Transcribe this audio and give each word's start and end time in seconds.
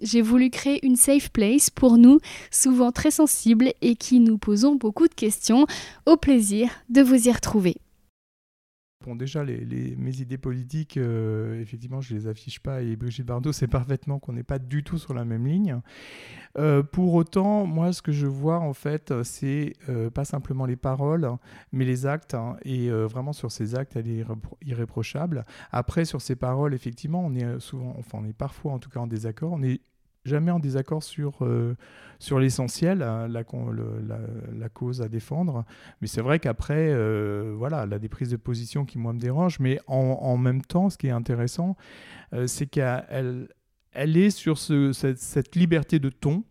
J'ai 0.00 0.22
voulu 0.22 0.50
créer 0.50 0.84
une 0.86 0.96
safe 0.96 1.30
place 1.30 1.70
pour 1.70 1.98
nous, 1.98 2.20
souvent 2.50 2.92
très 2.92 3.10
sensibles 3.10 3.72
et 3.80 3.96
qui 3.96 4.20
nous 4.20 4.38
posons 4.38 4.76
beaucoup 4.76 5.08
de 5.08 5.14
questions. 5.14 5.66
Au 6.06 6.16
plaisir 6.16 6.70
de 6.88 7.02
vous 7.02 7.28
y 7.28 7.32
retrouver. 7.32 7.76
Bon, 9.06 9.14
déjà, 9.14 9.44
mes 9.44 10.20
idées 10.20 10.38
politiques, 10.38 10.96
euh, 10.96 11.60
effectivement, 11.60 12.00
je 12.00 12.14
ne 12.14 12.18
les 12.18 12.26
affiche 12.26 12.58
pas 12.58 12.82
et 12.82 12.96
Brigitte 12.96 13.26
Bardot 13.26 13.52
sait 13.52 13.68
parfaitement 13.68 14.18
qu'on 14.18 14.32
n'est 14.32 14.42
pas 14.42 14.58
du 14.58 14.82
tout 14.82 14.98
sur 14.98 15.14
la 15.14 15.24
même 15.24 15.46
ligne. 15.46 15.80
Euh, 16.58 16.82
pour 16.82 17.14
autant, 17.14 17.64
moi, 17.64 17.92
ce 17.92 18.02
que 18.02 18.10
je 18.10 18.26
vois, 18.26 18.58
en 18.58 18.72
fait, 18.72 19.22
c'est 19.22 19.74
euh, 19.88 20.10
pas 20.10 20.24
simplement 20.24 20.66
les 20.66 20.74
paroles, 20.74 21.30
mais 21.70 21.84
les 21.84 22.06
actes. 22.06 22.34
Hein, 22.34 22.56
et 22.64 22.90
vraiment, 22.90 23.32
sur 23.32 23.52
ces 23.52 23.76
actes, 23.76 23.94
elle 23.94 24.08
est 24.08 24.24
irréprochable. 24.66 25.44
Après, 25.70 26.04
sur 26.04 26.20
ces 26.20 26.34
paroles, 26.34 26.74
effectivement, 26.74 27.24
on 27.24 27.34
est 27.36 27.60
souvent, 27.60 27.94
enfin, 27.98 28.18
on 28.20 28.24
est 28.24 28.36
parfois, 28.36 28.72
en 28.72 28.80
tout 28.80 28.90
cas, 28.90 28.98
en 28.98 29.06
désaccord. 29.06 29.52
On 29.52 29.62
est 29.62 29.80
jamais 30.24 30.50
en 30.50 30.58
désaccord 30.58 31.02
sur, 31.02 31.38
euh, 31.42 31.74
sur 32.18 32.38
l'essentiel, 32.38 33.02
hein, 33.02 33.28
la, 33.28 34.68
cause 34.68 35.02
à 35.02 35.08
défendre. 35.08 35.64
Mais 36.00 36.06
c'est 36.06 36.20
vrai 36.20 36.38
qu'après, 36.38 36.88
euh, 36.90 37.54
voilà, 37.56 37.86
des 37.86 38.08
prises 38.08 38.30
de 38.30 38.36
position 38.36 38.84
qui, 38.84 38.98
moi, 38.98 39.12
me 39.12 39.18
dérangent. 39.18 39.60
Mais 39.60 39.80
en, 39.86 40.36
même 40.36 40.62
temps, 40.62 40.90
ce 40.90 40.98
qui 40.98 41.08
est 41.08 41.12
intéressant, 41.12 41.76
euh, 42.32 42.46
c'est 42.46 42.66
qu'elle 42.66 43.48
elle 43.92 44.16
est 44.16 44.30
sur 44.30 44.58
ce, 44.58 44.92
cette, 44.92 45.56
liberté 45.56 45.98
de 45.98 46.10
ton. 46.10 46.44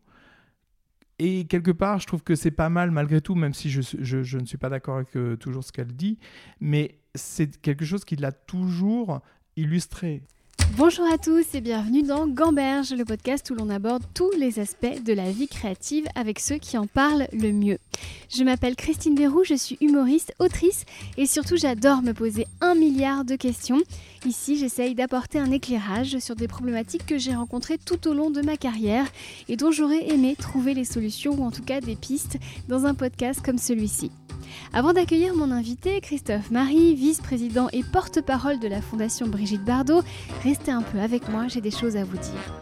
Et 1.20 1.45
quelque 1.45 1.72
part, 1.72 2.00
je 2.00 2.08
trouve 2.08 2.23
que 2.23 2.36
c'est 2.36 2.52
pas 2.52 2.70
mal 2.70 2.92
malgré 2.92 3.22
tout, 3.22 3.36
même 3.36 3.54
si 3.54 3.70
je, 3.70 3.82
je, 3.82 4.22
je 4.22 4.38
ne 4.38 4.45
suis 4.45 4.58
pas 4.58 4.70
d'accord 4.70 4.98
avec 4.98 5.40
toujours 5.40 5.64
ce 5.64 5.72
qu'elle 5.72 5.95
dit, 5.95 6.20
mais 6.60 7.00
c'est 7.16 7.60
quelque 7.62 7.86
chose 7.86 8.06
qui 8.06 8.16
l'a 8.18 8.32
toujours 8.32 9.22
illustré. 9.56 10.23
Bonjour 10.76 11.06
à 11.12 11.18
tous 11.18 11.56
et 11.56 11.62
bienvenue 11.62 12.04
dans 12.04 12.28
Gamberge, 12.28 12.92
le 12.94 13.06
podcast 13.06 13.50
où 13.50 13.56
l'on 13.56 13.70
aborde 13.70 14.04
tous 14.14 14.32
les 14.38 14.60
aspects 14.60 15.02
de 15.04 15.14
la 15.14 15.32
vie 15.32 15.48
créative 15.48 16.06
avec 16.14 16.40
ceux 16.40 16.58
qui 16.58 16.78
en 16.78 16.86
parlent 16.86 17.28
le 17.32 17.52
mieux. 17.52 17.78
Je 18.30 18.44
m'appelle 18.44 18.76
Christine 18.76 19.16
Bérou, 19.16 19.44
je 19.44 19.56
suis 19.56 19.78
humoriste, 19.82 20.34
autrice 20.40 20.86
et 21.18 21.26
surtout 21.26 21.58
j'adore 21.58 22.02
me 22.04 22.12
poser 22.14 22.45
un 22.62 22.76
milliard 22.76 23.26
de 23.26 23.36
questions. 23.36 23.82
Ici, 24.28 24.58
j'essaye 24.58 24.94
d'apporter 24.94 25.39
un 25.39 25.52
éclairage 25.52 26.20
sur 26.20 26.36
des 26.36 26.50
problématiques 26.50 27.06
que 27.06 27.17
j'ai 27.17 27.33
rencontrées 27.33 27.78
tout 27.78 28.09
au 28.09 28.14
long 28.14 28.30
de 28.30 28.42
ma 28.42 28.58
carrière 28.58 29.06
et 29.47 29.56
dont 29.56 29.72
j'aurais 29.72 30.09
aimé 30.09 30.36
trouver 30.38 30.73
les 30.73 30.83
solutions 30.83 31.31
ou 31.31 31.45
en 31.45 31.52
tout 31.52 31.64
cas 31.64 31.80
des 31.80 31.95
pistes 31.95 32.38
dans 32.67 32.86
un 32.86 32.94
podcast 32.94 33.39
comme 33.42 33.58
celui-ci. 33.58 34.11
Avant 34.73 34.92
d'accueillir 34.92 35.33
mon 35.33 35.50
invité, 35.50 36.02
Christophe 36.02 36.52
Marie, 36.52 36.94
vice-président 36.94 37.70
et 37.72 37.83
porte-parole 37.83 38.59
de 38.59 38.67
la 38.67 38.81
Fondation 38.81 39.28
Brigitte 39.28 39.64
Bardot, 39.64 40.02
restez 40.44 40.72
un 40.72 40.81
peu 40.81 41.00
avec 41.00 41.30
moi, 41.30 41.48
j'ai 41.48 41.61
des 41.61 41.72
choses 41.72 41.95
à 41.95 42.03
vous 42.03 42.17
dire. 42.17 42.53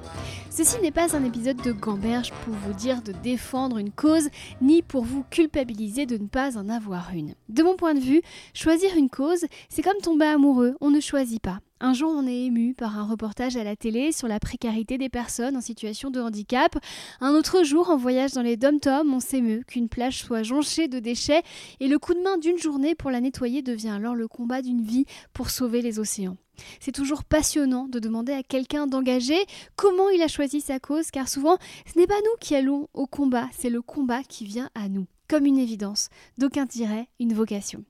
Ceci 0.57 0.79
n'est 0.81 0.89
pas 0.89 1.17
un 1.17 1.25
épisode 1.25 1.61
de 1.63 1.73
gamberge 1.73 2.31
pour 2.45 2.53
vous 2.53 2.71
dire 2.71 3.01
de 3.01 3.11
défendre 3.11 3.77
une 3.77 3.91
cause, 3.91 4.29
ni 4.61 4.81
pour 4.81 5.03
vous 5.03 5.25
culpabiliser 5.29 6.05
de 6.05 6.15
ne 6.15 6.27
pas 6.27 6.57
en 6.57 6.69
avoir 6.69 7.11
une. 7.13 7.35
De 7.49 7.61
mon 7.61 7.75
point 7.75 7.93
de 7.93 7.99
vue, 7.99 8.21
choisir 8.53 8.95
une 8.95 9.09
cause, 9.09 9.43
c'est 9.67 9.81
comme 9.81 9.97
tomber 10.01 10.27
amoureux, 10.27 10.77
on 10.79 10.91
ne 10.91 11.01
choisit 11.01 11.41
pas. 11.41 11.59
Un 11.81 11.91
jour, 11.91 12.09
on 12.15 12.25
est 12.25 12.45
ému 12.45 12.73
par 12.73 12.97
un 12.97 13.03
reportage 13.03 13.57
à 13.57 13.65
la 13.65 13.75
télé 13.75 14.13
sur 14.13 14.29
la 14.29 14.39
précarité 14.39 14.97
des 14.97 15.09
personnes 15.09 15.57
en 15.57 15.61
situation 15.61 16.09
de 16.09 16.21
handicap. 16.21 16.77
Un 17.19 17.33
autre 17.33 17.65
jour, 17.65 17.89
en 17.89 17.97
voyage 17.97 18.31
dans 18.31 18.41
les 18.41 18.55
dom-toms, 18.55 19.13
on 19.13 19.19
s'émeut 19.19 19.63
qu'une 19.67 19.89
plage 19.89 20.19
soit 20.19 20.43
jonchée 20.43 20.87
de 20.87 20.99
déchets 20.99 21.43
et 21.81 21.89
le 21.89 21.99
coup 21.99 22.13
de 22.13 22.21
main 22.21 22.37
d'une 22.37 22.57
journée 22.57 22.95
pour 22.95 23.11
la 23.11 23.19
nettoyer 23.19 23.61
devient 23.61 23.89
alors 23.89 24.15
le 24.15 24.29
combat 24.29 24.61
d'une 24.61 24.83
vie 24.83 25.03
pour 25.33 25.49
sauver 25.49 25.81
les 25.81 25.99
océans. 25.99 26.37
C'est 26.79 26.91
toujours 26.91 27.23
passionnant 27.23 27.87
de 27.87 27.99
demander 27.99 28.33
à 28.33 28.43
quelqu'un 28.43 28.87
d'engager 28.87 29.39
comment 29.75 30.09
il 30.09 30.21
a 30.21 30.27
choisi 30.27 30.61
sa 30.61 30.79
cause, 30.79 31.11
car 31.11 31.27
souvent, 31.27 31.57
ce 31.91 31.97
n'est 31.99 32.07
pas 32.07 32.19
nous 32.23 32.37
qui 32.39 32.55
allons 32.55 32.89
au 32.93 33.07
combat, 33.07 33.47
c'est 33.57 33.69
le 33.69 33.81
combat 33.81 34.23
qui 34.23 34.45
vient 34.45 34.69
à 34.75 34.89
nous, 34.89 35.07
comme 35.27 35.45
une 35.45 35.59
évidence, 35.59 36.09
d'aucun 36.37 36.65
dirait 36.65 37.07
une 37.19 37.33
vocation. 37.33 37.83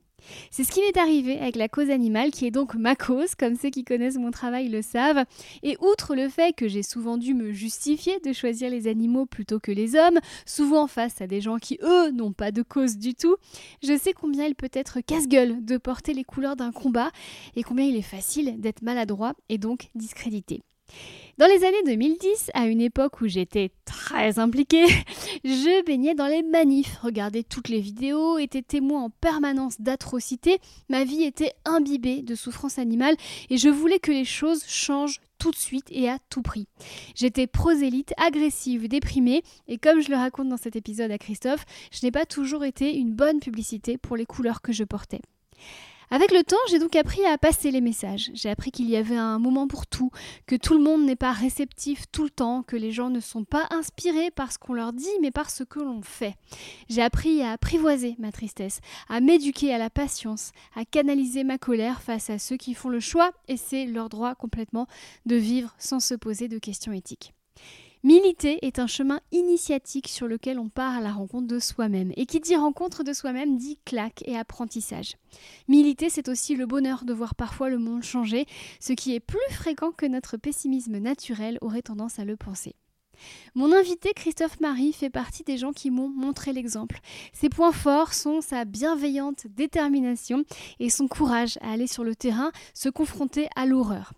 C'est 0.52 0.63
ce 0.63 0.72
qui 0.72 0.81
m'est 0.81 0.97
arrivé 0.97 1.40
avec 1.40 1.56
la 1.56 1.68
cause 1.68 1.90
animale, 1.90 2.31
qui 2.31 2.46
est 2.46 2.52
donc 2.52 2.75
ma 2.75 2.96
cause, 2.96 3.36
comme 3.36 3.56
ceux 3.56 3.69
qui 3.69 3.84
connaissent 3.84 4.18
mon 4.18 4.31
travail 4.31 4.69
le 4.69 4.81
savent. 4.81 5.25
Et 5.63 5.78
outre 5.81 6.16
le 6.16 6.30
fait 6.30 6.56
que 6.56 6.68
j'ai 6.68 6.84
souvent 6.84 7.18
dû 7.18 7.34
me 7.34 7.52
justifier 7.52 8.19
de 8.19 8.34
choisir 8.34 8.69
les 8.69 8.88
animaux 8.88 9.25
plutôt 9.25 9.59
que 9.59 9.72
les 9.72 9.96
hommes, 9.96 10.19
souvent 10.46 10.88
face 10.88 11.22
à 11.22 11.28
des 11.28 11.41
gens 11.41 11.58
qui, 11.58 11.78
eux, 11.81 12.12
n'ont 12.12 12.34
pas 12.34 12.52
de 12.52 12.62
cause 12.62 12.97
du 12.97 13.14
tout, 13.14 13.35
je 13.84 13.97
sais 13.97 14.14
combien 14.14 14.46
il 14.46 14.56
peut 14.56 14.69
être 14.74 15.00
casse-gueule 15.02 15.64
de 15.64 15.78
porter 15.78 16.14
les 16.14 16.24
couleurs 16.24 16.56
d'un 16.56 16.72
combat 16.72 17.12
et 17.56 17.64
combien 17.64 17.85
il 17.85 17.96
est 17.96 18.02
facile 18.02 18.59
d'être 18.59 18.81
maladroit 18.81 19.34
et 19.50 19.58
donc 19.58 19.90
discrédité. 19.96 20.62
Dans 21.38 21.47
les 21.47 21.66
années 21.66 21.84
2010, 21.85 22.51
à 22.53 22.66
une 22.66 22.79
époque 22.79 23.19
où 23.19 23.28
j'étais 23.28 23.72
très 23.84 24.40
impliquée, 24.40 24.85
je 25.44 25.84
baignais 25.84 26.16
dans 26.16 26.28
les 26.28 26.44
manifs, 26.44 26.97
regardais 27.03 27.44
toutes 27.44 27.68
les 27.68 27.81
vidéos, 27.81 28.38
étais 28.38 28.62
témoin 28.62 29.03
en 29.03 29.09
permanence 29.09 29.81
d'atrocités, 29.81 30.59
ma 30.88 31.03
vie 31.03 31.23
était 31.23 31.51
imbibée 31.66 32.22
de 32.22 32.35
souffrance 32.35 32.79
animale 32.79 33.18
et 33.50 33.57
je 33.57 33.68
voulais 33.68 34.00
que 34.00 34.13
les 34.13 34.23
choses 34.23 34.63
changent 34.66 35.19
tout 35.38 35.51
de 35.51 35.57
suite 35.57 35.88
et 35.90 36.07
à 36.07 36.19
tout 36.29 36.41
prix. 36.41 36.69
J'étais 37.16 37.47
prosélyte, 37.47 38.13
agressive, 38.16 38.88
déprimée, 38.88 39.44
et 39.67 39.78
comme 39.78 40.00
je 40.00 40.12
le 40.12 40.16
raconte 40.16 40.47
dans 40.47 40.56
cet 40.56 40.78
épisode 40.78 41.12
à 41.12 41.17
Christophe, 41.17 41.66
je 41.91 42.06
n'ai 42.06 42.12
pas 42.12 42.25
toujours 42.25 42.63
été 42.63 42.96
une 42.96 43.12
bonne 43.12 43.41
publicité 43.41 43.97
pour 43.97 44.16
les 44.16 44.25
couleurs 44.25 44.62
que 44.62 44.72
je 44.72 44.85
portais. 44.85 45.19
Avec 46.12 46.32
le 46.32 46.44
temps, 46.44 46.56
j'ai 46.70 46.80
donc 46.80 46.96
appris 46.96 47.26
à 47.26 47.38
passer 47.38 47.72
les 47.72 47.82
messages. 47.82 48.30
J'ai 48.34 48.50
appris 48.50 48.72
qu'il 48.72 48.90
y 48.90 48.96
avait 48.96 49.16
un 49.16 49.40
moment 49.40 49.68
pour 49.68 49.88
tout, 49.88 50.12
que 50.46 50.56
tout 50.56 50.74
le 50.74 50.84
monde 50.84 51.04
n'est 51.04 51.16
pas 51.16 51.32
réceptif 51.32 52.06
tout 52.12 52.24
le 52.24 52.30
temps, 52.30 52.64
que 52.64 52.76
les 52.76 52.92
gens 52.92 53.10
ne 53.10 53.20
sont 53.20 53.44
pas 53.44 53.68
inspirés 53.72 54.32
par 54.32 54.52
ce 54.52 54.58
qu'on 54.58 54.74
leur 54.74 54.94
dit, 54.94 55.08
mais 55.22 55.32
par 55.32 55.50
ce 55.50 55.64
que 55.64 55.80
l'on 55.80 56.02
fait. 56.02 56.36
J'ai 56.90 57.02
appris 57.02 57.42
à 57.42 57.52
apprivoiser 57.52 58.16
ma 58.20 58.32
tristesse, 58.32 58.82
à 59.10 59.20
m'éduquer 59.20 59.74
à 59.74 59.78
la 59.78 59.90
patience, 59.90 60.52
à 60.76 60.86
canaliser 60.86 61.44
ma 61.44 61.58
colère 61.58 62.02
face 62.02 62.30
à 62.30 62.40
ceux 62.40 62.58
qui 62.58 62.74
font 62.74 62.90
le 62.90 63.00
choix, 63.00 63.32
et 63.48 63.58
c'est 63.58 63.86
leur 63.86 64.10
droit 64.10 64.36
complètement, 64.36 64.88
de 65.26 65.36
vivre 65.36 65.76
sans 65.80 66.00
se 66.00 66.14
poser 66.14 66.48
de 66.48 66.60
questions 66.60 66.94
éthiques. 66.94 67.34
Militer 68.06 68.64
est 68.64 68.78
un 68.78 68.86
chemin 68.86 69.20
initiatique 69.32 70.10
sur 70.10 70.28
lequel 70.28 70.60
on 70.60 70.70
part 70.70 70.94
à 70.94 71.02
la 71.02 71.12
rencontre 71.12 71.48
de 71.48 71.58
soi-même. 71.58 72.12
Et 72.18 72.28
qui 72.28 72.40
dit 72.40 72.56
rencontre 72.56 73.04
de 73.04 73.14
soi-même 73.14 73.58
dit 73.58 73.80
claque 73.84 74.22
et 74.28 74.38
apprentissage. 74.38 75.16
Militer, 75.68 76.12
c'est 76.12 76.30
aussi 76.30 76.56
le 76.56 76.68
bonheur 76.68 77.04
de 77.04 77.14
voir 77.14 77.34
parfois 77.34 77.72
le 77.72 77.80
monde 77.80 78.04
changer, 78.04 78.46
ce 78.80 78.94
qui 78.94 79.16
est 79.16 79.20
plus 79.20 79.40
fréquent 79.50 79.92
que 79.92 80.06
notre 80.06 80.38
pessimisme 80.38 81.00
naturel 81.00 81.58
aurait 81.62 81.82
tendance 81.82 82.20
à 82.20 82.26
le 82.26 82.36
penser. 82.36 82.76
Mon 83.53 83.72
invité 83.72 84.14
Christophe 84.14 84.59
Marie 84.59 84.94
fait 84.94 85.09
partie 85.09 85.44
des 85.44 85.58
gens 85.58 85.74
qui 85.74 85.92
m'ont 85.92 86.09
montré 86.09 86.53
l'exemple. 86.53 87.00
Ses 87.34 87.50
points 87.50 87.72
forts 87.72 88.14
sont 88.14 88.42
sa 88.42 88.66
bienveillante 88.66 89.48
détermination 89.50 90.44
et 90.80 90.90
son 90.90 91.08
courage 91.08 91.58
à 91.62 91.72
aller 91.72 91.88
sur 91.88 92.03
le 92.03 92.16
terrain 92.16 92.52
se 92.74 92.90
confronter 92.90 93.48
à 93.56 93.66
l'horreur. 93.66 94.14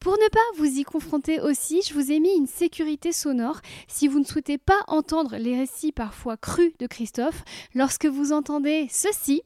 Pour 0.00 0.12
ne 0.12 0.28
pas 0.28 0.38
vous 0.56 0.78
y 0.78 0.84
confronter 0.84 1.40
aussi, 1.40 1.82
je 1.82 1.92
vous 1.92 2.12
ai 2.12 2.20
mis 2.20 2.34
une 2.36 2.46
sécurité 2.46 3.12
sonore 3.12 3.60
si 3.88 4.06
vous 4.08 4.20
ne 4.20 4.24
souhaitez 4.24 4.58
pas 4.58 4.80
entendre 4.86 5.36
les 5.36 5.56
récits 5.56 5.92
parfois 5.92 6.36
crus 6.36 6.72
de 6.78 6.86
Christophe. 6.86 7.42
Lorsque 7.74 8.06
vous 8.06 8.32
entendez 8.32 8.86
ceci, 8.90 9.42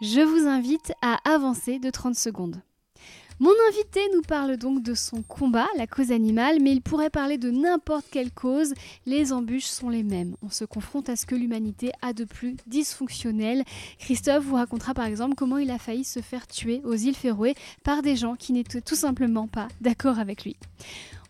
je 0.00 0.20
vous 0.20 0.48
invite 0.48 0.92
à 1.02 1.18
avancer 1.30 1.78
de 1.78 1.90
30 1.90 2.16
secondes. 2.16 2.62
Mon 3.42 3.50
invité 3.70 3.98
nous 4.14 4.22
parle 4.22 4.56
donc 4.56 4.84
de 4.84 4.94
son 4.94 5.20
combat, 5.22 5.66
la 5.76 5.88
cause 5.88 6.12
animale, 6.12 6.58
mais 6.62 6.70
il 6.70 6.80
pourrait 6.80 7.10
parler 7.10 7.38
de 7.38 7.50
n'importe 7.50 8.06
quelle 8.08 8.30
cause. 8.30 8.72
Les 9.04 9.32
embûches 9.32 9.64
sont 9.64 9.88
les 9.88 10.04
mêmes. 10.04 10.36
On 10.42 10.48
se 10.48 10.64
confronte 10.64 11.08
à 11.08 11.16
ce 11.16 11.26
que 11.26 11.34
l'humanité 11.34 11.90
a 12.02 12.12
de 12.12 12.22
plus 12.22 12.54
dysfonctionnel. 12.68 13.64
Christophe 13.98 14.44
vous 14.44 14.54
racontera 14.54 14.94
par 14.94 15.06
exemple 15.06 15.34
comment 15.34 15.58
il 15.58 15.72
a 15.72 15.80
failli 15.80 16.04
se 16.04 16.20
faire 16.20 16.46
tuer 16.46 16.82
aux 16.84 16.94
îles 16.94 17.16
Féroé 17.16 17.56
par 17.82 18.02
des 18.02 18.14
gens 18.14 18.36
qui 18.36 18.52
n'étaient 18.52 18.80
tout 18.80 18.94
simplement 18.94 19.48
pas 19.48 19.66
d'accord 19.80 20.20
avec 20.20 20.44
lui. 20.44 20.54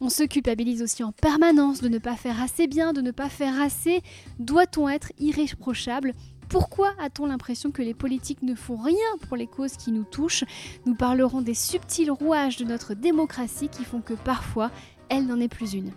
On 0.02 0.10
se 0.10 0.24
culpabilise 0.24 0.82
aussi 0.82 1.02
en 1.02 1.12
permanence 1.12 1.80
de 1.80 1.88
ne 1.88 1.98
pas 1.98 2.16
faire 2.16 2.42
assez 2.42 2.66
bien, 2.66 2.92
de 2.92 3.00
ne 3.00 3.10
pas 3.10 3.30
faire 3.30 3.58
assez. 3.58 4.02
Doit-on 4.38 4.86
être 4.90 5.12
irréprochable? 5.18 6.12
Pourquoi 6.52 6.92
a-t-on 7.00 7.24
l'impression 7.24 7.70
que 7.70 7.80
les 7.80 7.94
politiques 7.94 8.42
ne 8.42 8.54
font 8.54 8.76
rien 8.76 8.94
pour 9.26 9.38
les 9.38 9.46
causes 9.46 9.78
qui 9.78 9.90
nous 9.90 10.04
touchent? 10.04 10.44
Nous 10.84 10.94
parlerons 10.94 11.40
des 11.40 11.54
subtils 11.54 12.10
rouages 12.10 12.58
de 12.58 12.64
notre 12.64 12.92
démocratie 12.92 13.70
qui 13.70 13.84
font 13.84 14.02
que 14.02 14.12
parfois 14.12 14.70
elle 15.08 15.26
n'en 15.26 15.40
est 15.40 15.48
plus 15.48 15.72
une. 15.72 15.92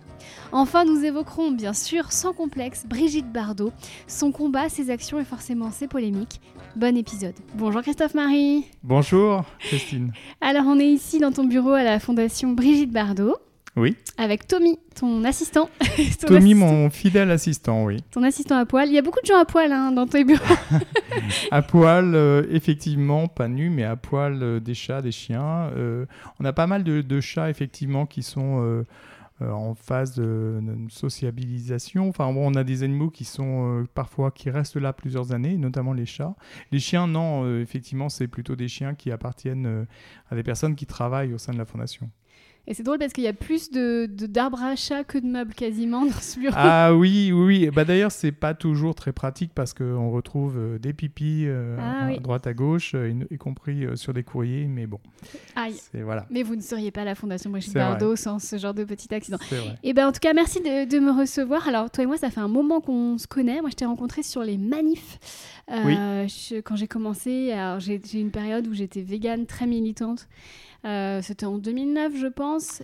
Enfin, 0.52 0.86
nous 0.86 1.04
évoquerons 1.04 1.50
bien 1.50 1.74
sûr, 1.74 2.10
sans 2.10 2.32
complexe, 2.32 2.86
Brigitte 2.86 3.30
Bardot, 3.30 3.70
son 4.06 4.32
combat, 4.32 4.70
ses 4.70 4.88
actions 4.88 5.20
et 5.20 5.24
forcément 5.24 5.70
ses 5.70 5.88
polémiques. 5.88 6.40
Bon 6.74 6.96
épisode. 6.96 7.34
Bonjour 7.54 7.82
Christophe 7.82 8.14
Marie. 8.14 8.64
Bonjour 8.82 9.44
Christine. 9.58 10.14
Alors 10.40 10.64
on 10.66 10.78
est 10.78 10.88
ici 10.88 11.18
dans 11.18 11.32
ton 11.32 11.44
bureau 11.44 11.72
à 11.72 11.82
la 11.82 12.00
Fondation 12.00 12.52
Brigitte 12.52 12.92
Bardot. 12.92 13.36
Oui. 13.76 13.94
Avec 14.16 14.48
Tommy, 14.48 14.78
ton 14.94 15.22
assistant. 15.24 15.68
Tommy, 16.26 16.54
mon 16.54 16.88
fidèle 16.88 17.30
assistant, 17.30 17.84
oui. 17.84 17.98
Ton 18.10 18.22
assistant 18.22 18.56
à 18.56 18.64
poil. 18.64 18.88
Il 18.88 18.94
y 18.94 18.98
a 18.98 19.02
beaucoup 19.02 19.20
de 19.20 19.26
gens 19.26 19.38
à 19.38 19.44
poil 19.44 19.70
hein, 19.70 19.92
dans 19.92 20.06
tes 20.06 20.24
bureaux. 20.24 20.42
à 21.50 21.60
poil, 21.60 22.14
euh, 22.14 22.46
effectivement, 22.50 23.28
pas 23.28 23.48
nu, 23.48 23.68
mais 23.68 23.84
à 23.84 23.96
poil 23.96 24.42
euh, 24.42 24.60
des 24.60 24.72
chats, 24.72 25.02
des 25.02 25.12
chiens. 25.12 25.70
Euh, 25.76 26.06
on 26.40 26.44
a 26.46 26.54
pas 26.54 26.66
mal 26.66 26.84
de, 26.84 27.20
chats, 27.20 27.50
effectivement, 27.50 28.06
qui 28.06 28.22
sont 28.22 28.84
en 29.40 29.74
phase 29.74 30.14
de, 30.14 30.60
sociabilisation. 30.88 32.08
Enfin, 32.08 32.32
bon, 32.32 32.50
on 32.50 32.54
a 32.54 32.64
des 32.64 32.82
animaux 32.82 33.10
qui 33.10 33.24
sont 33.24 33.86
parfois 33.94 34.30
qui 34.30 34.48
restent 34.48 34.76
là 34.76 34.94
plusieurs 34.94 35.32
années, 35.32 35.58
notamment 35.58 35.92
les 35.92 36.06
chats. 36.06 36.34
Les 36.72 36.78
chiens, 36.78 37.06
non, 37.06 37.60
effectivement, 37.60 38.08
c'est 38.08 38.28
plutôt 38.28 38.56
des 38.56 38.68
chiens 38.68 38.94
qui 38.94 39.10
appartiennent 39.10 39.86
à 40.30 40.34
des 40.34 40.42
personnes 40.42 40.74
qui 40.74 40.86
travaillent 40.86 41.34
au 41.34 41.38
sein 41.38 41.52
de 41.52 41.58
la 41.58 41.66
fondation. 41.66 42.10
Et 42.68 42.74
c'est 42.74 42.82
drôle 42.82 42.98
parce 42.98 43.12
qu'il 43.12 43.22
y 43.22 43.28
a 43.28 43.32
plus 43.32 43.70
de, 43.70 44.08
d'arbres 44.10 44.62
à 44.62 44.74
chat 44.74 45.04
que 45.04 45.18
de 45.18 45.26
meubles 45.26 45.54
quasiment 45.54 46.04
dans 46.04 46.20
ce 46.20 46.40
bureau. 46.40 46.54
Ah 46.56 46.94
oui, 46.94 47.30
oui. 47.32 47.70
Bah, 47.72 47.84
d'ailleurs, 47.84 48.10
c'est 48.10 48.32
pas 48.32 48.54
toujours 48.54 48.96
très 48.96 49.12
pratique 49.12 49.52
parce 49.54 49.72
qu'on 49.72 50.10
retrouve 50.10 50.56
euh, 50.58 50.78
des 50.78 50.92
pipis 50.92 51.44
euh, 51.46 51.76
ah 51.78 52.06
à 52.06 52.16
droite 52.16 52.46
à 52.48 52.54
gauche, 52.54 52.92
euh, 52.96 53.12
y, 53.30 53.38
compris 53.38 53.86
sur 53.94 54.12
des 54.12 54.24
courriers. 54.24 54.66
Mais 54.66 54.86
bon. 54.86 54.98
Aïe. 55.54 55.76
Voilà. 55.94 56.26
Mais 56.30 56.42
vous 56.42 56.56
ne 56.56 56.60
seriez 56.60 56.90
pas 56.90 57.04
la 57.04 57.14
Fondation 57.14 57.50
Brigitte 57.50 57.74
Bardot 57.74 58.16
sans 58.16 58.40
ce 58.40 58.58
genre 58.58 58.74
de 58.74 58.82
petit 58.82 59.14
accident. 59.14 59.38
Et 59.84 59.92
ben 59.92 60.08
en 60.08 60.12
tout 60.12 60.20
cas, 60.20 60.32
merci 60.32 60.60
de, 60.60 60.88
de, 60.88 60.98
me 60.98 61.12
recevoir. 61.12 61.68
Alors, 61.68 61.90
toi 61.90 62.02
et 62.02 62.06
moi, 62.06 62.16
ça 62.16 62.30
fait 62.30 62.40
un 62.40 62.48
moment 62.48 62.80
qu'on 62.80 63.16
se 63.16 63.28
connaît. 63.28 63.60
Moi, 63.60 63.70
je 63.70 63.76
t'ai 63.76 63.84
rencontré 63.84 64.24
sur 64.24 64.42
les 64.42 64.58
manifs. 64.58 65.18
quand 65.68 66.76
j'ai 66.76 66.88
commencé, 66.88 67.54
j'ai, 67.78 68.00
j'ai 68.04 68.20
une 68.20 68.32
période 68.32 68.66
où 68.66 68.74
j'étais 68.74 69.02
végane 69.02 69.46
très 69.46 69.66
militante. 69.66 70.26
Euh, 70.84 71.20
c'était 71.22 71.46
en 71.46 71.58
2009, 71.58 72.14
je 72.16 72.26
pense. 72.26 72.82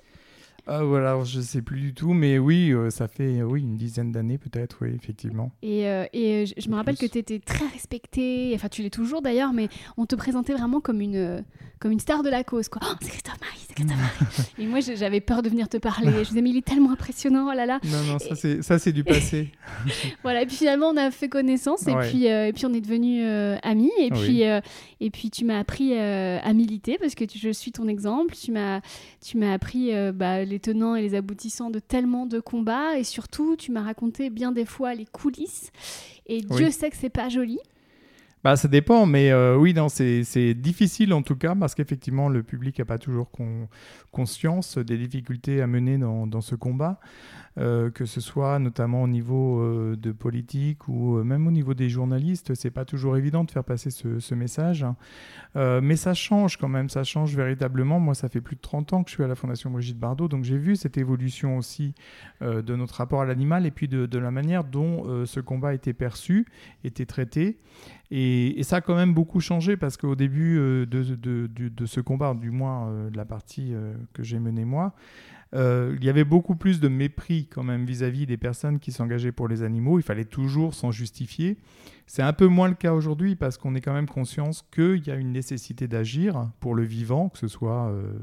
Ah, 0.68 0.84
voilà, 0.84 1.18
je 1.24 1.38
ne 1.38 1.42
sais 1.42 1.60
plus 1.60 1.80
du 1.80 1.92
tout, 1.92 2.12
mais 2.12 2.38
oui, 2.38 2.70
euh, 2.70 2.88
ça 2.88 3.08
fait 3.08 3.42
oui, 3.42 3.62
une 3.62 3.76
dizaine 3.76 4.12
d'années 4.12 4.38
peut-être, 4.38 4.78
oui, 4.82 4.90
effectivement. 4.94 5.50
Et, 5.60 5.88
euh, 5.88 6.04
et 6.12 6.44
je, 6.56 6.68
me 6.70 6.76
rappelle 6.76 6.96
que 6.96 7.06
tu 7.06 7.18
étais 7.18 7.40
très 7.40 7.66
respectée, 7.66 8.52
enfin 8.54 8.68
tu 8.68 8.82
l'es 8.82 8.90
toujours 8.90 9.22
d'ailleurs, 9.22 9.52
mais 9.52 9.68
on 9.96 10.06
te 10.06 10.14
présentait 10.14 10.52
vraiment 10.52 10.80
comme 10.80 11.00
une, 11.00 11.44
comme 11.80 11.90
une 11.90 11.98
star 11.98 12.22
de 12.22 12.30
la 12.30 12.44
cause. 12.44 12.68
quoi. 12.68 12.80
Oh, 12.84 12.94
c'est 13.00 13.08
Christophe 13.08 13.40
Marie, 13.40 13.58
c'est 13.66 13.74
Christophe 13.74 13.98
Marie. 13.98 14.52
et 14.60 14.66
moi 14.66 14.78
j'avais 14.78 15.20
peur 15.20 15.42
de 15.42 15.48
venir 15.48 15.68
te 15.68 15.78
parler. 15.78 16.12
Je 16.22 16.28
disais, 16.28 16.42
mais 16.42 16.50
il 16.50 16.58
est 16.58 16.64
tellement 16.64 16.92
impressionnant, 16.92 17.48
oh 17.50 17.56
là 17.56 17.66
là. 17.66 17.80
Non, 17.82 18.02
non, 18.04 18.18
ça 18.20 18.78
c'est 18.78 18.92
du 18.92 19.02
passé. 19.02 19.50
voilà, 20.22 20.42
et 20.42 20.46
puis 20.46 20.54
finalement 20.54 20.90
on 20.90 20.96
a 20.96 21.10
fait 21.10 21.28
connaissance, 21.28 21.88
et, 21.88 21.94
puis, 22.08 22.26
et 22.26 22.52
puis 22.54 22.66
on 22.66 22.72
est 22.72 22.80
devenus 22.80 23.26
amis, 23.64 23.90
et, 23.98 24.10
puis, 24.10 24.42
et 24.42 25.10
puis 25.10 25.30
tu 25.30 25.44
m'as 25.44 25.58
appris 25.58 25.98
à 25.98 26.52
militer, 26.52 26.98
parce 26.98 27.16
que 27.16 27.24
je 27.34 27.50
suis 27.50 27.72
ton 27.72 27.88
exemple, 27.88 28.36
tu 28.36 28.52
m'as 28.52 29.52
appris 29.52 29.90
bah, 30.14 30.44
les 30.51 30.51
tenants 30.60 30.94
et 30.94 31.02
les 31.02 31.14
aboutissants 31.14 31.70
de 31.70 31.78
tellement 31.78 32.26
de 32.26 32.40
combats 32.40 32.98
et 32.98 33.04
surtout 33.04 33.56
tu 33.56 33.72
m'as 33.72 33.82
raconté 33.82 34.30
bien 34.30 34.52
des 34.52 34.64
fois 34.64 34.94
les 34.94 35.06
coulisses 35.06 35.70
et 36.26 36.40
Dieu 36.40 36.70
sait 36.70 36.90
que 36.90 36.96
c'est 36.96 37.10
pas 37.10 37.28
joli. 37.28 37.58
Bah, 38.44 38.56
ça 38.56 38.66
dépend, 38.66 39.06
mais 39.06 39.30
euh, 39.30 39.56
oui, 39.56 39.72
non, 39.72 39.88
c'est 39.88 40.54
difficile 40.54 41.14
en 41.14 41.22
tout 41.22 41.36
cas 41.36 41.54
parce 41.54 41.76
qu'effectivement, 41.76 42.28
le 42.28 42.42
public 42.42 42.78
n'a 42.78 42.84
pas 42.84 42.98
toujours 42.98 43.30
conscience 44.10 44.78
des 44.78 44.98
difficultés 44.98 45.62
à 45.62 45.68
mener 45.68 45.96
dans, 45.96 46.26
dans 46.26 46.40
ce 46.40 46.56
combat. 46.56 46.98
Euh, 47.58 47.90
que 47.90 48.06
ce 48.06 48.22
soit 48.22 48.58
notamment 48.58 49.02
au 49.02 49.08
niveau 49.08 49.60
euh, 49.60 49.94
de 49.94 50.10
politique 50.10 50.88
ou 50.88 51.18
euh, 51.18 51.22
même 51.22 51.46
au 51.46 51.50
niveau 51.50 51.74
des 51.74 51.90
journalistes, 51.90 52.54
c'est 52.54 52.70
pas 52.70 52.86
toujours 52.86 53.18
évident 53.18 53.44
de 53.44 53.50
faire 53.50 53.62
passer 53.62 53.90
ce, 53.90 54.34
message. 54.34 54.86
mais 55.54 55.96
ça 55.96 56.14
change 56.14 56.56
quand 56.56 56.68
même, 56.68 56.88
ça 56.88 57.04
change 57.04 57.36
véritablement. 57.36 58.00
Moi, 58.00 58.14
ça 58.14 58.30
fait 58.30 58.40
plus 58.40 58.56
de 58.56 58.62
30 58.62 58.94
ans 58.94 59.04
que 59.04 59.10
je 59.10 59.16
suis 59.16 59.22
à 59.22 59.26
la 59.26 59.34
Fondation 59.34 59.70
Brigitte 59.70 59.98
Bardot, 59.98 60.28
donc 60.28 60.44
j'ai 60.44 60.56
vu 60.56 60.76
cette 60.76 60.96
évolution 60.96 61.58
aussi 61.58 61.94
de 62.40 62.74
notre 62.74 62.94
rapport 62.94 63.20
à 63.20 63.26
l'animal 63.26 63.66
et 63.66 63.70
puis 63.70 63.88
de, 63.88 64.18
la 64.18 64.30
manière 64.30 64.64
dont 64.64 65.26
ce 65.26 65.40
combat 65.40 65.74
était 65.74 65.92
perçu, 65.92 66.46
était 66.84 67.04
traité. 67.04 67.58
Et, 68.10 68.62
ça 68.62 68.76
a 68.76 68.80
quand 68.80 68.96
même 68.96 69.12
beaucoup 69.12 69.40
changé 69.40 69.76
parce 69.76 69.98
qu'au 69.98 70.14
début 70.14 70.56
de, 70.86 71.86
ce 71.86 72.00
combat, 72.00 72.34
du 72.34 72.50
moins 72.50 73.10
la 73.14 73.26
partie 73.26 73.74
que 74.14 74.22
j'ai 74.22 74.38
menée 74.38 74.64
moi, 74.64 74.94
euh, 75.54 75.94
il 75.98 76.04
y 76.04 76.08
avait 76.08 76.24
beaucoup 76.24 76.56
plus 76.56 76.80
de 76.80 76.88
mépris 76.88 77.46
quand 77.46 77.62
même 77.62 77.84
vis-à-vis 77.84 78.26
des 78.26 78.38
personnes 78.38 78.78
qui 78.78 78.90
s'engageaient 78.90 79.32
pour 79.32 79.48
les 79.48 79.62
animaux. 79.62 79.98
Il 79.98 80.02
fallait 80.02 80.24
toujours 80.24 80.74
s'en 80.74 80.90
justifier. 80.90 81.58
C'est 82.06 82.22
un 82.22 82.32
peu 82.32 82.46
moins 82.46 82.68
le 82.68 82.74
cas 82.74 82.94
aujourd'hui 82.94 83.36
parce 83.36 83.58
qu'on 83.58 83.74
est 83.74 83.80
quand 83.80 83.92
même 83.92 84.08
conscience 84.08 84.66
qu'il 84.72 85.06
y 85.06 85.10
a 85.10 85.14
une 85.14 85.32
nécessité 85.32 85.88
d'agir 85.88 86.50
pour 86.60 86.74
le 86.74 86.84
vivant, 86.84 87.28
que 87.28 87.38
ce 87.38 87.48
soit 87.48 87.88
euh, 87.88 88.14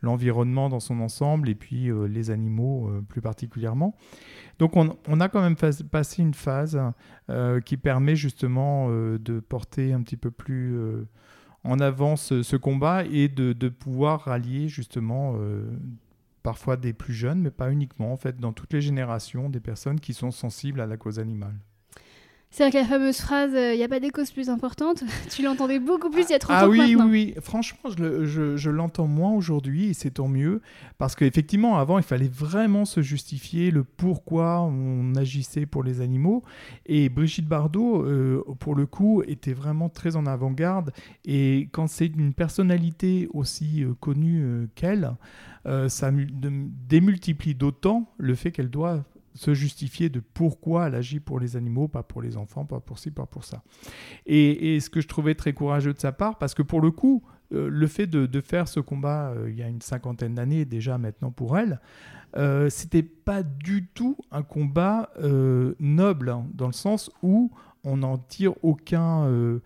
l'environnement 0.00 0.70
dans 0.70 0.80
son 0.80 1.00
ensemble 1.00 1.50
et 1.50 1.54
puis 1.54 1.90
euh, 1.90 2.06
les 2.06 2.30
animaux 2.30 2.90
plus 3.08 3.20
particulièrement. 3.20 3.94
Donc 4.58 4.76
on, 4.76 5.20
a 5.20 5.28
quand 5.28 5.42
même 5.42 5.56
passé 5.56 6.22
une 6.22 6.34
phase 6.34 6.78
qui 7.64 7.76
permet 7.76 8.16
justement 8.16 8.90
de 8.90 9.40
porter 9.40 9.94
un 9.94 10.02
petit 10.02 10.18
peu 10.18 10.30
plus 10.30 10.78
en 11.64 11.80
avant 11.80 12.16
ce, 12.16 12.56
combat 12.56 13.04
et 13.04 13.28
de, 13.28 13.54
de, 13.54 13.68
pouvoir 13.70 14.20
rallier 14.20 14.68
justement 14.68 15.34
parfois 16.42 16.76
des 16.76 16.92
plus 16.92 17.14
jeunes, 17.14 17.40
mais 17.40 17.50
pas 17.50 17.70
uniquement, 17.70 18.12
en 18.12 18.16
fait, 18.16 18.38
dans 18.38 18.52
toutes 18.52 18.72
les 18.72 18.80
générations, 18.80 19.48
des 19.48 19.60
personnes 19.60 20.00
qui 20.00 20.14
sont 20.14 20.30
sensibles 20.30 20.80
à 20.80 20.86
la 20.86 20.96
cause 20.96 21.18
animale. 21.18 21.54
C'est 22.52 22.64
vrai 22.64 22.72
que 22.72 22.78
la 22.78 22.84
fameuse 22.84 23.18
phrase 23.18 23.52
il 23.52 23.58
euh, 23.58 23.76
n'y 23.76 23.84
a 23.84 23.88
pas 23.88 24.00
des 24.00 24.10
causes 24.10 24.32
plus 24.32 24.50
importantes, 24.50 25.04
tu 25.30 25.42
l'entendais 25.42 25.78
beaucoup 25.78 26.10
plus 26.10 26.24
il 26.24 26.30
y 26.30 26.34
a 26.34 26.40
30 26.40 26.56
ah, 26.58 26.66
ans 26.66 26.70
oui, 26.70 26.96
oui, 26.98 27.04
oui, 27.08 27.34
franchement, 27.40 27.90
je, 27.96 28.70
l'entends 28.70 29.06
moins 29.06 29.30
aujourd'hui 29.30 29.90
et 29.90 29.94
c'est 29.94 30.10
tant 30.10 30.26
mieux 30.26 30.60
parce 30.98 31.14
qu'effectivement, 31.14 31.78
avant, 31.78 31.98
il 31.98 32.02
fallait 32.02 32.28
vraiment 32.28 32.84
se 32.84 33.02
justifier 33.02 33.70
le 33.70 33.84
pourquoi 33.84 34.62
on 34.62 35.14
agissait 35.14 35.64
pour 35.64 35.84
les 35.84 36.00
animaux. 36.00 36.42
Et 36.86 37.08
Brigitte 37.08 37.46
Bardot, 37.46 38.02
euh, 38.04 38.42
pour 38.58 38.74
le 38.74 38.84
coup, 38.86 39.22
était 39.28 39.52
vraiment 39.52 39.88
très 39.88 40.16
en 40.16 40.26
avant-garde. 40.26 40.92
Et 41.24 41.68
quand 41.70 41.86
c'est 41.86 42.06
une 42.06 42.34
personnalité 42.34 43.28
aussi 43.32 43.84
euh, 43.84 43.94
connue 44.00 44.68
qu'elle, 44.74 45.12
ça 45.64 46.10
démultiplie 46.10 47.54
d'autant 47.54 48.12
le 48.18 48.34
fait 48.34 48.50
qu'elle 48.50 48.70
doit 48.70 49.04
se 49.34 49.54
justifier 49.54 50.08
de 50.08 50.20
pourquoi 50.20 50.88
elle 50.88 50.94
agit 50.94 51.20
pour 51.20 51.38
les 51.38 51.56
animaux, 51.56 51.88
pas 51.88 52.02
pour 52.02 52.22
les 52.22 52.36
enfants, 52.36 52.64
pas 52.64 52.80
pour 52.80 52.98
ci, 52.98 53.10
pas 53.10 53.26
pour 53.26 53.44
ça. 53.44 53.62
Et, 54.26 54.80
ce 54.80 54.90
que 54.90 55.00
je 55.00 55.08
trouvais 55.08 55.34
très 55.34 55.52
courageux 55.52 55.92
de 55.92 55.98
sa 55.98 56.12
part, 56.12 56.38
parce 56.38 56.54
que 56.54 56.62
pour 56.62 56.80
le 56.80 56.90
coup, 56.90 57.22
euh, 57.52 57.68
le 57.68 57.86
fait 57.86 58.06
de, 58.06 58.40
faire 58.40 58.68
ce 58.68 58.80
combat 58.80 59.30
euh, 59.30 59.50
il 59.50 59.56
y 59.56 59.62
a 59.62 59.68
une 59.68 59.80
cinquantaine 59.80 60.34
d'années 60.34 60.64
déjà 60.64 60.98
maintenant 60.98 61.30
pour 61.30 61.58
elle, 61.58 61.80
euh, 62.36 62.70
c'était 62.70 63.02
pas 63.02 63.42
du 63.42 63.86
tout 63.86 64.16
un 64.30 64.42
combat 64.42 65.10
euh, 65.20 65.74
noble, 65.80 66.30
hein, 66.30 66.46
dans 66.54 66.66
le 66.66 66.72
sens 66.72 67.10
où 67.22 67.50
on 67.82 67.98
n'en 67.98 68.18
tire 68.18 68.54
aucun 68.62 69.24
euh, 69.26 69.60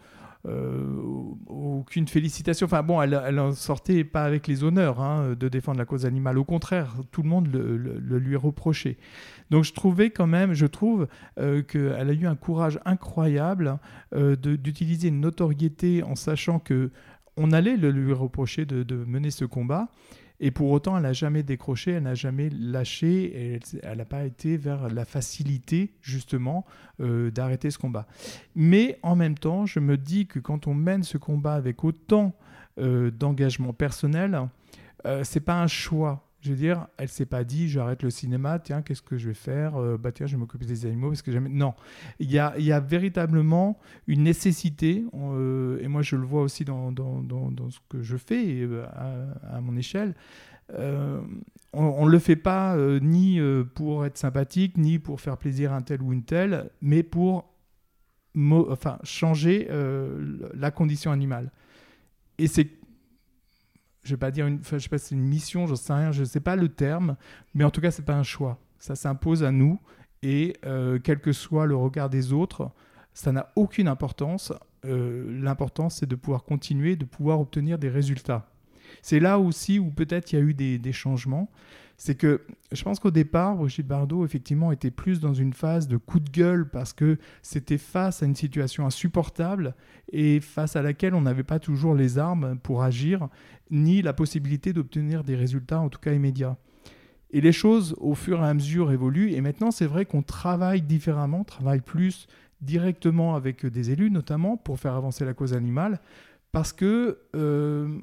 aucune 1.46 2.06
félicitation. 2.06 2.66
Enfin 2.66 2.82
bon, 2.82 3.00
elle, 3.00 3.20
elle 3.26 3.38
en 3.40 3.52
sortait 3.52 4.04
pas 4.04 4.24
avec 4.24 4.46
les 4.46 4.62
honneurs 4.62 5.00
hein, 5.00 5.34
de 5.38 5.48
défendre 5.48 5.78
la 5.78 5.84
cause 5.84 6.06
animale. 6.06 6.38
Au 6.38 6.44
contraire, 6.44 6.94
tout 7.12 7.22
le 7.22 7.28
monde 7.28 7.48
le, 7.52 8.18
lui 8.18 8.36
reprochait. 8.36 8.98
Donc 9.50 9.64
je 9.64 9.72
trouvais 9.72 10.10
quand 10.10 10.26
même, 10.26 10.52
je 10.52 10.66
trouve 10.66 11.08
euh, 11.38 11.62
qu'elle 11.62 12.10
a 12.10 12.12
eu 12.12 12.26
un 12.26 12.36
courage 12.36 12.78
incroyable 12.84 13.78
euh, 14.14 14.36
d'utiliser 14.36 15.08
une 15.08 15.20
notoriété 15.20 16.02
en 16.02 16.14
sachant 16.14 16.58
que 16.58 16.90
on 17.36 17.50
allait 17.50 17.76
le 17.76 17.90
lui 17.90 18.12
reprocher 18.12 18.64
de 18.64 18.94
mener 19.04 19.30
ce 19.32 19.44
combat. 19.44 19.88
Et 20.40 20.50
pour 20.50 20.70
autant, 20.70 20.96
elle 20.96 21.04
n'a 21.04 21.12
jamais 21.12 21.42
décroché, 21.42 21.92
elle 21.92 22.02
n'a 22.02 22.14
jamais 22.14 22.50
lâché, 22.50 23.60
elle 23.82 23.98
n'a 23.98 24.04
pas 24.04 24.24
été 24.24 24.56
vers 24.56 24.88
la 24.88 25.04
facilité, 25.04 25.94
justement, 26.02 26.64
euh, 27.00 27.30
d'arrêter 27.30 27.70
ce 27.70 27.78
combat. 27.78 28.06
Mais 28.54 28.98
en 29.02 29.14
même 29.14 29.38
temps, 29.38 29.64
je 29.64 29.78
me 29.78 29.96
dis 29.96 30.26
que 30.26 30.40
quand 30.40 30.66
on 30.66 30.74
mène 30.74 31.04
ce 31.04 31.18
combat 31.18 31.54
avec 31.54 31.84
autant 31.84 32.34
euh, 32.78 33.10
d'engagement 33.12 33.72
personnel, 33.72 34.48
euh, 35.06 35.22
c'est 35.22 35.40
pas 35.40 35.62
un 35.62 35.68
choix. 35.68 36.23
Je 36.44 36.50
veux 36.50 36.56
dire, 36.56 36.88
elle 36.98 37.08
s'est 37.08 37.24
pas 37.24 37.42
dit, 37.42 37.70
j'arrête 37.70 38.02
le 38.02 38.10
cinéma, 38.10 38.58
tiens, 38.58 38.82
qu'est-ce 38.82 39.00
que 39.00 39.16
je 39.16 39.28
vais 39.28 39.34
faire 39.34 39.76
euh, 39.76 39.96
Bah 39.96 40.12
tiens, 40.12 40.26
je 40.26 40.32
vais 40.32 40.38
m'occuper 40.38 40.66
des 40.66 40.84
animaux 40.84 41.08
parce 41.08 41.22
que 41.22 41.32
jamais. 41.32 41.48
Non, 41.48 41.72
il 42.18 42.30
y 42.30 42.38
a, 42.38 42.80
véritablement 42.80 43.78
une 44.08 44.24
nécessité, 44.24 45.06
euh, 45.14 45.78
et 45.80 45.88
moi 45.88 46.02
je 46.02 46.16
le 46.16 46.26
vois 46.26 46.42
aussi 46.42 46.66
dans, 46.66 46.92
dans, 46.92 47.22
dans, 47.22 47.70
ce 47.70 47.78
que 47.88 48.02
je 48.02 48.18
fais 48.18 48.60
euh, 48.60 48.84
à, 48.92 49.56
à 49.56 49.60
mon 49.62 49.74
échelle. 49.74 50.14
on 51.72 52.04
ne 52.06 52.10
le 52.10 52.18
fait 52.18 52.36
pas 52.36 52.76
ni 53.00 53.40
pour 53.74 54.04
être 54.04 54.18
sympathique, 54.18 54.76
ni 54.76 54.98
pour 54.98 55.22
faire 55.22 55.38
plaisir 55.38 55.72
à 55.72 55.76
un 55.76 55.82
tel 55.82 56.02
ou 56.02 56.12
une 56.12 56.24
telle, 56.24 56.68
mais 56.82 57.02
pour 57.02 57.54
enfin, 58.36 58.98
changer 59.02 59.66
la 60.52 60.70
condition 60.70 61.10
animale. 61.10 61.50
Et 62.36 62.48
c'est 62.48 62.68
je 64.04 64.10
vais 64.10 64.18
pas 64.18 64.30
dire 64.30 64.46
une, 64.46 64.60
je 64.62 64.78
sais 64.78 64.88
pas 64.88 64.98
c'est 64.98 65.14
une 65.14 65.22
mission, 65.24 65.66
je 65.66 65.74
sais 65.74 65.92
rien, 65.92 66.12
je 66.12 66.24
sais 66.24 66.40
pas 66.40 66.56
le 66.56 66.68
terme, 66.68 67.16
mais 67.54 67.64
en 67.64 67.70
tout 67.70 67.80
cas 67.80 67.90
c'est 67.90 68.04
pas 68.04 68.14
un 68.14 68.22
choix. 68.22 68.58
Ça 68.78 68.94
s'impose 68.94 69.42
à 69.42 69.50
nous 69.50 69.80
et 70.22 70.54
euh, 70.66 70.98
quel 71.02 71.20
que 71.20 71.32
soit 71.32 71.66
le 71.66 71.76
regard 71.76 72.10
des 72.10 72.32
autres, 72.32 72.70
ça 73.14 73.32
n'a 73.32 73.50
aucune 73.56 73.88
importance. 73.88 74.52
Euh, 74.84 75.40
L'important 75.42 75.88
c'est 75.88 76.06
de 76.06 76.14
pouvoir 76.14 76.44
continuer, 76.44 76.96
de 76.96 77.04
pouvoir 77.04 77.40
obtenir 77.40 77.78
des 77.78 77.88
résultats. 77.88 78.50
C'est 79.02 79.20
là 79.20 79.38
aussi 79.38 79.78
où 79.78 79.90
peut-être 79.90 80.32
il 80.32 80.36
y 80.36 80.38
a 80.38 80.42
eu 80.42 80.54
des 80.54 80.92
changements 80.92 81.50
c'est 81.96 82.16
que 82.16 82.42
je 82.72 82.82
pense 82.82 82.98
qu'au 82.98 83.10
départ, 83.10 83.56
Brigitte 83.56 83.86
Bardot, 83.86 84.24
effectivement, 84.24 84.72
était 84.72 84.90
plus 84.90 85.20
dans 85.20 85.34
une 85.34 85.52
phase 85.52 85.86
de 85.86 85.96
coup 85.96 86.20
de 86.20 86.30
gueule 86.30 86.68
parce 86.68 86.92
que 86.92 87.18
c'était 87.42 87.78
face 87.78 88.22
à 88.22 88.26
une 88.26 88.34
situation 88.34 88.84
insupportable 88.84 89.74
et 90.12 90.40
face 90.40 90.76
à 90.76 90.82
laquelle 90.82 91.14
on 91.14 91.20
n'avait 91.20 91.44
pas 91.44 91.58
toujours 91.58 91.94
les 91.94 92.18
armes 92.18 92.58
pour 92.58 92.82
agir, 92.82 93.28
ni 93.70 94.02
la 94.02 94.12
possibilité 94.12 94.72
d'obtenir 94.72 95.24
des 95.24 95.36
résultats, 95.36 95.80
en 95.80 95.88
tout 95.88 96.00
cas 96.00 96.12
immédiats. 96.12 96.56
Et 97.30 97.40
les 97.40 97.52
choses, 97.52 97.94
au 97.98 98.14
fur 98.14 98.40
et 98.40 98.46
à 98.46 98.54
mesure, 98.54 98.92
évoluent. 98.92 99.32
Et 99.32 99.40
maintenant, 99.40 99.70
c'est 99.70 99.86
vrai 99.86 100.04
qu'on 100.04 100.22
travaille 100.22 100.82
différemment, 100.82 101.42
travaille 101.42 101.80
plus 101.80 102.26
directement 102.60 103.34
avec 103.34 103.66
des 103.66 103.90
élus, 103.90 104.10
notamment 104.10 104.56
pour 104.56 104.78
faire 104.78 104.94
avancer 104.94 105.24
la 105.24 105.34
cause 105.34 105.52
animale, 105.52 106.00
parce 106.52 106.72
que 106.72 107.18
euh, 107.34 107.98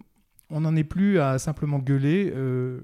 on 0.49 0.61
n'en 0.61 0.75
est 0.75 0.83
plus 0.83 1.19
à 1.19 1.39
simplement 1.39 1.79
gueuler. 1.79 2.31
Euh, 2.35 2.81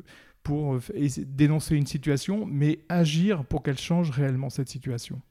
pour 0.47 0.75
euh, 0.75 0.79
dénoncer 1.25 1.75
une 1.75 1.85
situation, 1.85 2.45
mais 2.45 2.79
agir 2.87 3.43
pour 3.43 3.63
qu'elle 3.63 3.77
change 3.77 4.11
réellement 4.11 4.49
cette 4.49 4.69
situation. 4.69 5.21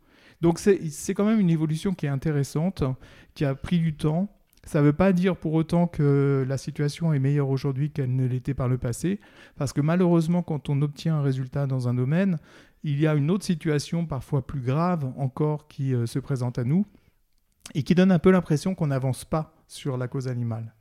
Donc 0.42 0.58
c'est 0.58 1.14
quand 1.14 1.24
même 1.24 1.40
une 1.40 1.48
évolution 1.48 1.94
qui 1.94 2.04
est 2.04 2.10
intéressante, 2.10 2.84
qui 3.32 3.46
a 3.46 3.54
pris 3.54 3.78
du 3.78 3.96
temps. 3.96 4.28
Ça 4.64 4.80
ne 4.80 4.84
veut 4.84 4.92
pas 4.92 5.14
dire 5.14 5.34
pour 5.34 5.54
autant 5.54 5.86
que 5.86 6.44
la 6.46 6.58
situation 6.58 7.14
est 7.14 7.18
meilleure 7.18 7.48
aujourd'hui 7.48 7.90
qu'elle 7.90 8.14
ne 8.14 8.26
l'était 8.26 8.52
par 8.52 8.68
le 8.68 8.76
passé, 8.76 9.18
parce 9.56 9.72
que 9.72 9.80
malheureusement, 9.80 10.42
quand 10.42 10.68
on 10.68 10.82
obtient 10.82 11.16
un 11.16 11.22
résultat 11.22 11.66
dans 11.66 11.88
un 11.88 11.94
domaine, 11.94 12.36
il 12.82 13.00
y 13.00 13.06
a 13.06 13.14
une 13.14 13.30
autre 13.30 13.44
situation, 13.44 14.04
parfois 14.04 14.46
plus 14.46 14.60
grave 14.60 15.10
encore, 15.16 15.66
qui 15.66 15.94
euh, 15.94 16.04
se 16.04 16.18
présente 16.18 16.58
à 16.58 16.64
nous, 16.64 16.84
et 17.74 17.82
qui 17.82 17.94
donne 17.94 18.12
un 18.12 18.18
peu 18.18 18.30
l'impression 18.30 18.74
qu'on 18.74 18.88
n'avance 18.88 19.24
pas 19.24 19.54
sur 19.66 19.96
la 19.96 20.08
cause 20.08 20.28
animale 20.28 20.74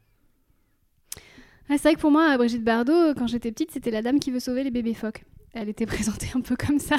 c'est 1.70 1.82
vrai 1.82 1.96
que 1.96 2.00
pour 2.00 2.12
moi, 2.12 2.38
Brigitte 2.38 2.64
Bardot, 2.64 3.14
quand 3.16 3.28
j'étais 3.28 3.52
petite, 3.52 3.72
c'était 3.72 3.92
la 3.92 4.02
dame 4.02 4.20
qui 4.20 4.32
veut 4.32 4.40
sauver 4.40 4.64
les 4.64 4.72
bébés 4.72 4.94
phoques. 4.94 5.24
Elle 5.54 5.70
était 5.70 5.86
présentée 5.86 6.30
un 6.36 6.42
peu 6.42 6.56
comme 6.56 6.80
ça. 6.80 6.98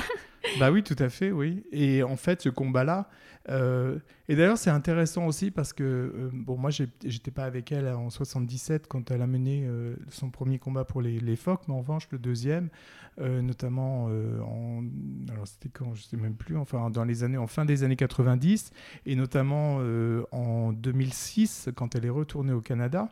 bah 0.59 0.71
oui, 0.71 0.83
tout 0.83 0.97
à 0.99 1.09
fait, 1.09 1.31
oui. 1.31 1.65
Et 1.73 2.03
en 2.03 2.17
fait, 2.17 2.43
ce 2.43 2.49
combat-là, 2.49 3.09
euh, 3.49 3.99
et 4.29 4.35
d'ailleurs, 4.35 4.59
c'est 4.59 4.71
intéressant 4.71 5.27
aussi 5.27 5.51
parce 5.51 5.73
que, 5.73 5.85
euh, 5.85 6.31
bon, 6.33 6.57
moi, 6.57 6.71
j'étais 6.71 7.31
pas 7.31 7.45
avec 7.45 7.71
elle 7.71 7.89
en 7.89 8.11
77 8.11 8.89
quand 8.89 9.11
elle 9.11 9.23
a 9.23 9.27
mené 9.27 9.65
euh, 9.65 9.95
son 10.09 10.31
premier 10.31 10.59
combat 10.59 10.85
pour 10.85 11.01
les, 11.01 11.21
les, 11.21 11.37
phoques, 11.37 11.63
mais 11.69 11.75
en 11.75 11.79
revanche, 11.79 12.09
le 12.11 12.19
deuxième, 12.19 12.69
notamment 13.19 14.11
en, 14.45 14.85
alors 15.33 15.47
c'était 15.47 15.71
quand, 15.71 15.95
je 15.95 16.03
sais 16.03 16.19
même 16.19 16.35
plus, 16.35 16.57
enfin, 16.59 16.91
dans 16.91 17.05
les 17.05 17.25
années, 17.25 17.39
en 17.39 17.47
fin 17.47 17.65
des 17.65 17.83
années 17.83 17.97
90, 17.97 18.73
et 19.07 19.17
notamment 19.17 19.81
en 20.33 20.73
2006 20.73 21.71
quand 21.75 21.95
elle 21.95 22.05
est 22.05 22.11
retournée 22.11 22.53
au 22.53 22.61
Canada. 22.61 23.09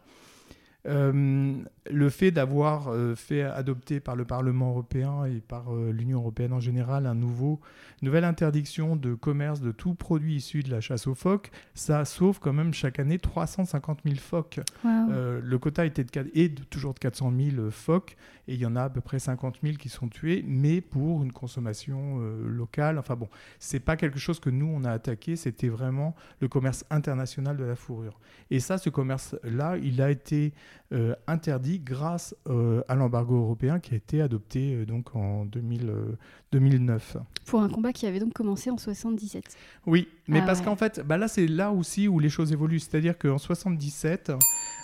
Euh, 0.86 1.54
le 1.90 2.08
fait 2.10 2.30
d'avoir 2.30 2.88
euh, 2.88 3.14
fait 3.14 3.42
adopter 3.42 4.00
par 4.00 4.16
le 4.16 4.26
Parlement 4.26 4.70
européen 4.70 5.24
et 5.24 5.40
par 5.40 5.74
euh, 5.74 5.92
l'Union 5.92 6.18
européenne 6.18 6.52
en 6.52 6.60
général 6.60 7.06
un 7.06 7.14
nouveau, 7.14 7.60
une 8.02 8.06
nouvelle 8.06 8.24
interdiction 8.24 8.94
de 8.96 9.14
commerce 9.14 9.60
de 9.60 9.72
tout 9.72 9.94
produit 9.94 10.36
issu 10.36 10.62
de 10.62 10.70
la 10.70 10.82
chasse 10.82 11.06
aux 11.06 11.14
phoques, 11.14 11.50
ça 11.74 12.04
sauve 12.04 12.38
quand 12.38 12.52
même 12.52 12.74
chaque 12.74 12.98
année 12.98 13.18
350 13.18 14.00
000 14.04 14.16
phoques. 14.16 14.60
le 14.84 15.56
quota 15.56 15.86
était 15.86 16.04
de, 16.04 16.30
est 16.34 16.48
de, 16.50 16.64
toujours 16.64 16.92
de 16.92 16.98
400 16.98 17.32
000 17.56 17.70
phoques 17.70 18.16
et 18.46 18.54
il 18.54 18.60
y 18.60 18.66
en 18.66 18.76
a 18.76 18.82
à 18.82 18.90
peu 18.90 19.00
près 19.00 19.18
50 19.18 19.60
000 19.62 19.76
qui 19.76 19.88
sont 19.88 20.08
tués, 20.08 20.44
mais 20.46 20.82
pour 20.82 21.22
une 21.22 21.32
consommation 21.32 22.18
locale. 22.46 22.98
Enfin 22.98 23.16
bon, 23.16 23.28
c'est 23.58 23.80
pas 23.80 23.96
quelque 23.96 24.18
chose 24.18 24.38
que 24.38 24.50
nous 24.50 24.66
on 24.66 24.84
a 24.84 24.90
attaqué, 24.90 25.36
c'était 25.36 25.68
vraiment 25.68 26.14
le 26.40 26.48
commerce 26.48 26.84
international 26.90 27.56
de 27.56 27.64
la 27.64 27.74
fourrure. 27.74 28.18
Et 28.50 28.60
ça, 28.60 28.76
ce 28.76 28.90
commerce-là, 28.90 29.78
il 29.78 30.02
a 30.02 30.10
été 30.10 30.52
euh, 30.92 31.14
interdit 31.26 31.80
grâce 31.80 32.36
euh, 32.46 32.82
à 32.88 32.94
l'embargo 32.94 33.36
européen 33.36 33.80
qui 33.80 33.94
a 33.94 33.96
été 33.96 34.20
adopté 34.20 34.74
euh, 34.74 34.84
donc 34.86 35.16
en 35.16 35.46
2009. 35.46 37.16
Pour 37.46 37.62
un 37.62 37.68
combat 37.68 37.92
qui 37.92 38.06
avait 38.06 38.20
donc 38.20 38.34
commencé 38.34 38.70
en 38.70 38.76
77. 38.76 39.56
Oui, 39.86 40.08
mais 40.28 40.40
ah 40.40 40.46
parce 40.46 40.60
qu'en 40.60 40.76
fait, 40.76 41.00
bah 41.00 41.16
là 41.16 41.26
c'est 41.26 41.48
là 41.48 41.72
aussi 41.72 42.06
où 42.06 42.20
les 42.20 42.28
choses 42.28 42.52
évoluent. 42.52 42.78
C'est-à-dire 42.78 43.18
qu'en 43.18 43.38
77, 43.38 44.32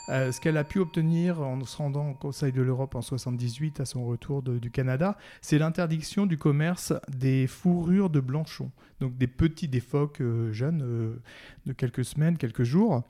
ce 0.09 0.41
qu'elle 0.41 0.57
a 0.57 0.65
pu 0.65 0.81
obtenir 0.81 1.41
en 1.43 1.63
se 1.65 1.77
rendant 1.77 2.11
au 2.11 2.15
Conseil 2.15 2.51
de 2.51 2.63
l'Europe 2.63 2.97
en 2.97 3.03
78 3.03 3.79
à 3.79 3.85
son 3.85 4.05
retour 4.05 4.43
du 4.43 4.71
Canada, 4.71 5.17
c'est 5.43 5.59
l'interdiction 5.59 6.27
du 6.27 6.39
commerce 6.39 6.93
des 7.09 7.47
fourrures 7.47 8.11
de 8.11 8.19
blanchons, 8.19 8.73
donc 9.01 9.17
des 9.17 9.29
petits, 9.29 9.69
des 9.69 9.81
phoques 9.81 10.23
jeunes 10.51 11.21
de 11.67 11.73
quelques 11.73 12.05
semaines, 12.05 12.37
quelques 12.37 12.65
jours. 12.65 13.05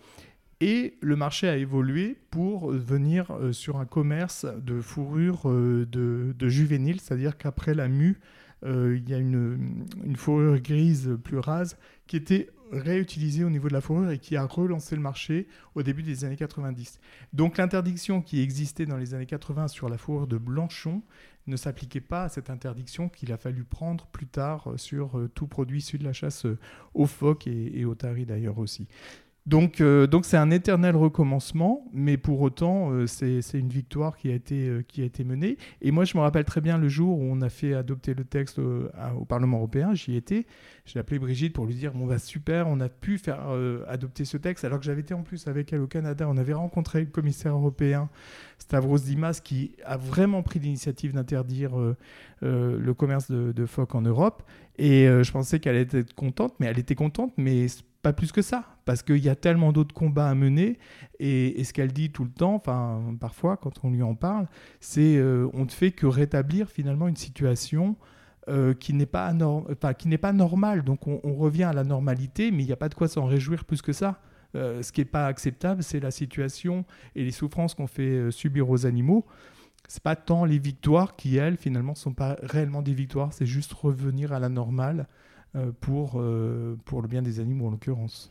Et 0.60 0.98
le 1.00 1.16
marché 1.16 1.48
a 1.48 1.56
évolué 1.56 2.18
pour 2.30 2.70
venir 2.70 3.30
euh, 3.30 3.52
sur 3.52 3.78
un 3.78 3.86
commerce 3.86 4.44
de 4.44 4.82
fourrure 4.82 5.48
euh, 5.48 5.86
de, 5.86 6.48
juvéniles, 6.48 7.00
c'est-à-dire 7.00 7.38
qu'après 7.38 7.72
la 7.72 7.88
mue, 7.88 8.20
euh, 8.66 8.98
il 8.98 9.08
y 9.08 9.14
a 9.14 9.18
une, 9.18 9.86
fourrure 10.16 10.60
grise 10.60 11.16
plus 11.24 11.38
rase 11.38 11.78
qui 12.06 12.16
était 12.16 12.50
réutilisée 12.72 13.42
au 13.42 13.48
niveau 13.48 13.68
de 13.68 13.72
la 13.72 13.80
fourrure 13.80 14.10
et 14.10 14.18
qui 14.18 14.36
a 14.36 14.44
relancé 14.44 14.94
le 14.96 15.00
marché 15.00 15.48
au 15.74 15.82
début 15.82 16.02
des 16.02 16.26
années 16.26 16.36
90. 16.36 17.00
Donc 17.32 17.56
l'interdiction 17.56 18.20
qui 18.20 18.42
existait 18.42 18.84
dans 18.84 18.98
les 18.98 19.14
années 19.14 19.26
80 19.26 19.68
sur 19.68 19.88
la 19.88 19.96
fourrure 19.96 20.26
de 20.26 20.36
blanchon 20.36 21.02
ne 21.46 21.56
s'appliquait 21.56 22.02
pas 22.02 22.24
à 22.24 22.28
cette 22.28 22.50
interdiction 22.50 23.08
qu'il 23.08 23.32
a 23.32 23.38
fallu 23.38 23.64
prendre 23.64 24.06
plus 24.08 24.26
tard 24.26 24.74
sur 24.76 25.18
tout 25.34 25.46
produit 25.46 25.78
issu 25.78 25.96
de 25.98 26.04
la 26.04 26.12
chasse 26.12 26.46
aux 26.92 27.06
phoques 27.06 27.46
et, 27.46 27.80
et 27.80 27.86
aux 27.86 27.94
taris 27.94 28.26
d'ailleurs 28.26 28.58
aussi. 28.58 28.86
Donc, 29.50 29.80
euh, 29.80 30.06
donc 30.06 30.26
c'est 30.26 30.36
un 30.36 30.52
éternel 30.52 30.94
recommencement, 30.94 31.84
mais 31.92 32.16
pour 32.16 32.40
autant, 32.40 32.92
euh, 32.92 33.08
c'est 33.08 33.40
une 33.54 33.68
victoire 33.68 34.16
qui 34.16 34.30
a, 34.30 34.34
été, 34.34 34.68
euh, 34.68 34.84
qui 34.86 35.02
a 35.02 35.04
été 35.04 35.24
menée. 35.24 35.56
Et 35.82 35.90
moi, 35.90 36.04
je 36.04 36.16
me 36.16 36.22
rappelle 36.22 36.44
très 36.44 36.60
bien 36.60 36.78
le 36.78 36.88
jour 36.88 37.18
où 37.18 37.24
on 37.24 37.40
a 37.40 37.48
fait 37.48 37.74
adopter 37.74 38.14
le 38.14 38.22
texte 38.22 38.60
au 38.60 39.24
Parlement 39.24 39.56
européen, 39.56 39.92
j'y 39.92 40.14
étais. 40.14 40.46
J'ai 40.84 41.00
appelé 41.00 41.18
Brigitte 41.18 41.52
pour 41.52 41.66
lui 41.66 41.74
dire 41.74 41.92
Bon, 41.94 42.06
bah 42.06 42.20
super, 42.20 42.68
on 42.68 42.78
a 42.78 42.88
pu 42.88 43.18
faire 43.18 43.40
adopter 43.88 44.24
ce 44.24 44.36
texte, 44.36 44.64
alors 44.64 44.78
que 44.78 44.84
j'avais 44.84 45.00
été 45.00 45.14
en 45.14 45.22
plus 45.22 45.48
avec 45.48 45.72
elle 45.72 45.80
au 45.80 45.88
Canada. 45.88 46.28
On 46.28 46.36
avait 46.36 46.52
rencontré 46.52 47.00
le 47.00 47.06
commissaire 47.06 47.54
européen, 47.54 48.08
Stavros 48.58 48.98
Dimas, 48.98 49.40
qui 49.42 49.72
a 49.84 49.96
vraiment 49.96 50.44
pris 50.44 50.60
l'initiative 50.60 51.12
d'interdire 51.12 51.72
le 52.40 52.94
commerce 52.94 53.28
de, 53.28 53.50
de 53.50 53.66
phoques 53.66 53.96
en 53.96 54.02
Europe. 54.02 54.44
Et 54.78 55.06
je 55.06 55.30
pensais 55.32 55.58
qu'elle 55.58 55.76
était 55.76 56.04
contente, 56.14 56.54
mais 56.60 56.66
elle 56.66 56.78
était 56.78 56.94
contente, 56.94 57.32
mais 57.36 57.66
pas 58.02 58.12
plus 58.12 58.32
que 58.32 58.42
ça, 58.42 58.64
parce 58.84 59.02
qu'il 59.02 59.18
y 59.18 59.28
a 59.28 59.36
tellement 59.36 59.72
d'autres 59.72 59.94
combats 59.94 60.28
à 60.28 60.34
mener, 60.34 60.78
et, 61.18 61.62
ce 61.64 61.72
qu'elle 61.72 61.92
dit 61.92 62.10
tout 62.10 62.24
le 62.24 62.30
temps, 62.30 62.54
enfin 62.54 63.14
parfois 63.20 63.56
quand 63.56 63.84
on 63.84 63.90
lui 63.90 64.02
en 64.02 64.14
parle, 64.14 64.46
c'est 64.80 65.16
euh, 65.16 65.48
on 65.52 65.64
ne 65.64 65.70
fait 65.70 65.92
que 65.92 66.06
rétablir 66.06 66.70
finalement 66.70 67.08
une 67.08 67.16
situation 67.16 67.96
euh, 68.48 68.72
qui 68.74 68.94
n'est 68.94 69.06
pas, 69.06 69.32
normale. 69.32 70.82
Donc 70.82 71.06
on, 71.06 71.34
revient 71.34 71.64
à 71.64 71.72
la 71.72 71.84
normalité, 71.84 72.50
mais 72.50 72.62
il 72.62 72.66
n'y 72.66 72.72
a 72.72 72.76
pas 72.76 72.88
de 72.88 72.94
quoi 72.94 73.08
s'en 73.08 73.26
réjouir 73.26 73.64
plus 73.64 73.82
que 73.82 73.92
ça. 73.92 74.20
Euh, 74.56 74.82
ce 74.82 74.90
qui 74.92 75.02
n'est 75.02 75.06
pas 75.06 75.26
acceptable, 75.26 75.82
c'est 75.82 76.00
la 76.00 76.10
situation 76.10 76.84
et 77.14 77.24
les 77.24 77.30
souffrances 77.30 77.74
qu'on 77.74 77.86
fait 77.86 78.30
subir 78.30 78.70
aux 78.70 78.86
animaux. 78.86 79.26
C'est 79.88 80.02
pas 80.02 80.16
tant 80.16 80.44
les 80.44 80.58
victoires 80.58 81.16
qui, 81.16 81.36
elles, 81.36 81.56
finalement, 81.56 81.92
ne 81.92 81.98
sont 81.98 82.14
pas 82.14 82.36
réellement 82.42 82.80
des 82.80 82.94
victoires, 82.94 83.32
c'est 83.32 83.46
juste 83.46 83.72
revenir 83.72 84.32
à 84.32 84.38
la 84.38 84.48
normale 84.48 85.00
euh, 85.00 85.04
pour, 85.80 86.20
euh, 86.20 86.76
pour 86.84 87.02
le 87.02 87.08
bien 87.08 87.22
des 87.22 87.40
animaux 87.40 87.66
en 87.66 87.70
l'occurrence. 87.70 88.30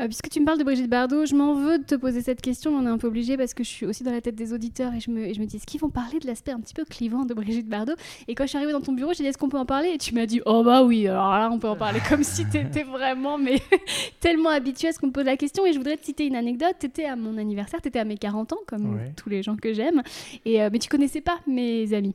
Euh, 0.00 0.06
puisque 0.06 0.28
tu 0.28 0.38
me 0.38 0.44
parles 0.44 0.58
de 0.58 0.64
Brigitte 0.64 0.88
Bardot, 0.88 1.26
je 1.26 1.34
m'en 1.34 1.54
veux 1.54 1.78
de 1.78 1.82
te 1.82 1.96
poser 1.96 2.22
cette 2.22 2.40
question, 2.40 2.70
on 2.72 2.86
est 2.86 2.88
un 2.88 2.98
peu 2.98 3.08
obligé 3.08 3.36
parce 3.36 3.52
que 3.52 3.64
je 3.64 3.68
suis 3.68 3.84
aussi 3.84 4.04
dans 4.04 4.12
la 4.12 4.20
tête 4.20 4.36
des 4.36 4.52
auditeurs 4.52 4.94
et 4.94 5.00
je 5.00 5.10
me, 5.10 5.32
je 5.32 5.40
me 5.40 5.44
dis 5.44 5.56
est-ce 5.56 5.66
qu'ils 5.66 5.80
vont 5.80 5.90
parler 5.90 6.20
de 6.20 6.26
l'aspect 6.28 6.52
un 6.52 6.60
petit 6.60 6.74
peu 6.74 6.84
clivant 6.84 7.24
de 7.24 7.34
Brigitte 7.34 7.68
Bardot? 7.68 7.94
Et 8.28 8.36
quand 8.36 8.44
je 8.44 8.50
suis 8.50 8.58
arrivée 8.58 8.72
dans 8.72 8.80
ton 8.80 8.92
bureau, 8.92 9.12
j'ai 9.12 9.24
dit 9.24 9.28
est-ce 9.28 9.38
qu'on 9.38 9.48
peut 9.48 9.58
en 9.58 9.66
parler? 9.66 9.88
Et 9.88 9.98
tu 9.98 10.14
m'as 10.14 10.26
dit 10.26 10.40
oh 10.46 10.62
bah 10.62 10.84
oui, 10.84 11.08
alors 11.08 11.30
là 11.30 11.50
on 11.52 11.58
peut 11.58 11.68
en 11.68 11.74
parler 11.74 11.98
comme 12.08 12.22
si 12.22 12.48
tu 12.48 12.58
étais 12.58 12.82
vraiment 12.84 13.38
mais 13.38 13.60
tellement 14.20 14.50
habituée 14.50 14.88
à 14.88 14.92
ce 14.92 15.00
qu'on 15.00 15.08
me 15.08 15.12
pose 15.12 15.24
la 15.24 15.36
question. 15.36 15.66
Et 15.66 15.72
je 15.72 15.78
voudrais 15.78 15.96
te 15.96 16.04
citer 16.04 16.26
une 16.26 16.36
anecdote. 16.36 16.76
Tu 16.78 16.86
étais 16.86 17.04
à 17.04 17.16
mon 17.16 17.36
anniversaire, 17.36 17.82
tu 17.82 17.88
étais 17.88 17.98
à 17.98 18.04
mes 18.04 18.18
40 18.18 18.52
ans, 18.52 18.58
comme 18.68 19.00
tous 19.16 19.28
les 19.28 19.42
gens 19.42 19.56
que 19.56 19.72
j'aime, 19.72 20.02
et 20.44 20.62
euh, 20.62 20.70
mais 20.72 20.78
tu 20.78 20.88
connaissais 20.88 21.20
pas 21.20 21.38
mes 21.48 21.92
amis. 21.92 22.14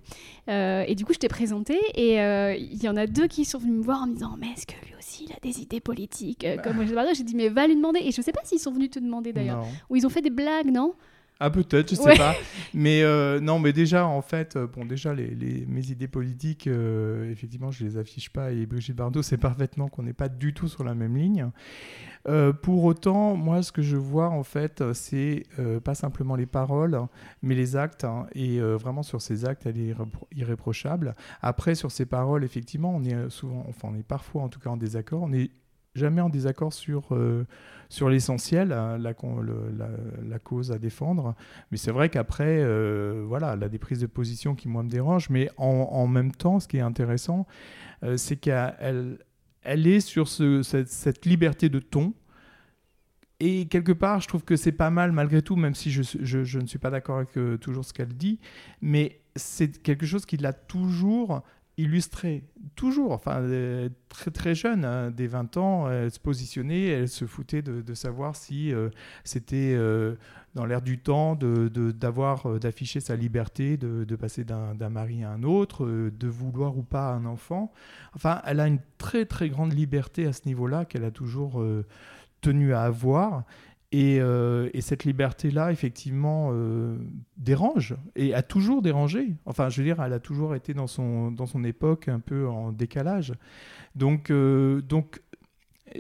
Euh, 0.50 0.86
et 0.88 0.96
du 0.96 1.04
coup, 1.04 1.14
je 1.14 1.20
t'ai 1.20 1.28
présenté 1.28 1.78
et 1.96 2.16
il 2.58 2.82
y 2.82 2.88
en 2.88 2.96
a 2.96 3.08
deux 3.08 3.28
qui 3.28 3.44
sont 3.44 3.58
venus 3.58 3.80
me 3.80 3.84
voir 3.84 4.04
en 4.04 4.08
me 4.08 4.14
disant 4.14 4.38
mais 4.40 4.48
est-ce 4.56 4.66
que 4.66 4.74
lui 4.86 4.93
aussi 5.04 5.26
il 5.26 5.34
a 5.34 5.40
des 5.42 5.62
idées 5.62 5.80
politiques 5.80 6.46
comme 6.64 6.78
Brigitte 6.78 6.96
Bardot 6.96 7.14
J'ai 7.14 7.24
dit 7.24 7.36
mais 7.36 7.50
va 7.50 7.68
lui 7.68 7.76
demander. 7.76 8.00
Et 8.00 8.12
je 8.12 8.22
ne 8.22 8.24
sais 8.24 8.32
pas 8.32 8.42
s'ils 8.44 8.60
sont 8.60 8.72
venus 8.72 8.90
te 8.90 9.00
demander 9.00 9.34
d'ailleurs. 9.34 9.66
Ou 9.90 9.96
ils 9.96 10.06
ont 10.06 10.10
fait 10.10 10.22
des 10.22 10.30
blagues, 10.30 10.72
non? 10.72 10.94
Ah 11.46 11.50
peut-être, 11.50 11.90
je 11.90 11.96
sais 11.96 12.16
pas. 12.16 12.36
Mais 12.74 13.04
euh, 13.04 13.42
non, 13.42 13.60
mais 13.60 13.74
déjà 13.74 14.08
en 14.08 14.22
fait, 14.22 14.56
euh, 14.56 14.66
bon 14.66 14.86
déjà 14.86 15.14
les, 15.14 15.66
mes 15.68 15.92
idées 15.92 16.08
politiques, 16.08 16.68
euh, 16.68 17.30
effectivement, 17.30 17.70
je 17.70 17.84
les 17.84 17.98
affiche 17.98 18.30
pas. 18.30 18.54
Et 18.54 18.66
Brigitte 18.66 18.96
Bardot, 18.96 19.22
c'est 19.22 19.38
parfaitement 19.38 19.90
qu'on 19.90 20.04
n'est 20.04 20.14
pas 20.14 20.30
du 20.30 20.54
tout 20.54 20.70
sur 20.70 20.86
la 20.86 20.96
même 20.96 21.18
ligne. 21.18 21.50
pour 22.62 22.86
autant, 22.86 23.36
moi, 23.36 23.62
ce 23.62 23.74
que 23.74 23.82
je 23.82 23.98
vois 23.98 24.30
en 24.30 24.44
fait, 24.44 24.94
c'est 24.94 25.44
pas 25.84 25.96
simplement 25.96 26.38
les 26.38 26.46
paroles, 26.46 26.98
mais 27.42 27.56
les 27.56 27.76
actes. 27.76 28.06
Hein, 28.06 28.26
et 28.34 28.62
vraiment 28.62 29.04
sur 29.04 29.22
ces 29.22 29.44
actes, 29.44 29.66
elle 29.66 29.78
est 29.78 29.94
irréprochable. 30.34 31.14
Après, 31.42 31.76
sur 31.76 31.92
ces 31.92 32.06
paroles, 32.06 32.46
effectivement, 32.46 32.96
on 32.96 33.04
est 33.04 33.30
souvent, 33.30 33.66
enfin, 33.68 33.90
on 33.92 33.96
est 33.96 34.08
parfois 34.08 34.44
en 34.44 34.48
tout 34.48 34.62
cas 34.62 34.70
en 34.70 34.78
désaccord. 34.78 35.24
On 35.24 35.28
n'est 35.28 35.52
jamais 35.96 36.22
en 36.22 36.30
désaccord 36.30 36.74
sur 36.74 37.14
sur 37.94 38.10
l'essentiel, 38.10 38.72
hein, 38.72 38.98
la, 38.98 40.40
cause 40.40 40.72
à 40.72 40.80
défendre. 40.80 41.36
Mais 41.70 41.78
c'est 41.78 41.92
vrai 41.92 42.10
qu'après, 42.10 42.58
euh, 42.60 43.24
voilà, 43.28 43.52
a 43.52 43.70
des 43.70 43.78
prises 43.78 44.00
de 44.00 44.08
position 44.08 44.56
qui, 44.56 44.68
moi, 44.68 44.82
me 44.82 44.90
dérangent. 44.90 45.30
Mais 45.30 45.52
en, 45.58 46.08
même 46.08 46.32
temps, 46.32 46.60
ce 46.60 46.68
qui 46.68 46.78
est 46.78 46.82
intéressant, 46.82 47.46
euh, 48.02 48.18
c'est 48.18 48.36
qu'elle 48.36 49.20
elle 49.62 49.88
est 49.88 50.00
sur 50.00 50.28
ce, 50.28 50.64
cette, 50.64 51.26
liberté 51.28 51.70
de 51.70 51.78
ton. 51.78 52.16
Et 53.40 53.68
quelque 53.68 53.92
part, 53.92 54.22
je 54.22 54.28
trouve 54.28 54.44
que 54.44 54.56
c'est 54.56 54.72
pas 54.72 54.90
mal 54.90 55.12
malgré 55.12 55.44
tout, 55.44 55.56
même 55.56 55.76
si 55.76 55.92
je, 55.92 56.02
je, 56.02 56.44
je 56.44 56.60
ne 56.60 56.66
suis 56.66 56.80
pas 56.80 56.90
d'accord 56.90 57.18
avec 57.18 57.38
euh, 57.38 57.58
toujours 57.58 57.86
ce 57.86 57.94
qu'elle 57.94 58.16
dit. 58.16 58.40
Mais 58.82 59.22
c'est 59.36 59.84
quelque 59.84 60.08
chose 60.08 60.26
qui 60.26 60.38
l'a 60.38 60.54
toujours 60.54 61.44
illustrée, 61.78 62.44
toujours, 62.76 63.12
enfin 63.12 63.42
très 64.10 64.30
très 64.30 64.54
jeune, 64.54 64.86
hein, 64.86 65.10
des 65.10 65.28
20 65.28 65.58
ans, 65.58 65.90
elle 65.90 66.12
se 66.12 66.20
positionnait, 66.20 66.88
elle 66.88 67.10
se 67.10 67.26
foutait 67.26 67.64
de, 67.64 67.94
savoir 67.94 68.36
si 68.36 68.72
euh, 68.72 68.90
c'était 69.24 69.74
euh, 69.76 70.16
dans 70.54 70.66
l'air 70.66 70.82
du 70.82 71.00
temps 71.00 71.36
de, 71.36 71.72
euh, 71.76 72.60
d'afficher 72.60 73.00
sa 73.00 73.16
liberté, 73.16 73.78
de, 73.78 74.16
passer 74.16 74.44
d'un 74.44 74.90
mari 74.90 75.24
à 75.24 75.32
un 75.32 75.42
autre, 75.44 75.86
de 75.88 76.28
vouloir 76.28 76.78
ou 76.78 76.84
pas 76.84 77.12
un 77.12 77.26
enfant. 77.26 77.72
Enfin, 78.16 78.42
elle 78.46 78.60
a 78.60 78.68
une 78.68 78.80
très 79.00 79.26
très 79.26 79.50
grande 79.50 79.74
liberté 79.74 80.28
à 80.28 80.34
ce 80.34 80.42
niveau-là 80.46 80.86
qu'elle 80.86 81.06
a 81.06 81.12
toujours 81.12 81.64
tenu 82.42 82.74
à 82.74 82.84
avoir. 82.84 83.44
Euh, 83.94 84.70
et, 84.74 84.82
cette 84.82 85.06
liberté-là, 85.06 85.72
effectivement, 85.72 86.50
euh, 86.52 86.98
dérange 87.38 87.96
et 88.16 88.34
a 88.34 88.42
toujours 88.42 88.82
dérangé. 88.82 89.36
Enfin, 89.46 89.70
je 89.70 89.78
veux 89.78 89.84
dire, 89.86 90.02
elle 90.02 90.14
a 90.14 90.20
toujours 90.20 90.56
été 90.56 90.74
dans 90.74 90.88
son, 90.88 91.32
dans 91.32 91.46
son 91.46 91.64
époque 91.64 92.08
un 92.08 92.20
peu 92.20 92.48
en 92.48 92.72
décalage. 92.72 93.34
Donc, 93.96 94.32
euh, 94.32 94.82
donc 94.82 95.22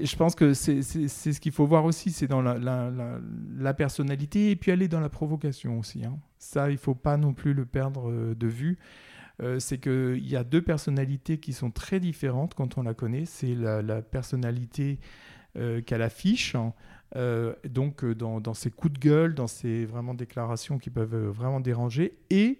je 0.01 0.15
pense 0.15 0.33
que 0.33 0.53
c'est 0.55 0.81
ce 0.81 1.39
qu'il 1.39 1.51
faut 1.51 1.67
voir 1.67 1.85
aussi, 1.85 2.09
c'est 2.11 2.25
dans 2.25 2.41
la, 2.41 2.57
la, 2.57 3.73
personnalité 3.75 4.49
et 4.49 4.55
puis 4.55 4.71
aller 4.71 4.87
dans 4.87 4.99
la 4.99 5.09
provocation 5.09 5.77
aussi. 5.77 6.03
Hein. 6.03 6.17
Ça, 6.39 6.69
il 6.69 6.73
ne 6.73 6.77
faut 6.79 6.95
pas 6.95 7.15
non 7.17 7.33
plus 7.33 7.53
le 7.53 7.65
perdre 7.65 8.33
de 8.33 8.47
vue. 8.47 8.79
c'est 9.59 9.77
qu'il 9.77 10.27
y 10.27 10.35
a 10.35 10.43
deux 10.43 10.63
personnalités 10.63 11.37
qui 11.37 11.53
sont 11.53 11.69
très 11.69 11.99
différentes 11.99 12.55
quand 12.55 12.79
on 12.79 12.81
la 12.81 12.95
connaît. 12.95 13.25
C'est 13.25 13.53
la, 13.53 14.01
personnalité 14.01 14.99
qu'elle 15.85 16.01
affiche. 16.01 16.55
Euh, 17.15 17.53
donc 17.67 18.03
euh, 18.03 18.15
dans, 18.15 18.53
ses 18.53 18.71
coups 18.71 18.93
de 18.93 18.99
gueule, 18.99 19.35
dans 19.35 19.47
ses 19.47 19.85
vraiment 19.85 20.13
déclarations 20.13 20.79
qui 20.79 20.89
peuvent 20.89 21.13
euh, 21.13 21.29
vraiment 21.29 21.59
déranger, 21.59 22.17
et 22.29 22.59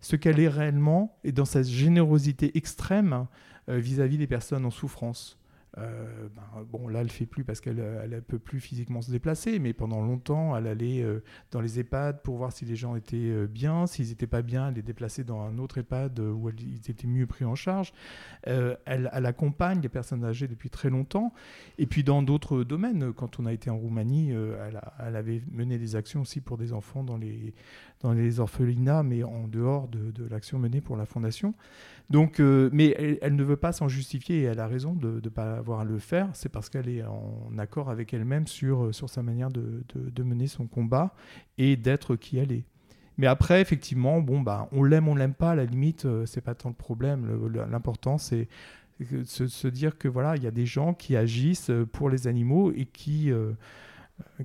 ce 0.00 0.16
qu'elle 0.16 0.40
est 0.40 0.48
réellement, 0.48 1.16
et 1.24 1.32
dans 1.32 1.46
sa 1.46 1.62
générosité 1.62 2.56
extrême 2.58 3.26
vis-à-vis 3.66 4.18
des 4.18 4.26
personnes 4.26 4.66
en 4.66 4.70
souffrance. 4.70 5.38
Euh, 5.78 6.28
ben, 6.34 6.64
bon, 6.70 6.88
là, 6.88 7.00
elle 7.00 7.06
ne 7.06 7.10
fait 7.10 7.26
plus 7.26 7.44
parce 7.44 7.60
qu'elle 7.60 7.76
ne 7.76 8.20
peut 8.20 8.38
plus 8.38 8.60
physiquement 8.60 9.02
se 9.02 9.10
déplacer, 9.10 9.58
mais 9.58 9.72
pendant 9.72 10.00
longtemps, 10.00 10.56
elle 10.56 10.66
allait 10.66 11.02
euh, 11.02 11.22
dans 11.50 11.60
les 11.60 11.80
EHPAD 11.80 12.22
pour 12.22 12.36
voir 12.36 12.52
si 12.52 12.64
les 12.64 12.76
gens 12.76 12.94
étaient 12.96 13.16
euh, 13.16 13.46
bien. 13.46 13.86
S'ils 13.86 14.08
n'étaient 14.08 14.26
pas 14.26 14.42
bien, 14.42 14.68
elle 14.68 14.74
les 14.74 14.82
déplaçait 14.82 15.24
dans 15.24 15.40
un 15.40 15.58
autre 15.58 15.78
EHPAD 15.78 16.20
où 16.20 16.50
ils 16.50 16.90
étaient 16.90 17.06
mieux 17.06 17.26
pris 17.26 17.44
en 17.44 17.54
charge. 17.54 17.92
Elle, 18.44 19.10
accompagne 19.12 19.80
les 19.80 19.88
personnes 19.88 20.24
âgées 20.24 20.48
depuis 20.48 20.70
très 20.70 20.90
longtemps. 20.90 21.32
Et 21.78 21.86
puis, 21.86 22.04
dans 22.04 22.22
d'autres 22.22 22.62
domaines, 22.62 23.12
quand 23.12 23.40
on 23.40 23.46
a 23.46 23.52
été 23.52 23.70
en 23.70 23.78
Roumanie, 23.78 24.30
elle, 24.30 25.16
avait 25.16 25.42
mené 25.50 25.78
des 25.78 25.96
actions 25.96 26.20
aussi 26.20 26.40
pour 26.40 26.58
des 26.58 26.72
enfants 26.72 27.02
dans 27.02 27.16
les, 27.16 27.54
dans 28.04 28.12
les 28.12 28.38
orphelinats, 28.38 29.02
mais 29.02 29.24
en 29.24 29.48
dehors 29.48 29.88
de, 29.88 30.28
l'action 30.30 30.58
menée 30.58 30.82
pour 30.82 30.96
la 30.96 31.06
Fondation. 31.06 31.54
Donc, 32.10 32.38
euh, 32.38 32.68
mais 32.70 33.18
elle, 33.22 33.34
ne 33.34 33.42
veut 33.42 33.56
pas 33.56 33.72
s'en 33.72 33.88
justifier 33.88 34.40
et 34.40 34.42
elle 34.42 34.60
a 34.60 34.66
raison 34.66 34.92
de 34.92 35.22
ne 35.24 35.28
pas 35.30 35.56
avoir 35.56 35.80
à 35.80 35.84
le 35.84 35.98
faire. 35.98 36.28
C'est 36.34 36.50
parce 36.50 36.68
qu'elle 36.68 36.88
est 36.90 37.02
en 37.02 37.56
accord 37.56 37.88
avec 37.88 38.12
elle-même 38.12 38.46
sur, 38.46 38.84
euh, 38.84 38.92
sur 38.92 39.08
sa 39.08 39.22
manière 39.22 39.50
de, 39.50 39.82
de, 39.94 40.22
mener 40.22 40.48
son 40.48 40.66
combat 40.66 41.14
et 41.56 41.76
d'être 41.76 42.14
qui 42.14 42.36
elle 42.36 42.52
est. 42.52 42.64
Mais 43.16 43.26
après, 43.26 43.62
effectivement, 43.62 44.20
bon, 44.20 44.42
bah, 44.42 44.68
on 44.72 44.82
l'aime, 44.82 45.08
on 45.08 45.14
l'aime 45.14 45.34
pas, 45.34 45.52
à 45.52 45.54
la 45.54 45.64
limite, 45.64 46.04
euh, 46.04 46.26
c'est 46.26 46.42
pas 46.42 46.54
tant 46.54 46.68
le 46.68 46.74
problème. 46.74 47.48
L'important, 47.70 48.18
c'est 48.18 48.48
se, 49.24 49.46
se, 49.46 49.68
dire 49.68 49.96
que 49.96 50.08
voilà, 50.08 50.36
il 50.36 50.42
y 50.42 50.46
a 50.46 50.50
des 50.50 50.66
gens 50.66 50.92
qui 50.92 51.16
agissent 51.16 51.72
pour 51.92 52.10
les 52.10 52.26
animaux 52.26 52.70
et 52.70 52.84
qui, 52.84 53.32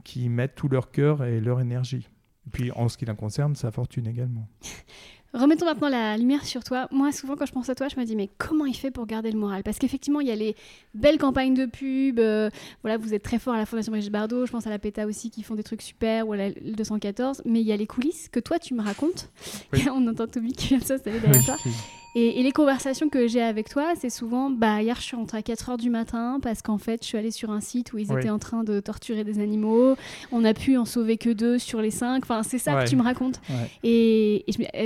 qui 0.06 0.30
mettent 0.30 0.56
tout 0.56 0.70
leur 0.70 0.92
cœur 0.92 1.26
et 1.26 1.42
leur 1.42 1.60
énergie. 1.60 2.08
Et 2.50 2.52
puis, 2.52 2.72
en 2.72 2.90
ce 2.90 2.98
qui 2.98 3.06
la 3.06 3.14
concerne, 3.14 3.56
sa 3.56 3.70
fortune 3.70 4.08
également. 4.08 4.48
Remettons 5.36 5.66
maintenant 5.66 5.90
la 5.90 6.18
lumière 6.18 6.44
sur 6.44 6.64
toi. 6.64 6.88
Moi, 6.90 7.12
souvent, 7.12 7.36
quand 7.36 7.46
je 7.46 7.52
pense 7.52 7.70
à 7.70 7.76
toi, 7.76 7.88
je 7.88 8.00
me 8.00 8.06
dis, 8.06 8.16
mais 8.16 8.28
comment 8.40 8.66
il 8.66 8.74
fait 8.74 8.90
pour 8.90 9.06
garder 9.06 9.32
le 9.32 9.38
moral? 9.38 9.62
Parce 9.62 9.78
qu'effectivement, 9.78 10.20
il 10.20 10.28
y 10.28 10.32
a 10.32 10.36
les 10.36 10.56
belles 10.96 11.20
campagnes 11.20 11.54
de 11.54 11.68
pub. 11.68 12.18
Euh, 12.18 12.50
voilà, 12.82 12.98
vous 12.98 13.14
êtes 13.14 13.22
très 13.22 13.38
fort 13.38 13.54
à 13.54 13.58
la 13.58 13.68
Fondation 13.68 13.92
Brigitte 13.92 14.12
Bardot. 14.12 14.48
Je 14.48 14.52
pense 14.52 14.66
à 14.66 14.72
la 14.72 14.80
PETA 14.80 15.06
aussi, 15.06 15.30
qui 15.30 15.44
font 15.44 15.54
des 15.54 15.62
trucs 15.62 15.84
super, 15.84 16.28
ou 16.28 16.34
à 16.34 16.38
la 16.38 16.50
214. 16.50 17.44
Mais 17.46 17.62
il 17.62 17.68
y 17.68 17.72
a 17.72 17.78
les 17.78 17.86
coulisses 17.86 18.28
que 18.30 18.40
toi, 18.40 18.58
tu 18.58 18.74
me 18.74 18.82
racontes. 18.82 19.30
On 19.94 20.08
entend 20.08 20.26
Toby 20.26 20.54
qui 20.54 20.70
vient 20.70 20.80
de 20.80 20.84
s'installer 20.84 21.20
derrière 21.20 21.46
toi. 21.46 21.58
Et, 22.16 22.42
les 22.42 22.52
conversations 22.52 23.10
que 23.10 23.28
j'ai 23.28 23.42
avec 23.42 23.70
toi, 23.70 23.94
c'est 24.00 24.10
souvent 24.10 24.50
bah, 24.50 24.82
hier, 24.82 24.96
je 24.96 25.02
suis 25.02 25.16
rentrée 25.16 25.38
à 25.40 25.42
4 25.42 25.72
h 25.72 25.78
du 25.78 25.90
matin 25.90 26.40
parce 26.42 26.62
qu'en 26.62 26.78
fait, 26.78 27.04
je 27.04 27.08
suis 27.08 27.18
allée 27.18 27.32
sur 27.32 27.52
un 27.52 27.62
site 27.62 27.94
où 27.94 27.98
ils 27.98 28.12
étaient 28.12 28.30
en 28.30 28.40
train 28.40 28.64
de 28.64 28.80
torturer 28.80 29.24
des 29.24 29.40
animaux. 29.40 29.96
On 30.32 30.44
a 30.44 30.54
pu 30.54 30.78
en 30.78 30.86
sauver 30.86 31.18
que 31.18 31.30
deux 31.30 31.60
sur 31.60 31.82
les 31.82 31.92
cinq. 31.92 32.24
Enfin, 32.24 32.44
c'est 32.44 32.58
ça 32.58 32.84
que 32.84 32.90
tu 32.90 32.96
me 32.96 33.04
racontes. 33.04 33.40
Et, 33.84 34.46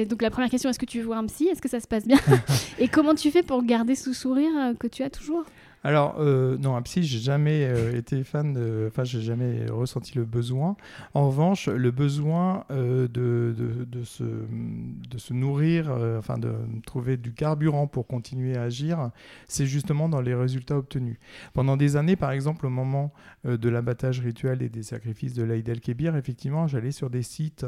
donc, 0.10 0.22
la 0.22 0.30
première 0.30 0.50
question, 0.50 0.70
est-ce 0.70 0.80
que 0.80 0.86
tu 0.86 1.00
veux 1.00 1.06
voir 1.06 1.20
un 1.20 1.26
psy 1.28 1.48
Est-ce 1.48 1.62
que 1.62 1.70
ça 1.70 1.80
se 1.80 1.88
passe 1.88 2.06
bien? 2.06 2.20
Et 2.80 2.88
comment 2.88 3.16
tu 3.16 3.32
fais 3.32 3.44
pour 3.44 3.64
garder 3.64 3.96
ce 3.96 4.14
sourire 4.14 4.74
que 4.80 4.88
tu 4.88 5.04
as 5.04 5.10
toujours? 5.10 5.46
Alors, 5.86 6.16
euh, 6.20 6.58
non, 6.58 6.78
un 6.78 6.82
psy, 6.82 7.04
j'ai 7.04 7.20
jamais 7.20 7.66
euh, 7.66 7.98
été 7.98 8.24
fan 8.24 8.54
de. 8.54 8.86
Enfin, 8.88 9.04
j'ai 9.04 9.22
jamais 9.22 9.66
ressenti 9.70 10.16
le 10.16 10.24
besoin. 10.24 10.78
En 11.14 11.28
revanche, 11.28 11.68
le 11.68 11.92
besoin 11.92 12.64
euh, 12.72 13.10
de, 13.10 13.54
de, 13.58 13.84
de, 13.84 14.04
se, 14.06 14.24
de 14.24 15.18
se 15.18 15.34
nourrir, 15.34 15.92
enfin, 16.18 16.38
de 16.38 16.54
trouver 16.86 17.18
du 17.18 17.34
carburant 17.34 17.88
pour 17.88 18.08
continuer 18.08 18.56
à 18.56 18.64
agir, 18.64 19.12
c'est 19.48 19.66
justement 19.66 20.08
dans 20.08 20.22
les 20.22 20.34
résultats 20.34 20.78
obtenus. 20.78 21.18
Pendant 21.54 21.76
des 21.76 21.98
années, 21.98 22.16
par 22.16 22.32
exemple, 22.32 22.66
au 22.66 22.70
moment 22.70 23.12
de 23.44 23.70
l'abattage 23.70 24.22
rituel 24.22 24.62
et 24.62 24.70
des 24.70 24.84
sacrifices 24.84 25.34
de 25.34 25.44
l'Aïd 25.44 25.68
el-Kébir, 25.68 26.16
effectivement, 26.16 26.66
j'allais 26.68 26.92
sur 26.92 27.10
des 27.10 27.24
sites 27.24 27.66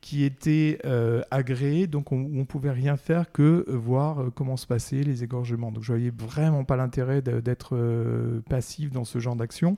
qui 0.00 0.24
était 0.24 0.78
euh, 0.84 1.22
agréé, 1.30 1.86
donc 1.86 2.12
on, 2.12 2.18
ne 2.18 2.44
pouvait 2.44 2.70
rien 2.70 2.96
faire 2.96 3.32
que 3.32 3.64
euh, 3.68 3.76
voir 3.76 4.20
euh, 4.20 4.30
comment 4.30 4.56
se 4.56 4.66
passaient 4.66 5.02
les 5.02 5.24
égorgements. 5.24 5.72
Donc 5.72 5.82
je 5.82 5.92
voyais 5.92 6.12
vraiment 6.16 6.64
pas 6.64 6.76
l'intérêt 6.76 7.20
d'être 7.20 7.76
passif 8.48 8.90
dans 8.92 9.04
ce 9.04 9.18
genre 9.18 9.36
d'action. 9.36 9.76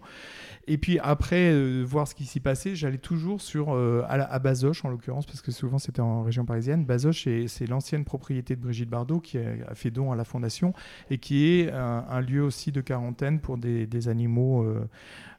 Et 0.67 0.79
puis 0.79 0.99
après 0.99 1.83
voir 1.83 2.07
ce 2.07 2.15
qui 2.15 2.27
s'y 2.27 2.41
passait, 2.41 2.75
j'allais 2.75 2.99
toujours 2.99 3.41
sur 3.41 3.73
à, 3.73 4.39
Bazoches 4.39 4.85
en 4.85 4.91
l'occurrence 4.91 5.27
parce 5.27 5.41
que 5.41 5.51
souvent 5.51 5.79
c'était 5.79 6.01
en 6.01 6.23
région 6.23 6.45
parisienne. 6.45 6.85
Bazoches 6.85 7.27
c'est 7.47 7.67
l'ancienne 7.67 8.05
propriété 8.05 8.57
de 8.57 8.61
Brigitte 8.61 8.91
Bardot 8.91 9.21
qui 9.21 9.39
a, 9.39 9.75
fait 9.75 9.91
don 9.91 10.13
à 10.13 10.17
la 10.17 10.25
fondation 10.25 10.75
et 11.11 11.19
qui 11.19 11.47
est 11.47 11.71
un, 11.73 12.21
lieu 12.21 12.43
aussi 12.43 12.73
de 12.73 12.81
quarantaine 12.81 13.41
pour 13.41 13.59
des 13.59 14.09
animaux 14.09 14.67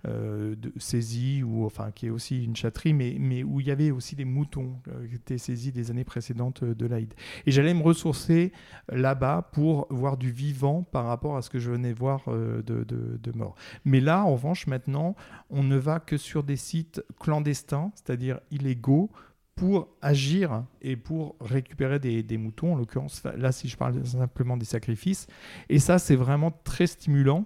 euh, 0.07 0.55
de, 0.55 0.71
saisie, 0.77 1.43
ou 1.43 1.63
enfin 1.63 1.91
qui 1.91 2.07
est 2.07 2.09
aussi 2.09 2.43
une 2.43 2.55
chatterie, 2.55 2.91
mais, 2.91 3.17
mais 3.19 3.43
où 3.43 3.59
il 3.59 3.67
y 3.67 3.71
avait 3.71 3.91
aussi 3.91 4.15
des 4.15 4.25
moutons 4.25 4.79
euh, 4.87 5.07
qui 5.07 5.15
étaient 5.15 5.37
saisis 5.37 5.71
des 5.71 5.91
années 5.91 6.03
précédentes 6.03 6.63
euh, 6.63 6.73
de 6.73 6.87
l'Aïd. 6.87 7.13
Et 7.45 7.51
j'allais 7.51 7.75
me 7.75 7.83
ressourcer 7.83 8.51
là-bas 8.89 9.49
pour 9.53 9.85
voir 9.91 10.17
du 10.17 10.31
vivant 10.31 10.81
par 10.81 11.05
rapport 11.05 11.37
à 11.37 11.43
ce 11.43 11.51
que 11.51 11.59
je 11.59 11.69
venais 11.69 11.93
voir 11.93 12.23
de, 12.27 12.63
de, 12.63 12.83
de, 12.83 13.37
mort. 13.37 13.53
Mais 13.85 13.99
là, 13.99 14.23
en 14.23 14.33
revanche, 14.33 14.65
maintenant, 14.65 15.15
on 15.51 15.63
ne 15.63 15.77
va 15.77 15.99
que 15.99 16.17
sur 16.17 16.43
des 16.43 16.55
sites 16.55 17.03
clandestins, 17.19 17.91
c'est-à-dire 17.93 18.39
illégaux, 18.49 19.11
pour 19.55 19.89
agir 20.01 20.65
et 20.81 20.95
pour 20.95 21.35
récupérer 21.41 21.99
des, 21.99 22.23
des 22.23 22.37
moutons, 22.37 22.73
en 22.73 22.75
l'occurrence, 22.75 23.21
là, 23.37 23.51
si 23.51 23.67
je 23.67 23.77
parle 23.77 24.03
simplement 24.03 24.57
des 24.57 24.65
sacrifices. 24.65 25.27
Et 25.69 25.77
ça, 25.77 25.99
c'est 25.99 26.15
vraiment 26.15 26.51
très 26.63 26.87
stimulant 26.87 27.45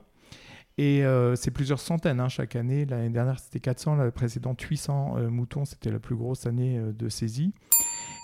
et 0.78 1.06
euh, 1.06 1.36
c'est 1.36 1.52
plusieurs 1.52 1.80
centaines 1.80 2.20
hein, 2.20 2.28
chaque 2.28 2.56
année. 2.56 2.86
L'année 2.86 3.10
dernière, 3.10 3.40
c'était 3.40 3.62
400. 3.62 3.96
La 3.96 4.12
précédente, 4.12 4.60
800 4.60 5.16
euh, 5.18 5.30
moutons. 5.30 5.64
C'était 5.64 5.90
la 5.90 6.00
plus 6.00 6.16
grosse 6.16 6.46
année 6.46 6.78
euh, 6.78 6.92
de 6.92 7.08
saisie. 7.08 7.54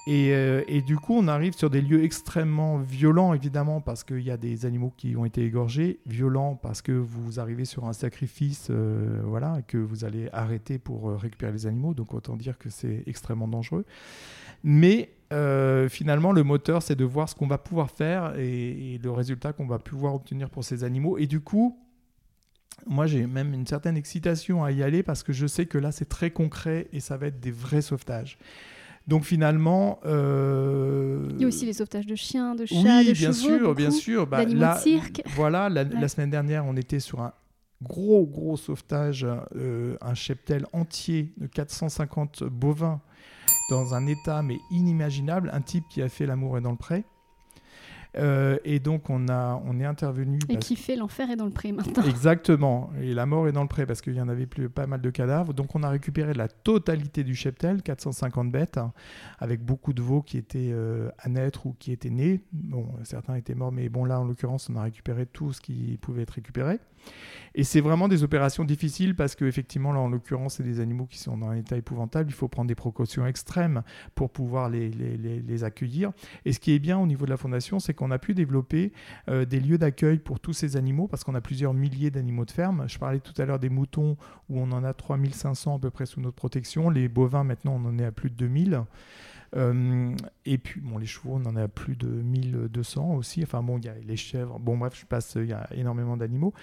Et, 0.07 0.29
et, 0.29 0.81
du 0.81 0.97
coup, 0.97 1.13
on 1.13 1.27
arrive 1.27 1.53
sur 1.53 1.69
des 1.69 1.79
lieux 1.79 2.03
extrêmement 2.03 2.79
violents, 2.79 3.35
évidemment, 3.35 3.81
parce 3.81 4.03
qu'il 4.03 4.21
y 4.21 4.31
a 4.31 4.37
des 4.37 4.65
animaux 4.65 4.91
qui 4.97 5.15
ont 5.15 5.25
été 5.25 5.43
égorgés, 5.45 5.99
violents 6.07 6.55
parce 6.55 6.81
que 6.81 6.91
vous 6.91 7.39
arrivez 7.39 7.65
sur 7.65 7.85
un 7.85 7.93
sacrifice, 7.93 8.71
voilà, 8.71 9.61
que 9.67 9.77
vous 9.77 10.03
allez 10.03 10.27
arrêter 10.33 10.79
pour 10.79 11.11
récupérer 11.11 11.51
les 11.51 11.67
animaux, 11.67 11.93
donc 11.93 12.15
autant 12.15 12.35
dire 12.35 12.57
que 12.57 12.71
c'est 12.71 13.03
extrêmement 13.05 13.47
dangereux. 13.47 13.85
Mais 14.63 15.11
finalement, 15.89 16.31
le 16.31 16.43
moteur, 16.43 16.81
c'est 16.81 16.95
de 16.95 17.05
voir 17.05 17.29
ce 17.29 17.35
qu'on 17.35 17.45
va 17.45 17.59
pouvoir 17.59 17.91
faire 17.91 18.33
et, 18.39 18.99
le 19.03 19.11
résultat 19.11 19.53
qu'on 19.53 19.67
va 19.67 19.77
pouvoir 19.77 20.15
obtenir 20.15 20.49
pour 20.49 20.63
ces 20.63 20.83
animaux. 20.83 21.19
Et 21.19 21.27
du 21.27 21.41
coup, 21.41 21.77
moi, 22.85 23.07
j'ai 23.07 23.27
même 23.27 23.53
une 23.53 23.67
certaine 23.67 23.97
excitation 23.97 24.63
à 24.63 24.71
y 24.71 24.83
aller 24.83 25.03
parce 25.03 25.23
que 25.23 25.33
je 25.33 25.47
sais 25.47 25.65
que 25.65 25.77
là, 25.77 25.91
c'est 25.91 26.09
très 26.09 26.31
concret 26.31 26.87
et 26.93 26.99
ça 26.99 27.17
va 27.17 27.27
être 27.27 27.39
des 27.39 27.51
vrais 27.51 27.81
sauvetages. 27.81 28.37
Donc 29.07 29.23
finalement, 29.23 29.99
euh... 30.05 31.27
il 31.31 31.41
y 31.41 31.45
a 31.45 31.47
aussi 31.47 31.65
les 31.65 31.73
sauvetages 31.73 32.05
de 32.05 32.15
chiens, 32.15 32.55
de 32.55 32.65
chats, 32.65 32.75
oui, 32.75 33.07
de 33.07 33.13
bien 33.13 33.33
sûr, 33.33 33.75
bien 33.75 33.91
sûr. 33.91 34.27
Bah, 34.27 34.45
de 34.45 34.79
cirque. 34.79 35.23
Voilà, 35.35 35.69
la, 35.69 36.07
semaine 36.07 36.29
dernière, 36.29 36.65
on 36.65 36.77
était 36.77 36.99
sur 36.99 37.21
un 37.21 37.33
gros, 37.81 38.25
gros 38.25 38.57
sauvetage, 38.57 39.25
euh, 39.55 39.97
un 40.01 40.13
cheptel 40.13 40.65
entier 40.71 41.33
de 41.37 41.47
450 41.47 42.43
bovins 42.43 43.01
dans 43.71 43.95
un 43.95 44.05
état 44.05 44.43
mais 44.43 44.59
inimaginable, 44.69 45.49
un 45.53 45.61
type 45.61 45.85
qui 45.89 46.01
a 46.01 46.09
fait 46.09 46.25
l'amour 46.25 46.57
est 46.57 46.61
dans 46.61 46.71
le 46.71 46.77
pré. 46.77 47.03
Euh, 48.17 48.57
et 48.65 48.79
donc 48.79 49.09
on, 49.09 49.29
a, 49.29 49.61
on 49.65 49.79
est 49.79 49.85
intervenu. 49.85 50.39
Et 50.49 50.57
qui 50.57 50.75
fait 50.75 50.95
l'enfer 50.95 51.29
est 51.29 51.35
dans 51.35 51.45
le 51.45 51.51
pré 51.51 51.71
maintenant. 51.71 52.03
Exactement. 52.03 52.91
Et 53.01 53.13
la 53.13 53.25
mort 53.25 53.47
est 53.47 53.51
dans 53.51 53.61
le 53.61 53.67
pré 53.67 53.85
parce 53.85 54.01
qu'il 54.01 54.15
y 54.15 54.21
en 54.21 54.27
avait 54.27 54.45
plus, 54.45 54.69
pas 54.69 54.87
mal 54.87 55.01
de 55.01 55.09
cadavres. 55.09 55.53
Donc 55.53 55.75
on 55.75 55.83
a 55.83 55.89
récupéré 55.89 56.33
la 56.33 56.47
totalité 56.47 57.23
du 57.23 57.35
cheptel, 57.35 57.81
450 57.81 58.51
bêtes, 58.51 58.77
hein, 58.77 58.93
avec 59.39 59.63
beaucoup 59.63 59.93
de 59.93 60.01
veaux 60.01 60.21
qui 60.21 60.37
étaient 60.37 60.71
euh, 60.71 61.09
à 61.19 61.29
naître 61.29 61.65
ou 61.65 61.75
qui 61.79 61.91
étaient 61.91 62.09
nés. 62.09 62.41
Bon, 62.51 62.87
certains 63.03 63.35
étaient 63.35 63.55
morts, 63.55 63.71
mais 63.71 63.89
bon 63.89 64.05
là 64.05 64.19
en 64.19 64.25
l'occurrence 64.25 64.69
on 64.69 64.75
a 64.75 64.83
récupéré 64.83 65.25
tout 65.25 65.53
ce 65.53 65.61
qui 65.61 65.97
pouvait 66.01 66.23
être 66.23 66.31
récupéré. 66.31 66.79
Et 67.53 67.63
c'est 67.63 67.81
vraiment 67.81 68.07
des 68.07 68.23
opérations 68.23 68.63
difficiles 68.63 69.15
parce 69.15 69.35
qu'effectivement, 69.35 69.91
là, 69.91 69.99
en 69.99 70.07
l'occurrence, 70.07 70.55
c'est 70.55 70.63
des 70.63 70.79
animaux 70.79 71.05
qui 71.05 71.19
sont 71.19 71.37
dans 71.37 71.49
un 71.49 71.57
état 71.57 71.75
épouvantable. 71.75 72.29
Il 72.29 72.33
faut 72.33 72.47
prendre 72.47 72.69
des 72.69 72.75
précautions 72.75 73.25
extrêmes 73.25 73.83
pour 74.15 74.29
pouvoir 74.29 74.69
les, 74.69 75.63
accueillir. 75.63 76.11
Et 76.45 76.53
ce 76.53 76.59
qui 76.59 76.71
est 76.71 76.79
bien 76.79 76.97
au 76.97 77.05
niveau 77.05 77.25
de 77.25 77.29
la 77.29 77.37
fondation, 77.37 77.79
c'est 77.79 77.93
qu'on 77.93 78.09
a 78.11 78.19
pu 78.19 78.33
développer 78.33 78.93
euh, 79.27 79.45
des 79.45 79.59
lieux 79.59 79.77
d'accueil 79.77 80.17
pour 80.19 80.39
tous 80.39 80.53
ces 80.53 80.77
animaux 80.77 81.07
parce 81.07 81.23
qu'on 81.23 81.35
a 81.35 81.41
plusieurs 81.41 81.73
milliers 81.73 82.09
d'animaux 82.09 82.45
de 82.45 82.51
ferme. 82.51 82.85
Je 82.87 82.97
parlais 82.97 83.19
tout 83.19 83.39
à 83.39 83.45
l'heure 83.45 83.59
des 83.59 83.69
moutons 83.69 84.15
où 84.49 84.59
on 84.59 84.71
en 84.71 84.83
a 84.83 84.93
3500 84.93 85.75
à 85.75 85.79
peu 85.79 85.89
près 85.89 86.05
sous 86.05 86.21
notre 86.21 86.37
protection. 86.37 86.89
Les 86.89 87.09
bovins, 87.09 87.43
maintenant, 87.43 87.79
on 87.83 87.89
en 87.89 87.99
est 87.99 88.05
à 88.05 88.11
plus 88.11 88.29
de 88.29 88.35
2000. 88.35 88.83
Euh, 89.55 90.15
et 90.45 90.57
puis, 90.57 90.79
bon, 90.81 90.97
les 90.97 91.05
chevaux, 91.05 91.33
on 91.33 91.45
en 91.45 91.55
a 91.55 91.67
plus 91.67 91.95
de 91.95 92.07
1200 92.07 93.15
aussi. 93.15 93.43
Enfin, 93.43 93.61
bon, 93.61 93.77
il 93.77 93.85
y 93.85 93.89
a 93.89 93.95
les 93.95 94.15
chèvres. 94.15 94.59
Bon, 94.59 94.77
bref, 94.77 94.97
je 94.99 95.05
passe, 95.05 95.33
il 95.35 95.47
y 95.47 95.53
a 95.53 95.67
énormément 95.73 96.17
d'animaux. 96.17 96.53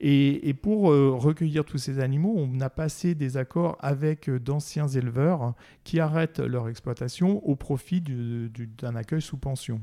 Et, 0.00 0.54
pour 0.54 0.90
euh, 0.90 1.10
recueillir 1.10 1.64
tous 1.64 1.78
ces 1.78 2.00
animaux, 2.00 2.34
on 2.36 2.60
a 2.60 2.70
passé 2.70 3.14
des 3.14 3.36
accords 3.36 3.76
avec 3.80 4.28
euh, 4.28 4.40
d'anciens 4.40 4.88
éleveurs 4.88 5.54
qui 5.84 6.00
arrêtent 6.00 6.40
leur 6.40 6.68
exploitation 6.68 7.46
au 7.46 7.56
profit 7.56 8.00
d'un 8.00 8.96
accueil 8.96 9.22
sous 9.22 9.36
pension. 9.36 9.80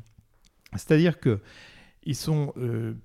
C'est-à-dire 0.73 1.19
que 1.19 1.41
ils 2.07 2.15
sont 2.15 2.53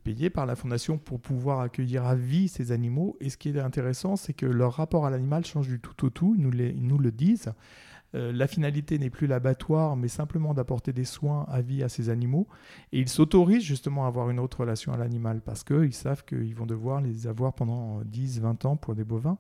payés 0.05 0.29
par 0.29 0.45
la 0.45 0.55
fondation 0.55 0.99
pour 0.99 1.21
pouvoir 1.21 1.61
accueillir 1.61 2.05
à 2.05 2.15
vie 2.15 2.49
ces 2.49 2.71
animaux. 2.71 3.17
Et 3.21 3.31
ce 3.31 3.39
qui 3.39 3.49
est 3.49 3.59
intéressant, 3.59 4.17
c'est 4.17 4.35
que 4.35 4.45
leur 4.45 4.75
rapport 4.75 5.07
à 5.07 5.11
l'animal 5.11 5.43
change 5.47 5.69
du 5.69 5.81
tout 5.81 6.05
au 6.05 6.11
tout. 6.11 6.37
ils 6.37 6.87
nous 6.87 6.99
le 6.99 7.11
disent. 7.11 7.55
Euh, 8.15 8.33
la 8.33 8.47
finalité 8.47 8.99
n'est 8.99 9.11
plus 9.11 9.27
l'abattoir, 9.27 9.97
mais 9.97 10.09
simplement 10.09 10.55
d'apporter 10.55 10.93
des 10.93 11.05
soins 11.05 11.47
à 11.49 11.61
vie 11.61 11.83
à 11.83 11.89
ces 11.89 12.09
animaux. 12.09 12.49
Et 12.93 13.01
ils 13.01 13.09
s'autorisent 13.09 13.63
justement 13.63 14.05
à 14.05 14.09
avoir 14.09 14.31
une 14.31 14.41
autre 14.41 14.61
relation 14.61 14.93
à 14.93 14.97
l'animal 14.97 15.41
parce 15.41 15.65
qu'ils 15.65 15.95
savent 15.95 16.25
qu'ils 16.25 16.55
vont 16.55 16.67
devoir 16.67 17.01
les 17.01 17.27
avoir 17.27 17.53
pendant 17.53 18.01
10, 18.05 18.41
20 18.41 18.65
ans 18.65 18.77
pour 18.77 18.95
des 18.95 19.05
bovins. 19.05 19.39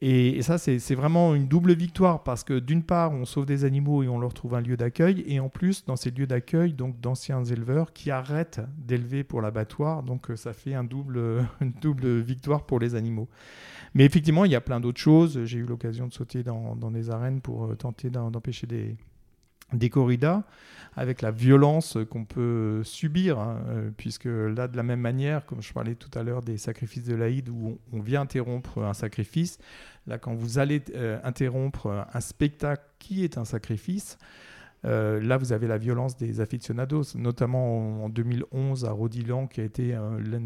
Et, 0.00 0.42
ça, 0.42 0.58
c'est 0.58 0.94
vraiment 0.94 1.34
une 1.34 1.48
double 1.48 1.74
victoire 1.74 2.22
parce 2.22 2.44
que 2.44 2.58
d'une 2.58 2.84
part, 2.84 3.12
on 3.12 3.24
sauve 3.24 3.46
des 3.46 3.64
animaux 3.64 4.02
et 4.02 4.08
on 4.08 4.18
leur 4.18 4.32
trouve 4.32 4.54
un 4.54 4.60
lieu 4.60 4.76
d'accueil. 4.76 5.24
Et 5.26 5.40
en 5.40 5.48
plus, 5.48 5.84
dans 5.84 5.96
ces 5.96 6.10
lieux 6.10 6.26
d'accueil, 6.26 6.72
donc 6.72 7.00
d'anciens 7.00 7.42
éleveurs 7.42 7.92
qui 7.92 8.10
arrêtent 8.10 8.60
d'élever 8.76 9.24
pour 9.24 9.42
l'abattoir. 9.42 10.04
Donc 10.04 10.30
euh, 10.30 10.36
ça 10.36 10.52
fait 10.52 10.74
un 10.74 10.84
double, 10.84 11.44
une 11.60 11.72
double 11.72 12.20
victoire 12.20 12.64
pour 12.64 12.78
les 12.78 12.94
animaux. 12.94 13.28
Mais 13.94 14.04
effectivement, 14.04 14.44
il 14.44 14.52
y 14.52 14.56
a 14.56 14.60
plein 14.60 14.78
d'autres 14.78 15.00
choses. 15.00 15.44
J'ai 15.44 15.58
eu 15.58 15.66
l'occasion 15.66 16.06
de 16.06 16.12
sauter 16.12 16.44
dans, 16.44 16.76
des 16.90 17.10
arènes 17.10 17.40
pour 17.40 17.64
euh, 17.64 17.74
tenter 17.74 18.10
d'empêcher 18.10 18.66
des, 18.68 18.96
des 19.72 19.90
corridas, 19.90 20.44
avec 20.98 21.22
la 21.22 21.30
violence 21.30 21.96
qu'on 22.10 22.24
peut 22.24 22.82
subir, 22.82 23.38
hein, 23.38 23.62
euh, 23.68 23.90
puisque 23.96 24.24
là, 24.26 24.66
de 24.66 24.76
la 24.76 24.82
même 24.82 25.00
manière, 25.00 25.46
comme 25.46 25.62
je 25.62 25.72
parlais 25.72 25.94
tout 25.94 26.10
à 26.18 26.24
l'heure 26.24 26.42
des 26.42 26.58
sacrifices 26.58 27.04
de 27.04 27.14
l'Aïd, 27.14 27.48
où 27.48 27.78
on, 27.92 28.00
vient 28.00 28.22
interrompre 28.22 28.82
un 28.82 28.94
sacrifice, 28.94 29.58
là, 30.08 30.18
quand 30.18 30.34
vous 30.34 30.58
allez 30.58 30.82
euh, 30.94 31.20
interrompre 31.22 32.06
un 32.12 32.20
spectacle 32.20 32.82
qui 32.98 33.22
est 33.22 33.38
un 33.38 33.44
sacrifice, 33.44 34.18
là, 34.82 35.36
vous 35.36 35.52
avez 35.52 35.66
la 35.66 35.78
violence 35.78 36.16
des 36.16 36.40
aficionados, 36.40 37.16
notamment 37.16 38.04
en, 38.04 38.08
2011 38.08 38.84
à 38.84 38.90
Rodilan, 38.90 39.46
qui 39.46 39.60
a 39.60 39.64
été 39.64 39.92
l'un 39.92 40.40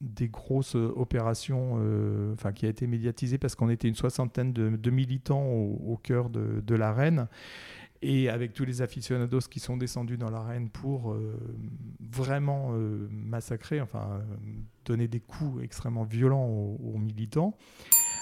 des, 0.00 0.28
grosses 0.28 0.76
euh, 0.76 0.92
opérations 0.96 1.78
euh, 1.78 2.34
qui 2.54 2.66
a 2.66 2.68
été 2.68 2.86
médiatisée 2.86 3.38
parce 3.38 3.54
qu'on 3.54 3.70
était 3.70 3.88
une 3.88 3.94
soixantaine 3.94 4.52
de, 4.52 4.90
militants 4.90 5.44
au, 5.44 5.98
cœur 6.02 6.30
de, 6.30 6.74
l'arène 6.74 7.28
et 8.02 8.28
avec 8.28 8.52
tous 8.52 8.64
les 8.64 8.82
aficionados 8.82 9.40
qui 9.50 9.60
sont 9.60 9.76
descendus 9.76 10.16
dans 10.16 10.30
l'arène 10.30 10.70
pour 10.70 11.12
euh, 11.12 11.38
vraiment 12.00 12.70
massacrer, 13.10 13.80
enfin 13.80 14.22
donner 14.84 15.06
des 15.06 15.20
coups 15.20 15.62
extrêmement 15.62 16.04
violents 16.04 16.46
aux 16.46 16.98
militants 16.98 17.56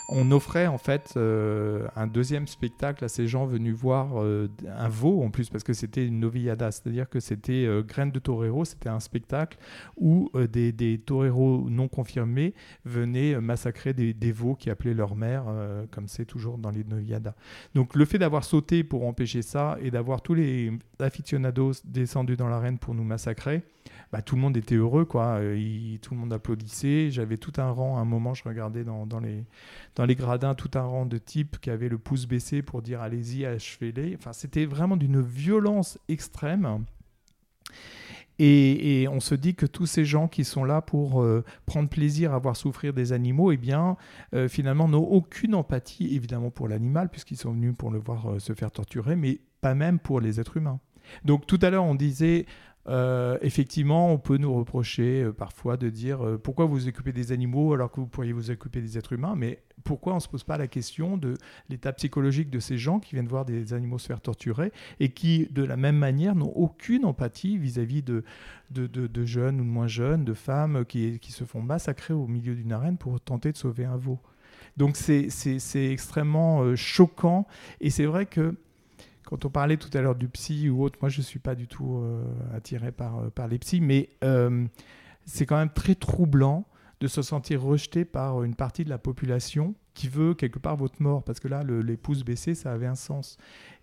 on 0.08 0.30
offrait 0.30 0.66
en 0.66 0.78
fait 0.78 1.14
euh, 1.16 1.86
un 1.94 2.06
deuxième 2.06 2.46
spectacle 2.46 3.04
à 3.04 3.08
ces 3.08 3.28
gens 3.28 3.44
venus 3.44 3.74
voir 3.74 4.22
euh, 4.22 4.48
un 4.66 4.88
veau 4.88 5.22
en 5.22 5.30
plus 5.30 5.50
parce 5.50 5.64
que 5.64 5.74
c'était 5.74 6.06
une 6.06 6.18
novillada, 6.18 6.70
c'est-à-dire 6.70 7.08
que 7.10 7.20
c'était 7.20 7.66
euh, 7.66 7.82
Graines 7.82 8.10
de 8.10 8.18
Torero, 8.18 8.64
c'était 8.64 8.88
un 8.88 9.00
spectacle 9.00 9.58
où 9.98 10.30
des, 10.50 10.72
des 10.72 10.98
toreros 10.98 11.68
non 11.68 11.88
confirmés 11.88 12.54
venaient 12.84 13.38
massacrer 13.40 13.92
des, 13.92 14.32
veaux 14.32 14.54
qui 14.54 14.70
appelaient 14.70 14.94
leur 14.94 15.14
mère, 15.14 15.44
comme 15.90 16.08
c'est 16.08 16.24
toujours 16.24 16.58
dans 16.58 16.70
les 16.70 16.84
novilladas. 16.84 17.34
Donc 17.74 17.94
le 17.94 18.04
fait 18.04 18.18
d'avoir 18.18 18.44
sauté 18.44 18.84
pour 18.84 19.06
empêcher 19.06 19.42
ça 19.42 19.76
et 19.82 19.90
d'avoir 19.90 20.22
tous 20.22 20.34
les 20.34 20.72
aficionados 20.98 21.72
descendus 21.84 22.36
dans 22.36 22.48
l'arène 22.48 22.78
pour 22.78 22.94
nous 22.94 23.04
massacrer, 23.04 23.62
bah, 24.12 24.22
tout 24.22 24.36
le 24.36 24.40
monde 24.40 24.56
était 24.56 24.74
heureux, 24.74 25.04
quoi. 25.04 25.38
tout 26.02 26.14
le 26.14 26.20
monde 26.20 26.32
applaudissait. 26.32 27.10
J'avais 27.10 27.36
tout 27.36 27.52
un 27.58 27.70
rang, 27.70 27.98
à 27.98 28.00
un 28.00 28.04
moment, 28.04 28.34
je 28.34 28.44
regardais 28.44 28.84
dans, 28.84 29.06
les, 29.20 29.44
dans 29.96 30.06
les 30.06 30.14
gradins 30.14 30.54
tout 30.54 30.70
un 30.74 30.82
rang 30.82 31.06
de 31.06 31.18
types 31.18 31.58
qui 31.58 31.70
avaient 31.70 31.88
le 31.88 31.98
pouce 31.98 32.26
baissé 32.26 32.62
pour 32.62 32.82
dire 32.82 33.00
allez-y, 33.02 33.44
achevez-les. 33.44 34.16
Enfin, 34.16 34.32
c'était 34.32 34.66
vraiment 34.66 34.96
d'une 34.96 35.20
violence 35.20 35.98
extrême. 36.08 36.84
Et, 38.40 39.08
on 39.10 39.18
se 39.18 39.34
dit 39.34 39.54
que 39.54 39.66
tous 39.66 39.86
ces 39.86 40.04
gens 40.04 40.28
qui 40.28 40.44
sont 40.44 40.64
là 40.64 40.80
pour 40.80 41.22
euh, 41.22 41.44
prendre 41.66 41.88
plaisir 41.88 42.32
à 42.32 42.38
voir 42.38 42.56
souffrir 42.56 42.92
des 42.92 43.12
animaux, 43.12 43.50
eh 43.50 43.56
bien, 43.56 43.96
euh, 44.32 44.48
finalement, 44.48 44.88
n'ont 44.88 45.02
aucune 45.02 45.56
empathie, 45.56 46.14
évidemment, 46.14 46.50
pour 46.50 46.68
l'animal, 46.68 47.08
puisqu'ils 47.08 47.36
sont 47.36 47.52
venus 47.52 47.74
pour 47.76 47.90
le 47.90 47.98
voir 47.98 48.30
euh, 48.30 48.38
se 48.38 48.52
faire 48.52 48.70
torturer, 48.70 49.16
mais 49.16 49.40
pas 49.60 49.74
même 49.74 49.98
pour 49.98 50.20
les 50.20 50.38
êtres 50.38 50.56
humains. 50.56 50.78
Donc 51.24 51.46
tout 51.46 51.58
à 51.62 51.70
l'heure, 51.70 51.84
on 51.84 51.94
disait, 51.94 52.46
euh, 52.88 53.36
effectivement, 53.42 54.10
on 54.10 54.18
peut 54.18 54.38
nous 54.38 54.54
reprocher 54.54 55.22
euh, 55.22 55.32
parfois 55.32 55.76
de 55.76 55.90
dire 55.90 56.24
euh, 56.24 56.38
pourquoi 56.38 56.64
vous 56.64 56.88
occupez 56.88 57.12
des 57.12 57.32
animaux 57.32 57.74
alors 57.74 57.90
que 57.90 58.00
vous 58.00 58.06
pourriez 58.06 58.32
vous 58.32 58.50
occuper 58.50 58.80
des 58.80 58.96
êtres 58.96 59.12
humains, 59.12 59.34
mais 59.36 59.62
pourquoi 59.84 60.14
on 60.14 60.16
ne 60.16 60.20
se 60.20 60.28
pose 60.28 60.44
pas 60.44 60.56
la 60.56 60.68
question 60.68 61.18
de 61.18 61.34
l'état 61.68 61.92
psychologique 61.92 62.48
de 62.48 62.60
ces 62.60 62.78
gens 62.78 62.98
qui 62.98 63.14
viennent 63.14 63.28
voir 63.28 63.44
des 63.44 63.74
animaux 63.74 63.98
se 63.98 64.06
faire 64.06 64.20
torturer 64.20 64.72
et 65.00 65.10
qui, 65.10 65.48
de 65.50 65.62
la 65.62 65.76
même 65.76 65.96
manière, 65.96 66.34
n'ont 66.34 66.52
aucune 66.54 67.04
empathie 67.04 67.58
vis-à-vis 67.58 68.02
de, 68.02 68.24
de, 68.70 69.24
jeunes 69.24 69.60
ou 69.60 69.64
de 69.64 69.68
moins 69.68 69.86
jeunes, 69.86 70.24
de 70.24 70.34
femmes 70.34 70.84
qui, 70.86 71.18
qui 71.18 71.32
se 71.32 71.44
font 71.44 71.60
massacrer 71.60 72.14
au 72.14 72.26
milieu 72.26 72.54
d'une 72.54 72.72
arène 72.72 72.96
pour 72.96 73.20
tenter 73.20 73.52
de 73.52 73.56
sauver 73.58 73.84
un 73.84 73.96
veau. 73.96 74.18
Donc 74.76 74.96
c'est 74.96 75.28
extrêmement 75.74 76.74
choquant 76.76 77.46
et 77.80 77.90
c'est 77.90 78.06
vrai 78.06 78.26
que 78.26 78.54
quand 79.28 79.44
on 79.44 79.50
parlait 79.50 79.76
tout 79.76 79.90
à 79.92 80.00
l'heure 80.00 80.14
du 80.14 80.26
psy 80.26 80.70
ou 80.70 80.82
autre, 80.82 80.98
moi 81.02 81.10
je 81.10 81.18
ne 81.18 81.22
suis 81.22 81.38
pas 81.38 81.54
du 81.54 81.68
tout 81.68 81.98
euh, 81.98 82.24
attiré 82.54 82.92
par, 82.92 83.18
euh, 83.18 83.28
par 83.28 83.46
les 83.46 83.58
psys, 83.58 83.82
mais 83.82 84.08
euh, 84.24 84.66
c'est 85.26 85.44
quand 85.44 85.58
même 85.58 85.68
très 85.68 85.94
troublant 85.94 86.66
de 87.00 87.08
se 87.08 87.20
sentir 87.20 87.62
rejeté 87.62 88.06
par 88.06 88.42
une 88.42 88.54
partie 88.54 88.84
de 88.84 88.88
la 88.88 88.96
population 88.96 89.74
qui 89.92 90.08
veut 90.08 90.32
quelque 90.32 90.58
part 90.58 90.78
votre 90.78 91.02
mort, 91.02 91.24
parce 91.24 91.40
que 91.40 91.48
là, 91.48 91.62
les 91.62 91.96
pouces 91.98 92.24
baissés, 92.24 92.54
ça 92.54 92.72
avait 92.72 92.86
un 92.86 92.94
sens. 92.94 93.36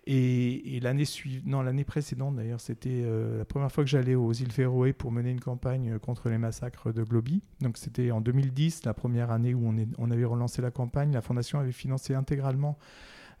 Et, 0.06 0.80
l'année 0.82 1.04
suivante, 1.04 1.64
l'année 1.64 1.84
précédente 1.84 2.36
d'ailleurs, 2.36 2.60
c'était 2.60 3.04
la 3.38 3.44
première 3.44 3.70
fois 3.70 3.84
que 3.84 3.90
j'allais 3.90 4.14
aux 4.14 4.32
îles 4.32 4.52
Féroé 4.52 4.92
pour 4.92 5.12
mener 5.12 5.30
une 5.30 5.40
campagne 5.40 5.98
contre 5.98 6.28
les 6.28 6.38
massacres 6.38 6.92
de 6.92 7.02
Globy. 7.02 7.42
Donc 7.60 7.76
c'était 7.76 8.10
en 8.10 8.20
2010, 8.20 8.84
la 8.84 8.94
première 8.94 9.30
année 9.30 9.54
où 9.54 9.74
on 9.98 10.10
avait 10.10 10.24
relancé 10.24 10.62
la 10.62 10.70
campagne. 10.70 11.12
La 11.12 11.22
fondation 11.22 11.58
avait 11.58 11.72
financé 11.72 12.14
intégralement 12.14 12.78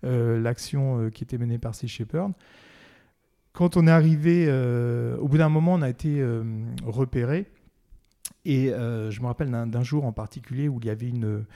l'action 0.02 1.10
qui 1.10 1.24
était 1.24 1.38
menée 1.38 1.58
par 1.58 1.74
Sea 1.74 1.88
Shepherd. 1.88 2.32
Quand 3.52 3.76
on 3.76 3.86
est 3.86 3.90
arrivé, 3.90 4.50
au 5.18 5.28
bout 5.28 5.38
d'un 5.38 5.48
moment, 5.48 5.74
on 5.74 5.82
a 5.82 5.88
été 5.88 6.22
repéré. 6.84 7.46
Et 8.44 8.66
je 8.68 9.20
me 9.20 9.26
rappelle 9.26 9.50
d'un 9.50 9.82
jour 9.82 10.04
en 10.04 10.12
particulier 10.12 10.68
où 10.68 10.78
il 10.80 10.86
y 10.86 10.90
avait 10.90 11.08
une, 11.08 11.46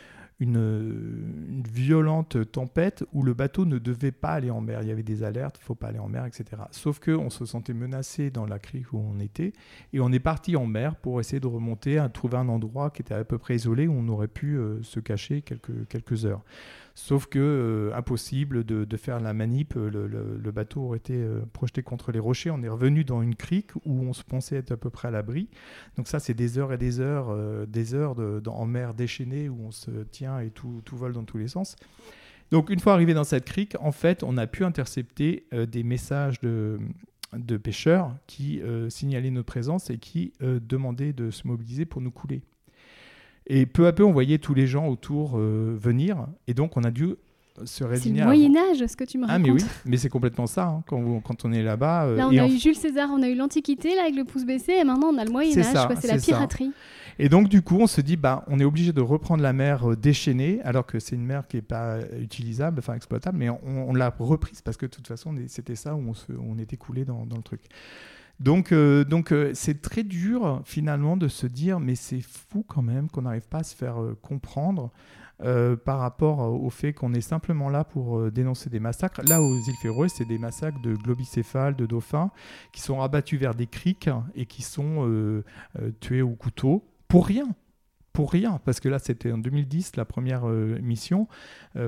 violente 1.70 2.50
tempête 2.50 3.04
où 3.12 3.22
le 3.22 3.34
bateau 3.34 3.66
ne 3.66 3.78
devait 3.78 4.12
pas 4.12 4.30
aller 4.30 4.50
en 4.50 4.62
mer. 4.62 4.80
Il 4.82 4.88
y 4.88 4.90
avait 4.90 5.02
des 5.02 5.22
alertes, 5.22 5.58
faut 5.58 5.74
pas 5.74 5.88
aller 5.88 5.98
en 5.98 6.08
mer, 6.08 6.24
etc. 6.24 6.62
Sauf 6.70 6.98
qu'on 6.98 7.28
se 7.28 7.44
sentait 7.44 7.74
menacé 7.74 8.30
dans 8.30 8.46
la 8.46 8.58
crique 8.58 8.92
où 8.92 8.98
on 8.98 9.20
était 9.20 9.52
et 9.92 10.00
on 10.00 10.10
est 10.10 10.20
parti 10.20 10.56
en 10.56 10.64
mer 10.66 10.96
pour 10.96 11.20
essayer 11.20 11.40
de 11.40 11.46
remonter, 11.46 12.04
trouver 12.14 12.38
un 12.38 12.48
endroit 12.48 12.90
qui 12.90 13.02
était 13.02 13.14
à 13.14 13.22
peu 13.24 13.36
près 13.36 13.56
isolé 13.56 13.86
où 13.86 13.92
on 13.92 14.08
aurait 14.08 14.28
pu 14.28 14.56
euh, 14.56 14.82
se 14.82 14.98
cacher 15.00 15.42
quelques 15.42 16.24
heures. 16.24 16.42
Sauf 17.02 17.26
que 17.26 17.38
euh, 17.38 17.96
impossible 17.96 18.62
de, 18.62 18.96
faire 18.98 19.20
la 19.20 19.32
manip, 19.32 19.72
le, 19.74 20.50
bateau 20.52 20.82
aurait 20.82 20.98
été 20.98 21.14
euh, 21.14 21.40
projeté 21.54 21.82
contre 21.82 22.12
les 22.12 22.18
rochers. 22.18 22.50
On 22.50 22.62
est 22.62 22.68
revenu 22.68 23.04
dans 23.04 23.22
une 23.22 23.34
crique 23.34 23.74
où 23.86 24.02
on 24.02 24.12
se 24.12 24.22
pensait 24.22 24.56
être 24.56 24.72
à 24.72 24.76
peu 24.76 24.90
près 24.90 25.08
à 25.08 25.10
l'abri. 25.10 25.48
Donc 25.96 26.08
ça, 26.08 26.20
c'est 26.20 26.34
des 26.34 26.58
heures 26.58 26.74
et 26.74 26.78
des 26.78 27.00
heures, 27.00 27.30
euh, 27.30 27.64
des 27.64 27.94
heures 27.94 28.16
en 28.46 28.66
mer 28.66 28.92
déchaînée 28.92 29.48
où 29.48 29.56
on 29.64 29.70
se 29.70 29.90
tient 30.12 30.40
et 30.40 30.50
tout, 30.50 30.82
tout 30.84 30.94
vole 30.94 31.14
dans 31.14 31.24
tous 31.24 31.38
les 31.38 31.48
sens. 31.48 31.74
Donc 32.50 32.68
une 32.68 32.80
fois 32.80 32.92
arrivé 32.92 33.14
dans 33.14 33.24
cette 33.24 33.46
crique, 33.46 33.76
en 33.80 33.92
fait, 33.92 34.22
on 34.22 34.36
a 34.36 34.46
pu 34.46 34.64
intercepter 34.64 35.46
des 35.52 35.82
messages 35.82 36.40
de 36.40 37.56
pêcheurs 37.56 38.14
qui 38.26 38.60
signalaient 38.88 39.30
notre 39.30 39.46
présence 39.46 39.88
et 39.88 39.98
qui 39.98 40.32
demandaient 40.40 41.12
de 41.12 41.30
se 41.30 41.46
mobiliser 41.46 41.86
pour 41.86 42.02
nous 42.02 42.10
couler. 42.10 42.42
Et 43.52 43.66
peu 43.66 43.88
à 43.88 43.92
peu, 43.92 44.04
on 44.04 44.12
voyait 44.12 44.38
tous 44.38 44.54
les 44.54 44.68
gens 44.68 44.86
autour 44.86 45.32
euh, 45.34 45.76
venir. 45.76 46.28
Et 46.46 46.54
donc, 46.54 46.76
on 46.76 46.84
a 46.84 46.92
dû 46.92 47.16
se 47.64 47.82
résigner. 47.82 48.18
C'est 48.18 48.20
le 48.20 48.26
Moyen-Âge, 48.26 48.86
ce 48.86 48.96
que 48.96 49.02
tu 49.02 49.18
me 49.18 49.26
racontes. 49.26 49.44
Ah, 49.44 49.44
mais 49.44 49.50
oui, 49.50 49.64
mais 49.84 49.96
c'est 49.96 50.08
complètement 50.08 50.46
ça. 50.46 50.68
Hein, 50.68 50.84
quand, 50.86 51.20
quand, 51.20 51.44
on 51.44 51.52
est 51.52 51.64
là-bas. 51.64 52.04
Euh, 52.04 52.16
là, 52.16 52.28
on 52.28 52.38
a 52.38 52.46
eu 52.46 52.58
Jules 52.58 52.76
César, 52.76 53.10
on 53.12 53.20
a 53.24 53.28
eu 53.28 53.34
l'Antiquité, 53.34 53.96
là, 53.96 54.02
avec 54.02 54.14
le 54.14 54.22
pouce 54.22 54.44
baissé. 54.44 54.74
Et 54.80 54.84
maintenant, 54.84 55.08
on 55.08 55.18
a 55.18 55.24
le 55.24 55.32
Moyen-Âge. 55.32 55.66
C'est 56.00 56.06
la 56.06 56.18
piraterie. 56.18 56.70
Et 57.18 57.28
donc, 57.28 57.48
du 57.48 57.60
coup, 57.60 57.78
on 57.80 57.88
se 57.88 58.00
dit, 58.00 58.16
bah, 58.16 58.44
on 58.46 58.60
est 58.60 58.64
obligé 58.64 58.92
de 58.92 59.00
reprendre 59.00 59.42
la 59.42 59.52
mer 59.52 59.90
euh, 59.90 59.96
déchaînée, 59.96 60.60
alors 60.62 60.86
que 60.86 61.00
c'est 61.00 61.16
une 61.16 61.26
mer 61.26 61.48
qui 61.48 61.56
n'est 61.56 61.62
pas 61.62 61.98
utilisable, 62.20 62.78
enfin 62.78 62.94
exploitable, 62.94 63.36
mais 63.36 63.50
on, 63.50 63.92
l'a 63.94 64.14
reprise 64.16 64.62
parce 64.62 64.76
que 64.76 64.86
de 64.86 64.92
toute 64.92 65.08
façon, 65.08 65.34
c'était 65.48 65.74
ça 65.74 65.96
où 65.96 66.02
on, 66.08 66.14
se, 66.14 66.30
on 66.32 66.56
était 66.56 66.76
coulé 66.76 67.04
dans, 67.04 67.26
dans 67.26 67.36
le 67.36 67.42
truc. 67.42 67.62
Donc, 68.40 68.72
euh, 68.72 69.04
euh, 69.32 69.50
c'est 69.54 69.82
très 69.82 70.02
dur 70.02 70.62
finalement 70.64 71.18
de 71.18 71.28
se 71.28 71.46
dire, 71.46 71.78
mais 71.78 71.94
c'est 71.94 72.22
fou 72.22 72.64
quand 72.66 72.80
même 72.80 73.10
qu'on 73.10 73.22
n'arrive 73.22 73.46
pas 73.46 73.58
à 73.58 73.62
se 73.62 73.76
faire 73.76 74.02
euh, 74.02 74.18
comprendre 74.20 74.90
par 75.86 76.00
rapport 76.00 76.40
au 76.40 76.68
fait 76.68 76.92
qu'on 76.92 77.14
est 77.14 77.22
simplement 77.22 77.70
là 77.70 77.82
pour 77.82 78.30
dénoncer 78.30 78.68
des 78.68 78.78
massacres. 78.78 79.22
Là, 79.26 79.40
aux 79.40 79.56
îles 79.56 79.74
Féroé, 79.80 80.10
c'est 80.10 80.26
des 80.26 80.36
massacres 80.36 80.82
de 80.82 80.94
globicéphales, 80.94 81.76
de 81.76 81.86
dauphins, 81.86 82.30
qui 82.74 82.82
sont 82.82 83.00
abattus 83.00 83.40
vers 83.40 83.54
des 83.54 83.66
criques 83.66 84.10
et 84.34 84.44
qui 84.44 84.60
sont 84.60 85.42
tués 86.00 86.20
au 86.20 86.34
couteau 86.34 86.84
pour 87.08 87.26
rien 87.26 87.48
pour 88.12 88.32
rien, 88.32 88.60
parce 88.64 88.80
que 88.80 88.88
là 88.88 88.98
c'était 88.98 89.32
en 89.32 89.38
2010 89.38 89.96
la 89.96 90.04
première 90.04 90.44
mission. 90.44 91.28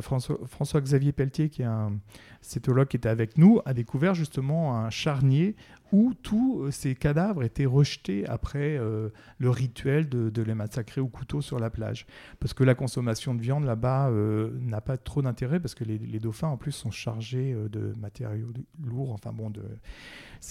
François, 0.01 0.81
xavier 0.81 1.13
Pelletier, 1.13 1.49
qui 1.49 1.63
est 1.63 1.67
un 1.67 1.99
cétologue 2.41 2.89
qui 2.89 2.97
était 2.97 3.09
avec 3.09 3.39
nous, 3.39 3.61
a 3.65 3.75
découvert 3.75 4.15
justement 4.15 4.77
un 4.77 4.91
charnier 4.91 5.57
où 5.93 6.15
tous 6.15 6.63
euh, 6.63 6.71
ces 6.71 6.95
cadavres 6.95 7.45
étaient 7.45 7.67
rejetés 7.67 8.27
après 8.27 8.77
euh, 8.77 9.11
le 9.39 9.51
rituel 9.51 10.09
de, 10.09 10.43
les 10.43 10.55
massacrer 10.55 11.01
au 11.01 11.09
couteau 11.09 11.43
sur 11.43 11.59
la 11.59 11.71
plage. 11.71 12.07
Parce 12.41 12.55
que 12.55 12.65
la 12.65 12.75
consommation 12.75 13.35
de 13.35 13.43
viande 13.43 13.65
là-bas 13.65 14.09
euh, 14.09 14.51
n'a 14.61 14.81
pas 14.81 14.97
trop 14.97 15.23
d'intérêt, 15.23 15.61
parce 15.61 15.75
que 15.75 15.85
les, 15.85 15.99
dauphins 16.19 16.49
en 16.49 16.57
plus 16.57 16.73
sont 16.73 16.91
chargés 16.91 17.55
de 17.71 17.95
matériaux 17.99 18.53
lourds, 18.83 19.13
enfin 19.13 19.33
bon, 19.33 19.51
de, 19.51 19.63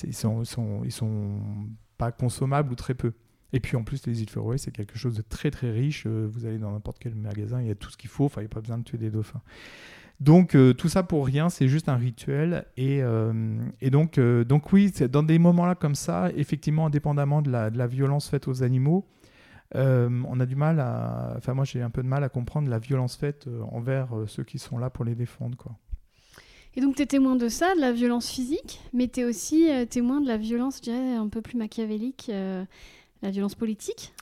ils, 0.04 0.14
sont, 0.14 0.44
ils 0.84 0.92
sont 0.92 1.40
pas 1.98 2.12
consommables 2.12 2.72
ou 2.72 2.76
très 2.76 2.94
peu. 2.94 3.14
Et 3.54 3.60
puis 3.60 3.76
en 3.76 3.84
plus, 3.84 4.06
les 4.08 4.22
îles 4.22 4.30
Féroé, 4.30 4.58
c'est 4.58 4.72
quelque 4.72 4.98
chose 4.98 5.16
de 5.16 5.22
très 5.22 5.52
très 5.52 5.72
riche. 5.72 6.08
Vous 6.08 6.46
allez 6.46 6.58
dans 6.58 6.72
n'importe 6.72 7.00
quel 7.00 7.16
magasin, 7.16 7.62
il 7.62 7.68
y 7.68 7.72
a 7.72 7.76
tout 7.76 7.90
ce 7.90 7.98
qu'il 7.98 8.10
faut, 8.10 8.26
enfin, 8.26 8.42
il 8.42 8.46
n'y 8.46 8.52
a 8.52 8.54
pas 8.54 8.62
besoin 8.62 8.78
de 8.78 8.84
tuer 8.84 8.98
des 8.98 9.10
dauphins. 9.10 9.42
Donc 10.22 10.54
euh, 10.54 10.74
tout 10.74 10.88
ça 10.88 11.02
pour 11.02 11.26
rien, 11.26 11.50
c'est 11.50 11.68
juste 11.68 11.90
un 11.90 11.96
rituel. 11.96 12.66
Et, 12.78 13.02
euh, 13.02 13.34
donc, 13.82 14.20
euh, 14.20 14.44
donc 14.44 14.72
oui, 14.72 14.92
dans 15.10 15.24
des 15.24 15.40
moments-là 15.40 15.74
comme 15.74 15.96
ça, 15.96 16.30
effectivement, 16.36 16.86
indépendamment 16.86 17.42
de 17.42 17.50
la, 17.50 17.72
de 17.72 17.78
la 17.78 17.88
violence 17.88 18.30
faite 18.30 18.48
aux 18.48 18.62
animaux, 18.64 19.06
on 19.74 20.40
a 20.40 20.46
du 20.46 20.56
mal 20.56 20.80
à... 20.80 21.34
Enfin 21.38 21.54
moi 21.54 21.64
j'ai 21.64 21.82
un 21.82 21.90
peu 21.90 22.04
de 22.04 22.08
mal 22.08 22.24
à 22.26 22.30
comprendre 22.30 22.70
la 22.70 22.78
violence 22.78 23.16
faite 23.16 23.48
envers 23.72 24.10
ceux 24.28 24.44
qui 24.44 24.60
sont 24.60 24.78
là 24.78 24.90
pour 24.90 25.06
les 25.06 25.16
défendre. 25.16 25.56
Quoi. 25.56 25.72
Et 26.76 26.82
donc 26.82 26.98
tu 26.98 27.04
es 27.04 27.06
témoin 27.06 27.38
de 27.38 27.48
ça, 27.48 27.74
de 27.76 27.80
la 27.80 27.94
violence 27.94 28.30
physique, 28.30 28.82
mais 28.92 29.08
tu 29.08 29.22
es 29.22 29.24
aussi 29.24 29.70
témoin 29.90 30.20
de 30.20 30.28
la 30.28 30.36
violence, 30.36 30.78
je 30.78 30.82
dirais, 30.82 31.16
un 31.16 31.30
peu 31.30 31.42
plus 31.42 31.58
machiavélique 31.58 32.30
la 33.22 33.32
violence 33.32 33.56
politique. 33.56 34.14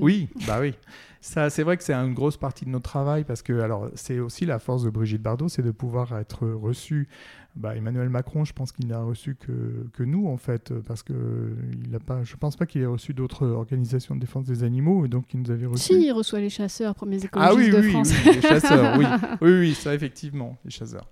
Oui, 0.00 0.28
bah 0.46 0.58
oui. 0.60 0.74
Ça, 1.20 1.50
c'est 1.50 1.64
vrai 1.64 1.76
que 1.76 1.82
c'est 1.82 1.94
une 1.94 2.14
grosse 2.14 2.36
partie 2.36 2.64
de 2.64 2.70
notre 2.70 2.88
travail 2.88 3.24
parce 3.24 3.42
que, 3.42 3.60
alors, 3.60 3.90
c'est 3.94 4.20
aussi 4.20 4.46
la 4.46 4.60
force 4.60 4.84
de 4.84 4.90
Brigitte 4.90 5.20
Bardot, 5.20 5.48
c'est 5.48 5.62
de 5.62 5.72
pouvoir 5.72 6.16
être 6.16 6.46
reçu. 6.46 7.08
Bah, 7.56 7.74
Emmanuel 7.74 8.08
Macron, 8.08 8.44
je 8.44 8.52
pense 8.52 8.70
qu'il 8.70 8.86
n'a 8.86 9.02
reçu 9.02 9.34
que, 9.34 9.88
que 9.92 10.04
nous, 10.04 10.28
en 10.28 10.36
fait, 10.36 10.72
parce 10.86 11.02
que 11.02 11.56
il 11.84 11.94
a 11.94 11.98
pas, 11.98 12.22
je 12.22 12.36
pense 12.36 12.54
pas 12.54 12.66
qu'il 12.66 12.82
ait 12.82 12.86
reçu 12.86 13.14
d'autres 13.14 13.48
organisations 13.48 14.14
de 14.14 14.20
défense 14.20 14.46
des 14.46 14.62
animaux, 14.62 15.04
et 15.06 15.08
donc 15.08 15.24
il 15.34 15.40
nous 15.40 15.50
avait 15.50 15.66
reçu. 15.66 15.94
Si, 15.94 16.06
il 16.06 16.12
reçoit 16.12 16.38
les 16.38 16.50
chasseurs, 16.50 16.94
premiers 16.94 17.24
écologistes 17.24 17.52
ah, 17.52 17.54
oui, 17.56 17.70
de 17.70 17.86
oui, 17.86 17.90
France. 17.90 18.12
Oui, 18.24 18.34
les 18.36 18.40
chasseurs, 18.40 18.96
oui. 18.96 19.04
oui, 19.40 19.58
oui, 19.58 19.74
ça, 19.74 19.92
effectivement, 19.92 20.56
les 20.64 20.70
chasseurs. 20.70 21.10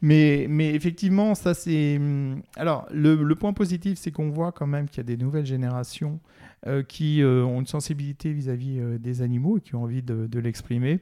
Mais, 0.00 0.46
mais, 0.48 0.74
effectivement, 0.74 1.34
ça 1.34 1.54
c'est. 1.54 1.96
Hum, 1.96 2.40
alors, 2.56 2.86
le, 2.92 3.16
le 3.16 3.34
point 3.34 3.52
positif, 3.52 3.98
c'est 3.98 4.12
qu'on 4.12 4.30
voit 4.30 4.52
quand 4.52 4.66
même 4.68 4.88
qu'il 4.88 4.98
y 4.98 5.00
a 5.00 5.04
des 5.04 5.16
nouvelles 5.16 5.46
générations 5.46 6.20
euh, 6.22 6.53
qui 6.88 7.22
euh, 7.22 7.44
ont 7.44 7.60
une 7.60 7.66
sensibilité 7.66 8.32
vis-à-vis 8.32 8.78
euh, 8.80 8.98
des 8.98 9.22
animaux 9.22 9.58
et 9.58 9.60
qui 9.60 9.74
ont 9.74 9.82
envie 9.82 10.02
de, 10.02 10.38
l'exprimer. 10.38 11.00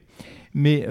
Mais 0.53 0.87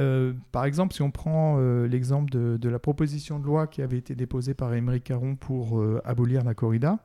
par 0.50 0.64
exemple, 0.64 0.92
si 0.94 1.02
on 1.02 1.10
prend 1.10 1.58
l'exemple 1.84 2.30
de, 2.30 2.68
la 2.68 2.78
proposition 2.78 3.38
de 3.38 3.44
loi 3.44 3.66
qui 3.66 3.80
avait 3.80 3.96
été 3.96 4.14
déposée 4.14 4.54
par 4.54 4.74
Émeric 4.74 5.04
Caron 5.04 5.36
pour 5.36 5.82
abolir 6.04 6.42
la 6.44 6.54
corrida, 6.54 6.98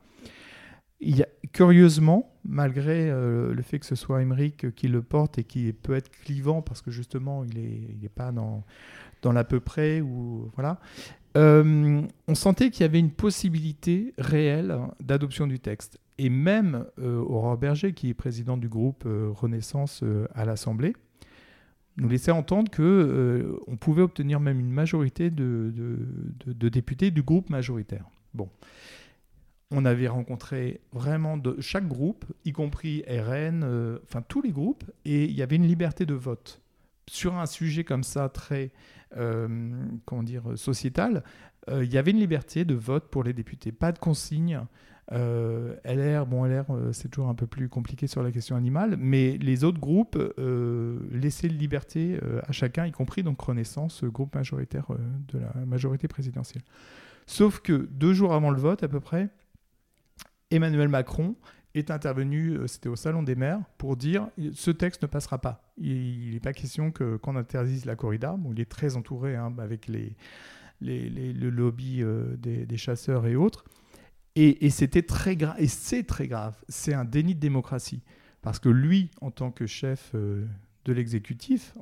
il 1.00 1.16
y 1.16 1.22
a, 1.22 1.28
curieusement, 1.54 2.34
malgré 2.44 3.10
le 3.12 3.62
fait 3.62 3.80
que 3.80 3.86
ce 3.86 3.96
soit 3.96 4.22
Émeric 4.22 4.74
qui 4.76 4.88
le 4.88 5.04
porte 5.04 5.38
et 5.38 5.44
qui 5.44 5.72
peut 5.72 5.94
être 5.94 6.10
clivant 6.10 6.62
parce 6.64 6.82
que 6.82 6.90
justement 6.90 7.44
il 7.46 8.00
n'est 8.02 8.10
pas 8.10 8.32
dans, 8.32 8.64
dans 9.22 9.32
l'à 9.32 9.44
peu 9.44 9.60
près 9.60 10.02
ou 10.02 10.50
voilà, 10.56 10.80
on 11.36 12.08
sentait 12.34 12.72
qu'il 12.72 12.82
y 12.82 12.86
avait 12.86 13.00
une 13.00 13.12
possibilité 13.12 14.14
réelle 14.18 14.76
d'adoption 15.00 15.46
du 15.46 15.60
texte 15.60 16.00
et 16.18 16.30
même 16.30 16.86
euh, 17.00 17.20
Aurore 17.20 17.58
Berger, 17.58 17.94
qui 17.94 18.10
est 18.10 18.14
président 18.14 18.58
du 18.58 18.70
groupe 18.70 19.04
euh, 19.06 19.30
Renaissance 19.32 20.02
euh, 20.04 20.28
à 20.34 20.46
l'Assemblée, 20.46 20.96
nous 21.98 22.10
laissait 22.10 22.32
entendre 22.32 22.70
que 22.70 23.60
on 23.66 23.76
pouvait 23.76 24.04
obtenir 24.04 24.40
même 24.40 24.60
une 24.60 24.70
majorité 24.70 25.32
de, 25.32 25.74
de, 26.46 26.70
députés 26.70 27.10
du 27.10 27.24
groupe 27.24 27.50
majoritaire. 27.50 28.06
Bon. 28.36 28.50
On 29.72 29.84
avait 29.84 30.08
rencontré 30.08 30.80
vraiment 30.94 31.38
de 31.38 31.60
chaque 31.60 31.88
groupe, 31.88 32.26
y 32.46 32.52
compris 32.52 33.04
RN, 33.10 34.00
enfin 34.04 34.22
tous 34.22 34.44
les 34.44 34.52
groupes, 34.52 34.84
et 35.06 35.26
il 35.26 35.32
y 35.32 35.42
avait 35.42 35.56
une 35.56 35.66
liberté 35.66 36.06
de 36.06 36.14
vote. 36.14 36.62
Sur 37.10 37.36
un 37.36 37.48
sujet 37.48 37.84
comme 37.84 38.04
ça, 38.04 38.30
très 38.30 38.70
comment 40.06 40.22
dire, 40.22 40.56
sociétal, 40.56 41.24
il 41.68 41.92
y 41.92 41.98
avait 41.98 42.12
une 42.12 42.20
liberté 42.20 42.64
de 42.64 42.76
vote 42.76 43.10
pour 43.10 43.24
les 43.24 43.34
députés. 43.34 43.72
Pas 43.72 43.92
de 43.92 43.98
consigne 43.98 44.62
euh, 45.14 45.76
LR, 45.86 46.26
bon, 46.26 46.44
LR, 46.46 46.66
euh, 46.70 46.92
c'est 46.92 47.08
toujours 47.08 47.30
un 47.30 47.36
peu 47.36 47.48
plus 47.48 47.70
compliqué 47.70 48.08
sur 48.08 48.24
la 48.24 48.32
question 48.32 48.56
animale, 48.56 48.98
mais 49.00 49.38
les 49.38 49.64
autres 49.64 49.80
groupes 49.80 50.18
euh, 50.38 51.00
laissaient 51.12 51.48
liberté 51.48 52.20
à 52.48 52.52
chacun, 52.52 52.86
y 52.86 52.92
compris 52.92 53.24
donc 53.24 53.40
Renaissance, 53.40 54.04
groupe 54.04 54.36
majoritaire 54.36 54.88
de 55.30 55.40
la 55.40 55.66
majorité 55.66 56.08
présidentielle. 56.08 56.64
Sauf 57.26 57.60
que 57.60 57.88
deux 57.92 58.14
jours 58.14 58.34
avant 58.34 58.52
le 58.52 58.60
vote, 58.60 58.84
à 58.84 58.88
peu 58.88 59.00
près, 59.00 59.30
Emmanuel 60.52 60.88
Macron 60.88 61.36
est 61.76 61.92
intervenu, 61.92 62.58
c'était 62.68 62.90
au 62.90 62.96
Salon 62.96 63.22
des 63.24 63.36
maires, 63.36 63.60
pour 63.78 63.98
dire 63.98 64.30
ce 64.54 64.72
texte 64.72 65.04
ne 65.04 65.08
passera 65.08 65.38
pas. 65.40 65.72
Il 65.78 66.32
n'est 66.34 66.40
pas 66.40 66.54
question 66.54 66.92
qu'on 66.92 67.36
interdise 67.36 67.86
la 67.86 67.96
corrida. 67.96 68.36
Bon, 68.38 68.52
il 68.54 68.60
est 68.60 68.70
très 68.70 68.96
entouré 68.96 69.36
hein, 69.36 69.54
avec 69.60 69.88
les, 69.88 70.16
les, 70.82 71.10
le 71.10 71.50
lobby 71.50 72.04
des, 72.38 72.78
chasseurs 72.78 73.28
et 73.28 73.36
autres. 73.36 73.66
Et, 74.40 74.70
c'était 74.70 75.02
très 75.02 75.36
grave, 75.36 75.56
et 75.58 75.68
c'est 75.68 76.04
très 76.04 76.28
grave, 76.28 76.56
c'est 76.70 76.94
un 76.94 77.06
déni 77.06 77.34
de 77.34 77.40
démocratie. 77.40 78.04
Parce 78.44 78.60
que 78.60 78.70
lui, 78.70 79.10
en 79.20 79.32
tant 79.32 79.50
que 79.50 79.66
chef 79.66 80.12
euh, 80.14 80.46
de 80.86 80.94
l'exécutif, 80.94 81.74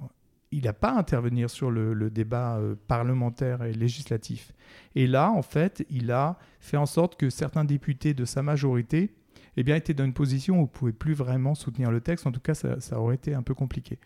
il 0.52 0.64
n'a 0.64 0.72
pas 0.72 0.92
à 0.92 0.98
intervenir 0.98 1.50
sur 1.50 1.70
le, 1.70 2.10
débat 2.10 2.56
euh, 2.56 2.76
parlementaire 2.88 3.64
et 3.64 3.74
législatif. 3.74 4.54
Et 4.96 5.06
là, 5.06 5.32
en 5.32 5.42
fait, 5.42 5.86
il 5.90 6.12
a 6.12 6.40
fait 6.62 6.78
en 6.78 6.86
sorte 6.86 7.20
que 7.20 7.30
certains 7.30 7.66
députés 7.66 8.14
de 8.14 8.24
sa 8.24 8.42
majorité 8.42 9.14
eh 9.58 9.64
bien, 9.64 9.76
étaient 9.76 9.94
dans 9.94 10.06
une 10.06 10.14
position 10.14 10.60
où 10.60 10.62
ne 10.62 10.68
pouvaient 10.68 10.94
plus 10.94 11.14
vraiment 11.14 11.56
soutenir 11.56 11.92
le 11.92 12.00
texte. 12.00 12.26
En 12.26 12.32
tout 12.32 12.40
cas, 12.40 12.54
ça, 12.54 13.00
aurait 13.00 13.16
été 13.16 13.34
un 13.34 13.44
peu 13.44 13.54
compliqué. 13.54 14.00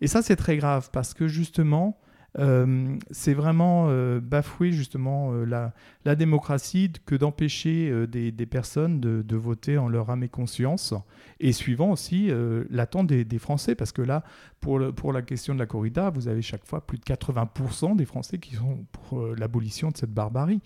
Et 0.00 0.08
ça, 0.08 0.20
c'est 0.20 0.36
très 0.36 0.56
grave 0.56 0.90
parce 0.92 1.14
que 1.14 1.28
justement, 1.28 1.96
euh, 2.38 2.96
c'est 3.10 3.34
vraiment 3.34 3.86
euh, 3.88 4.20
bafouer 4.20 4.72
justement 4.72 5.32
euh, 5.32 5.44
la, 5.44 5.72
la, 6.04 6.16
démocratie 6.16 6.90
que 7.06 7.14
d'empêcher 7.14 8.06
des, 8.08 8.32
des, 8.32 8.46
personnes 8.46 9.00
de, 9.00 9.22
de, 9.22 9.36
voter 9.36 9.78
en 9.78 9.88
leur 9.88 10.10
âme 10.10 10.24
et 10.24 10.28
conscience, 10.28 10.94
et 11.38 11.52
suivant 11.52 11.92
aussi 11.92 12.30
l'attente 12.70 13.06
des, 13.06 13.24
des, 13.24 13.38
Français, 13.38 13.74
parce 13.74 13.92
que 13.92 14.02
là, 14.02 14.24
pour, 14.60 14.78
le, 14.78 14.92
pour 14.92 15.12
la 15.12 15.22
question 15.22 15.54
de 15.54 15.58
la 15.58 15.66
corrida, 15.66 16.10
vous 16.10 16.28
avez 16.28 16.42
chaque 16.42 16.64
fois 16.64 16.84
plus 16.84 16.98
de 16.98 17.04
80% 17.04 17.96
des 17.96 18.04
Français 18.04 18.38
qui 18.38 18.56
sont 18.56 18.84
pour 18.92 19.20
l'abolition 19.36 19.90
de 19.90 19.96
cette 19.96 20.12
barbarie. 20.12 20.60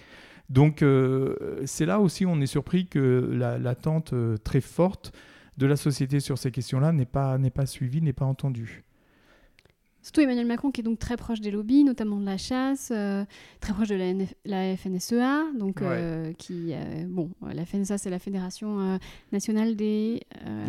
Donc 0.48 0.82
c'est 1.66 1.84
là 1.84 2.00
aussi 2.00 2.24
on 2.24 2.40
est 2.40 2.46
surpris 2.46 2.86
que 2.86 3.58
l'attente 3.60 4.14
très 4.44 4.62
forte 4.62 5.12
de 5.58 5.66
la 5.66 5.76
société 5.76 6.20
sur 6.20 6.38
ces 6.38 6.50
questions-là 6.50 6.92
n'est 6.92 7.04
pas, 7.04 7.38
pas 7.54 7.66
suivie, 7.66 8.00
n'est 8.00 8.12
pas 8.14 8.24
entendue. 8.24 8.84
Surtout 10.00 10.20
Emmanuel 10.20 10.46
Macron 10.46 10.70
qui 10.70 10.80
est 10.80 10.84
donc 10.84 10.98
très 10.98 11.16
proche 11.16 11.40
des 11.40 11.50
lobbies, 11.50 11.82
notamment 11.82 12.18
de 12.18 12.24
la 12.24 12.38
chasse, 12.38 12.92
euh, 12.94 13.24
très 13.60 13.72
proche 13.72 13.88
de 13.88 13.96
la, 13.96 14.12
la 14.44 14.76
FNSEA, 14.76 15.42
donc 15.58 15.82
euh, 15.82 16.32
qui, 16.38 16.72
euh, 16.72 17.04
bon, 17.08 17.30
la 17.42 17.66
FNSEA 17.66 17.98
c'est 17.98 18.08
la 18.08 18.20
Fédération 18.20 18.98
nationale 19.32 19.74
des... 19.74 20.22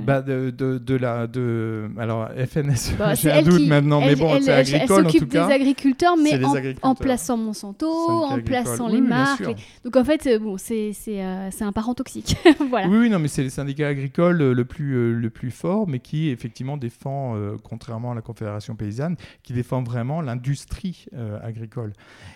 Bah 0.04 0.22
de, 0.22 0.50
de, 0.50 0.80
de, 0.80 0.96
la... 0.96 1.28
De... 1.28 1.89
Alors 2.00 2.28
FNSEA, 2.30 2.96
bah, 2.98 3.13
j'ai 3.13 3.32
un 3.32 3.44
doute 3.44 3.68
maintenant, 3.68 4.02
mais 4.02 4.15
bon, 4.15 4.42
c'est 4.42 4.52
agricole 4.52 5.06
en 5.06 5.10
tout 5.10 5.28
cas. 5.28 5.48
des 5.48 5.54
agriculteurs, 5.54 6.18
mais 6.18 6.42
en, 6.82 6.96
plaçant 6.96 7.38
Monsanto, 7.38 7.88
en 7.88 8.42
plaçant 8.42 8.88
les 8.88 9.02
marques. 9.02 9.56
Donc 9.86 9.96
en 9.96 10.04
fait, 10.04 10.28
bon, 10.39 10.58
c'est 10.58 11.22
un 11.22 11.72
parent 11.72 11.94
toxique. 11.94 12.36
voilà. 12.70 12.88
Oui, 12.88 12.98
oui, 12.98 13.10
non, 13.12 13.20
mais 13.20 13.28
c'est 13.28 13.44
les 13.44 13.52
syndicats 13.52 13.88
agricoles 13.88 14.38
le 14.38 14.65
plus, 14.65 15.13
le 15.13 15.30
plus 15.30 15.52
fort, 15.52 15.88
mais 15.88 16.00
qui 16.00 16.30
effectivement 16.30 16.78
défend, 16.78 17.36
contrairement 17.63 18.12
à 18.12 18.15
la 18.15 18.22
Confédération 18.22 18.76
paysanne, 18.76 19.15
qui 19.43 19.53
défend 19.53 19.84
vraiment 19.84 20.21
l'industrie 20.21 21.05
euh, 21.13 21.39
agricole 21.41 21.93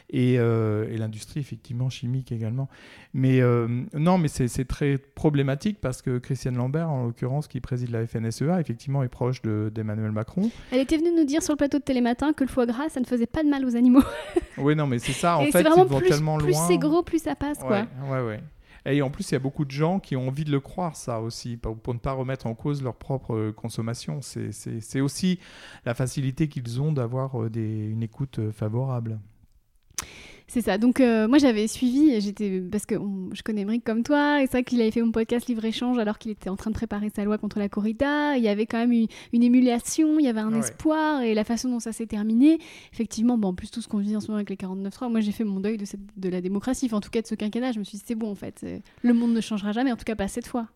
et, 0.10 0.36
euh, 0.38 0.90
et 0.90 0.98
l'industrie 0.98 1.40
effectivement 1.40 1.90
chimique 1.90 2.32
également. 2.32 2.70
Mais 3.14 3.42
euh, 3.42 3.68
non, 3.94 4.18
mais 4.18 4.28
c'est 4.28 4.66
très 4.66 4.98
problématique 4.98 5.80
parce 5.82 6.02
que 6.02 6.18
Christiane 6.18 6.58
Lambert, 6.58 6.90
en 6.90 7.06
l'occurrence, 7.06 7.48
qui 7.48 7.60
préside 7.60 7.92
la 7.92 8.06
FNSEA, 8.06 8.60
effectivement 8.60 9.04
est 9.04 9.10
proche 9.10 9.42
d'Emmanuel 9.42 10.12
Macron. 10.12 10.50
Elle 10.72 10.80
était 10.80 10.98
venue 10.98 11.16
nous 11.16 11.26
dire 11.26 11.42
sur 11.44 11.54
le 11.54 11.58
plateau 11.58 11.80
de 11.80 11.84
Télématin 11.84 12.34
que 12.34 12.44
le 12.44 12.50
foie 12.50 12.66
gras, 12.66 12.90
ça 12.90 13.00
ne 13.00 13.06
faisait 13.06 13.26
pas 13.28 13.44
de 13.44 13.50
mal 13.50 13.66
aux 13.66 13.76
animaux. 13.76 14.04
oui, 14.58 14.76
non, 14.76 14.88
mais 14.88 15.00
c'est 15.00 15.14
ça. 15.14 15.38
En 15.38 15.46
fait, 15.46 15.64
tellement 15.64 16.38
loin. 16.38 16.46
Plus 16.46 16.58
c'est 16.68 16.78
gros, 16.78 17.04
plus 17.04 17.22
ça 17.22 17.36
passe, 17.36 17.60
quoi. 17.60 17.86
Ouais, 18.10 18.22
ouais. 18.22 18.40
Et 18.86 19.02
en 19.02 19.10
plus, 19.10 19.32
il 19.32 19.34
y 19.34 19.36
a 19.36 19.40
beaucoup 19.40 19.66
de 19.66 19.72
gens 19.72 20.00
qui 20.00 20.16
ont 20.16 20.28
envie 20.28 20.44
de 20.44 20.52
le 20.52 20.60
croire, 20.60 20.96
ça 20.96 21.22
aussi, 21.22 21.58
pour, 21.58 21.94
ne 21.94 22.00
pas 22.00 22.12
remettre 22.12 22.48
en 22.48 22.56
cause 22.56 22.84
leur 22.84 22.96
propre 22.96 23.36
euh, 23.36 23.52
consommation. 23.52 24.20
C'est 24.22 25.02
aussi 25.02 25.40
la 25.86 25.94
facilité 25.94 26.50
qu'ils 26.50 26.82
ont 26.82 26.92
d'avoir 26.92 27.42
euh, 27.42 27.50
une 27.56 28.04
écoute 28.04 28.40
euh, 28.40 28.52
favorable. 28.52 29.20
C'est 30.54 30.62
ça. 30.62 30.78
Donc 30.78 31.00
euh, 31.00 31.28
moi 31.28 31.40
j'avais 31.40 31.68
suivi, 31.68 32.22
j'étais 32.22 32.60
parce 32.60 32.86
que 32.86 32.94
je 33.32 33.42
connais 33.42 33.62
Emmerich 33.62 33.84
comme 33.84 34.04
toi, 34.04 34.40
et 34.40 34.46
c'est 34.46 34.52
vrai 34.52 34.64
qu'il 34.64 34.80
avait 34.82 34.92
fait 34.92 35.02
mon 35.02 35.12
podcast 35.12 35.48
Livre 35.48 35.66
Échange 35.66 35.98
alors 35.98 36.20
qu'il 36.20 36.30
était 36.30 36.52
en 36.52 36.56
train 36.56 36.70
de 36.70 36.76
préparer 36.76 37.10
sa 37.10 37.24
loi 37.24 37.40
contre 37.40 37.58
la 37.58 37.70
corrida. 37.70 38.38
Il 38.38 38.44
y 38.44 38.48
avait 38.48 38.68
quand 38.68 38.78
même 38.78 38.92
une, 38.92 39.08
une 39.34 39.42
émulation, 39.42 40.20
il 40.20 40.26
y 40.26 40.28
avait 40.28 40.42
un 40.42 40.54
espoir 40.54 41.24
et 41.24 41.34
la 41.34 41.44
façon 41.44 41.70
dont 41.70 41.80
ça 41.80 41.92
s'est 41.92 42.06
terminé. 42.06 42.60
Effectivement, 42.94 43.36
bon, 43.36 43.48
en 43.48 43.54
plus 43.56 43.72
tout 43.72 43.82
ce 43.82 43.88
qu'on 43.88 43.98
vit 43.98 44.16
en 44.16 44.20
ce 44.20 44.28
moment 44.28 44.36
avec 44.38 44.52
les 44.52 44.56
49.3, 44.56 45.10
moi 45.10 45.22
j'ai 45.22 45.32
fait 45.32 45.44
mon 45.44 45.60
deuil 45.60 45.78
de, 45.78 45.86
cette, 45.86 46.02
de 46.18 46.30
la 46.30 46.40
démocratie, 46.40 46.88
en 46.92 47.02
tout 47.02 47.10
cas 47.10 47.24
de 47.24 47.28
ce 47.28 47.34
quinquennat. 47.34 47.72
Je 47.72 47.80
me 47.80 47.84
suis 47.84 47.98
dit 47.98 48.04
c'est 48.06 48.14
bon 48.14 48.30
en 48.30 48.36
fait, 48.36 48.64
le 49.02 49.14
monde 49.16 49.34
ne 49.34 49.42
changera 49.42 49.72
jamais, 49.72 49.92
en 49.92 49.98
tout 49.98 50.06
cas 50.06 50.16
pas 50.16 50.28
cette 50.28 50.46
fois. 50.46 50.68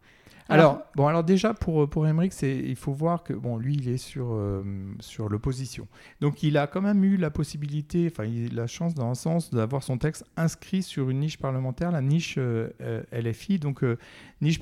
Alors, 0.49 0.81
bon, 0.95 1.07
alors 1.07 1.23
déjà 1.23 1.53
pour 1.53 1.89
pour 1.89 2.07
Emmerich, 2.07 2.33
c'est 2.33 2.55
il 2.55 2.75
faut 2.75 2.93
voir 2.93 3.23
que 3.23 3.33
bon, 3.33 3.57
lui, 3.57 3.75
il 3.75 3.89
est 3.89 3.97
sur 3.97 4.27
euh, 4.31 4.63
sur 4.99 5.29
l'opposition. 5.29 5.88
Donc, 6.21 6.43
il 6.43 6.57
a 6.57 6.67
quand 6.67 6.81
même 6.81 7.03
eu 7.03 7.17
la 7.17 7.29
possibilité, 7.29 8.10
enfin, 8.12 8.25
il 8.25 8.53
a 8.53 8.62
la 8.62 8.67
chance 8.67 8.93
dans 8.93 9.10
un 9.10 9.15
sens 9.15 9.51
d'avoir 9.51 9.83
son 9.83 9.97
texte 9.97 10.25
inscrit 10.38 10.83
sur 10.83 11.10
une 11.10 11.19
niche 11.19 11.38
parlementaire, 11.38 11.91
la 11.91 12.01
niche 12.01 12.36
euh, 12.38 12.69
euh, 12.81 13.03
LFI. 13.12 13.60
Donc, 13.60 13.83
niche 14.41 14.60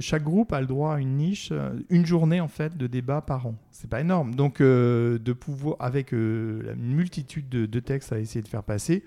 chaque 0.00 0.22
groupe 0.22 0.52
a 0.52 0.60
le 0.60 0.66
droit 0.66 0.94
à 0.94 0.98
une 0.98 1.16
niche, 1.16 1.52
une 1.88 2.06
journée 2.06 2.40
en 2.40 2.48
fait 2.48 2.76
de 2.76 2.86
débat 2.86 3.20
par 3.20 3.46
an. 3.46 3.54
C'est 3.70 3.88
pas 3.88 4.00
énorme. 4.00 4.34
Donc, 4.34 4.60
de 4.60 5.32
pouvoir 5.32 5.76
avec 5.80 6.12
une 6.12 6.74
multitude 6.76 7.48
de, 7.48 7.66
de, 7.66 7.80
textes 7.80 8.12
à 8.12 8.18
essayer 8.18 8.42
de 8.42 8.48
faire 8.48 8.62
passer, 8.62 9.04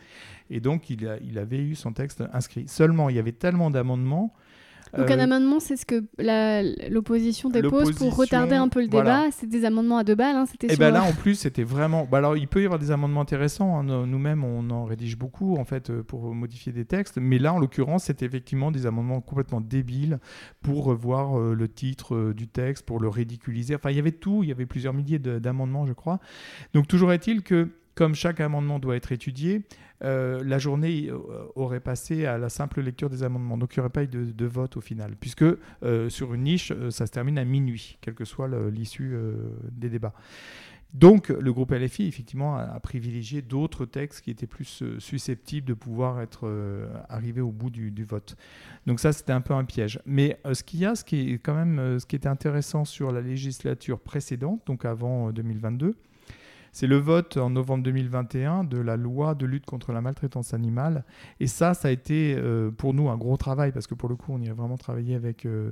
et 0.49 0.59
donc 0.59 0.89
il 0.89 1.07
a, 1.07 1.17
il 1.19 1.37
avait 1.37 1.59
eu 1.59 1.75
son 1.75 1.93
texte 1.93 2.23
inscrit. 2.33 2.67
Seulement, 2.67 3.09
il 3.09 3.15
y 3.15 3.19
avait 3.19 3.31
tellement 3.31 3.69
d'amendements 3.69 4.33
donc 4.97 5.11
un 5.11 5.19
euh, 5.19 5.23
amendement, 5.23 5.59
c'est 5.59 5.75
ce 5.75 5.85
que 5.85 6.03
l'opposition 6.89 7.49
dépose 7.49 7.91
pour 7.95 8.15
retarder 8.15 8.55
un 8.55 8.67
peu 8.67 8.81
le 8.81 8.87
débat. 8.87 9.25
C'est 9.31 9.47
des 9.47 9.65
amendements 9.65 9.97
à 9.97 10.03
deux 10.03 10.15
balles. 10.15 10.35
Hein, 10.35 10.45
et 10.63 10.67
eh 10.69 10.75
bien 10.75 10.91
là, 10.91 11.03
en 11.03 11.13
plus, 11.13 11.35
c'était 11.35 11.63
vraiment. 11.63 12.07
Bah, 12.09 12.19
alors, 12.19 12.37
il 12.37 12.47
peut 12.47 12.61
y 12.61 12.65
avoir 12.65 12.79
des 12.79 12.91
amendements 12.91 13.21
intéressants. 13.21 13.79
Hein. 13.79 14.05
Nous-mêmes, 14.05 14.43
on 14.43 14.69
en 14.69 14.85
rédige 14.85 15.17
beaucoup 15.17 15.57
en 15.57 15.65
fait 15.65 15.89
euh, 15.89 16.03
pour 16.03 16.33
modifier 16.33 16.71
des 16.71 16.85
textes. 16.85 17.17
Mais 17.17 17.39
là, 17.39 17.53
en 17.53 17.59
l'occurrence, 17.59 18.05
c'était 18.05 18.25
effectivement 18.25 18.71
des 18.71 18.85
amendements 18.85 19.21
complètement 19.21 19.61
débiles 19.61 20.19
pour 20.61 20.85
revoir 20.85 21.39
euh, 21.39 21.53
le 21.53 21.67
titre 21.67 22.33
du 22.33 22.47
texte, 22.47 22.85
pour 22.85 22.99
le 22.99 23.09
ridiculiser. 23.09 23.75
Enfin, 23.75 23.91
il 23.91 23.97
y 23.97 23.99
avait 23.99 24.11
tout. 24.11 24.43
Il 24.43 24.49
y 24.49 24.51
avait 24.51 24.65
plusieurs 24.65 24.93
milliers 24.93 25.19
d'amendements, 25.19 25.85
je 25.85 25.93
crois. 25.93 26.19
Donc, 26.73 26.87
toujours 26.87 27.11
est-il 27.11 27.41
que 27.41 27.69
comme 27.95 28.13
chaque 28.13 28.41
amendement 28.41 28.79
doit 28.79 28.97
être 28.97 29.11
étudié, 29.11 29.63
euh, 30.03 30.43
la 30.43 30.59
journée 30.59 31.07
euh, 31.09 31.17
aurait 31.55 31.79
passé 31.79 32.25
à 32.25 32.37
la 32.37 32.49
simple 32.49 32.81
lecture 32.81 33.09
des 33.09 33.23
amendements. 33.23 33.57
Donc 33.57 33.75
il 33.75 33.79
n'y 33.79 33.81
aurait 33.81 33.89
pas 33.89 34.03
eu 34.03 34.07
de, 34.07 34.45
vote 34.45 34.77
au 34.77 34.81
final, 34.81 35.15
puisque 35.19 35.43
euh, 35.83 36.09
sur 36.09 36.33
une 36.33 36.43
niche, 36.43 36.73
ça 36.89 37.07
se 37.07 37.11
termine 37.11 37.37
à 37.37 37.45
minuit, 37.45 37.97
quelle 38.01 38.13
que 38.13 38.25
soit 38.25 38.49
l'issue 38.69 39.17
des 39.71 39.89
débats. 39.89 40.13
Donc 40.93 41.27
le 41.27 41.51
groupe 41.51 41.71
LFI, 41.71 42.07
effectivement, 42.07 42.55
a, 42.55 42.79
privilégié 42.79 43.41
d'autres 43.41 43.85
textes 43.85 44.21
qui 44.21 44.31
étaient 44.31 44.47
plus 44.47 44.83
susceptibles 44.99 45.67
de 45.67 45.73
pouvoir 45.73 46.21
être 46.21 46.49
arrivés 47.09 47.41
au 47.41 47.51
bout 47.51 47.69
du, 47.69 48.03
vote. 48.03 48.37
Donc 48.85 48.99
ça, 49.01 49.11
c'était 49.11 49.33
un 49.33 49.41
peu 49.41 49.53
un 49.53 49.65
piège. 49.65 49.99
Mais 50.05 50.39
ce 50.53 50.63
qu'il 50.63 50.79
y 50.79 50.85
a, 50.85 50.95
ce 50.95 51.03
qui 51.03 51.33
est 51.33 51.39
quand 51.39 51.55
même, 51.55 51.99
ce 51.99 52.05
qui 52.05 52.15
était 52.15 52.29
intéressant 52.29 52.85
sur 52.85 53.11
la 53.11 53.19
législature 53.21 53.99
précédente, 53.99 54.61
donc 54.67 54.85
avant 54.85 55.31
2022, 55.31 55.95
c'est 56.75 56.87
le 56.87 56.97
vote 56.97 57.37
en 57.37 57.51
novembre 57.51 57.85
2021 57.85 58.65
de 58.65 58.77
la 58.77 58.97
loi 58.97 59.33
de 59.33 59.45
lutte 59.45 59.65
contre 59.65 59.93
la 59.93 60.01
maltraitance 60.01 60.53
animale. 60.53 61.05
Et 61.39 61.47
ça, 61.47 61.73
ça 61.73 61.87
a 61.87 61.91
été 61.91 62.35
euh, 62.37 62.69
pour 62.69 62.93
nous 62.93 63.07
un 63.07 63.15
gros 63.15 63.37
travail 63.37 63.71
parce 63.71 63.87
que 63.87 63.95
pour 63.95 64.09
le 64.09 64.17
coup, 64.17 64.33
on 64.33 64.41
y 64.41 64.49
a 64.49 64.53
vraiment 64.53 64.75
travaillé 64.75 65.15
avec 65.15 65.45
euh, 65.45 65.71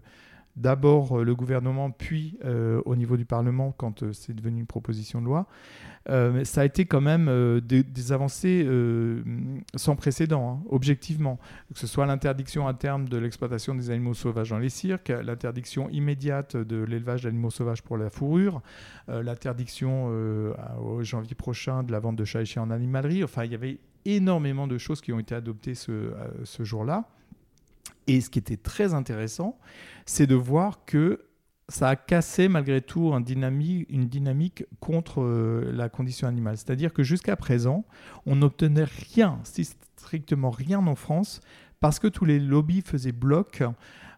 d'abord 0.55 1.19
euh, 1.19 1.23
le 1.23 1.35
gouvernement, 1.35 1.91
puis 1.91 2.37
euh, 2.45 2.81
au 2.85 2.95
niveau 2.95 3.17
du 3.17 3.25
Parlement 3.25 3.73
quand 3.75 4.03
euh, 4.03 4.13
c'est 4.13 4.33
devenu 4.33 4.59
une 4.59 4.67
proposition 4.67 5.21
de 5.21 5.25
loi. 5.25 5.47
ça 6.43 6.61
a 6.61 6.65
été 6.65 6.85
quand 6.85 7.01
même 7.01 7.61
des, 7.61 8.11
avancées 8.11 8.67
sans 9.75 9.95
précédent, 9.95 10.49
hein, 10.49 10.67
objectivement. 10.69 11.39
Que 11.73 11.79
ce 11.79 11.87
soit 11.87 12.05
l'interdiction 12.05 12.67
à 12.67 12.73
terme 12.73 13.07
de 13.07 13.17
l'exploitation 13.17 13.73
des 13.73 13.89
animaux 13.89 14.13
sauvages 14.13 14.49
dans 14.49 14.59
les 14.59 14.69
cirques, 14.69 15.09
l'interdiction 15.09 15.89
immédiate 15.89 16.57
de 16.57 16.83
l'élevage 16.83 17.23
d'animaux 17.23 17.51
sauvages 17.51 17.81
pour 17.81 17.97
la 17.97 18.09
fourrure, 18.09 18.61
l'interdiction 19.07 20.07
au 20.81 21.03
janvier 21.03 21.35
prochain 21.35 21.83
de 21.83 21.93
la 21.93 21.99
vente 22.01 22.17
de 22.17 22.25
chats 22.25 22.41
et 22.41 22.45
chiens 22.45 22.63
en 22.63 22.71
animalerie. 22.71 23.23
Enfin, 23.23 23.45
il 23.45 23.53
y 23.53 23.55
avait 23.55 23.79
énormément 24.03 24.67
de 24.67 24.77
choses 24.77 24.99
qui 24.99 25.13
ont 25.13 25.19
été 25.19 25.33
adoptées 25.35 25.75
ce, 25.75 26.11
ce 26.43 26.63
jour-là. 26.65 27.07
Et 28.07 28.21
ce 28.21 28.29
qui 28.29 28.39
était 28.39 28.57
très 28.57 28.93
intéressant, 28.93 29.57
c'est 30.05 30.27
de 30.27 30.35
voir 30.35 30.85
que 30.85 31.25
ça 31.69 31.89
a 31.89 31.95
cassé 31.95 32.49
malgré 32.49 32.81
tout 32.81 33.13
une 33.13 34.07
dynamique 34.07 34.65
contre 34.79 35.21
euh, 35.21 35.71
la 35.73 35.89
condition 35.89 36.27
animale. 36.27 36.57
C'est-à-dire 36.57 36.93
que 36.93 37.03
jusqu'à 37.03 37.35
présent, 37.35 37.85
on 38.25 38.35
n'obtenait 38.35 38.83
rien, 38.83 39.39
strictement 39.95 40.51
rien 40.51 40.85
en 40.85 40.95
France, 40.95 41.39
parce 41.79 41.99
que 41.99 42.07
tous 42.07 42.25
les 42.25 42.39
lobbies 42.39 42.81
faisaient 42.81 43.13
bloc 43.13 43.63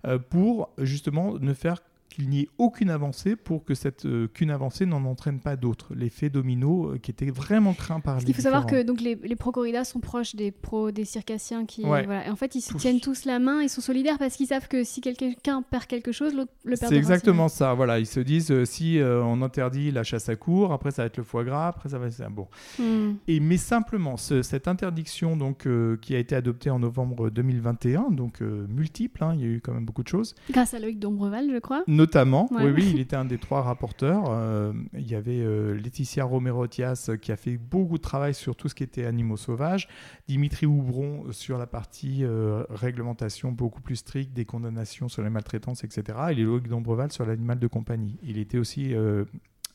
euh, 0.06 0.18
pour 0.18 0.70
justement 0.80 1.38
ne 1.40 1.54
faire 1.54 1.82
qu'il 2.10 2.30
n'y 2.30 2.42
ait 2.42 2.50
aucune 2.58 2.90
avancée 2.90 3.36
pour 3.36 3.66
que 3.66 3.74
cette 3.74 4.06
euh, 4.06 4.28
qu'une 4.28 4.52
avancée 4.52 4.86
n'en 4.86 5.04
entraîne 5.06 5.40
pas 5.40 5.56
d'autres. 5.56 5.94
L'effet 5.96 6.30
domino 6.30 6.92
euh, 6.92 6.98
qui 6.98 7.12
était 7.12 7.30
vraiment 7.30 7.74
craint 7.74 8.00
par 8.00 8.20
les. 8.20 8.30
Il 8.30 8.34
faut 8.34 8.42
savoir 8.42 8.66
que 8.66 8.84
donc 8.84 9.02
les, 9.02 9.16
les 9.16 9.36
pro-corridas 9.36 9.86
sont 9.86 10.00
proches 10.00 10.36
des 10.36 10.52
pro 10.52 10.92
des 10.92 11.06
circassiens 11.06 11.66
qui 11.66 11.84
voilà. 11.84 12.28
Et 12.28 12.30
en 12.30 12.36
fait 12.36 12.56
ils 12.56 12.62
se 12.62 12.74
tiennent 12.78 13.02
tous 13.02 13.26
la 13.26 13.40
main, 13.40 13.62
ils 13.62 13.70
sont 13.70 13.82
solidaires 13.82 14.18
parce 14.18 14.36
qu'ils 14.36 14.48
savent 14.48 14.68
que 14.68 14.84
si 14.84 15.02
quelqu'un 15.02 15.62
perd 15.62 15.86
quelque 15.86 16.12
chose, 16.12 16.34
l'autre 16.34 16.52
le 16.64 16.78
perd. 16.78 16.92
C'est 16.92 16.98
exactement 16.98 17.48
ça. 17.48 17.74
Voilà, 17.74 18.00
ils 18.00 18.06
se 18.06 18.20
disent 18.20 18.52
euh, 18.52 18.66
si 18.66 19.00
on 19.02 19.42
interdit 19.42 19.92
la 19.92 20.04
chasse 20.04 20.30
à 20.30 20.36
cours, 20.36 20.72
après 20.72 20.92
ça 20.92 21.04
va 21.04 21.08
être 21.08 21.18
le 21.18 21.24
foie 21.24 21.44
gras, 21.44 21.68
après 21.68 21.90
ça 21.90 21.98
va 21.98 22.08
être 22.08 22.30
bon. 22.30 22.48
Hmm. 22.80 23.16
Et 23.28 23.40
mais 23.40 23.58
simplement 23.58 24.18
cette 24.18 24.68
interdiction 24.68 25.36
donc 25.38 25.68
qui 26.02 26.16
a 26.16 26.20
été 26.20 26.36
adoptée 26.36 26.70
en 26.70 26.80
novembre 26.80 27.30
2021, 27.30 28.12
donc 28.12 28.42
multiple, 28.42 29.24
hein, 29.24 29.34
il 29.36 29.42
y 29.42 29.44
a 29.44 29.48
eu 29.48 29.62
quand 29.62 29.74
même 29.74 29.86
beaucoup 29.86 30.04
de 30.04 30.08
choses. 30.08 30.36
Grâce 30.52 30.74
à 30.74 30.80
Loïc 30.80 31.00
Dombreval, 31.00 31.50
je 31.52 31.60
crois 31.60 31.84
notamment. 31.96 32.48
Oui, 32.52 32.72
oui, 32.72 32.90
il 32.94 33.00
était 33.00 33.16
un 33.16 33.26
des 33.26 33.38
trois 33.38 33.62
rapporteurs. 33.62 34.26
Euh, 34.30 34.74
il 34.94 35.10
y 35.10 35.16
avait 35.16 35.40
euh, 35.40 35.74
Laetitia 35.74 36.26
Romero-Tias 36.26 37.12
qui 37.22 37.32
a 37.32 37.38
fait 37.38 37.58
beaucoup 37.58 37.98
de 37.98 38.04
travail 38.04 38.34
sur 38.34 38.56
tout 38.56 38.70
ce 38.70 38.76
qui 38.76 38.84
était 38.84 39.06
animaux 39.06 39.38
sauvages, 39.38 39.88
Dimitri 40.28 40.66
Houbron 40.66 41.32
sur 41.32 41.58
la 41.58 41.68
partie 41.68 42.24
euh, 42.24 42.64
réglementation 42.70 43.52
beaucoup 43.52 43.82
plus 43.82 43.98
stricte 43.98 44.34
des 44.34 44.46
condamnations 44.46 45.10
sur 45.10 45.24
les 45.24 45.30
maltraitances, 45.30 45.84
etc. 45.84 46.18
Et 46.32 46.36
Loïc 46.36 46.68
Dombreval 46.68 47.12
sur 47.12 47.26
l'animal 47.26 47.60
de 47.60 47.68
compagnie. 47.68 48.18
Il 48.24 48.38
était 48.38 48.58
aussi 48.58 48.94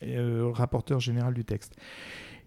rapporteur 0.00 1.00
général 1.00 1.34
du 1.34 1.44
texte. 1.44 1.76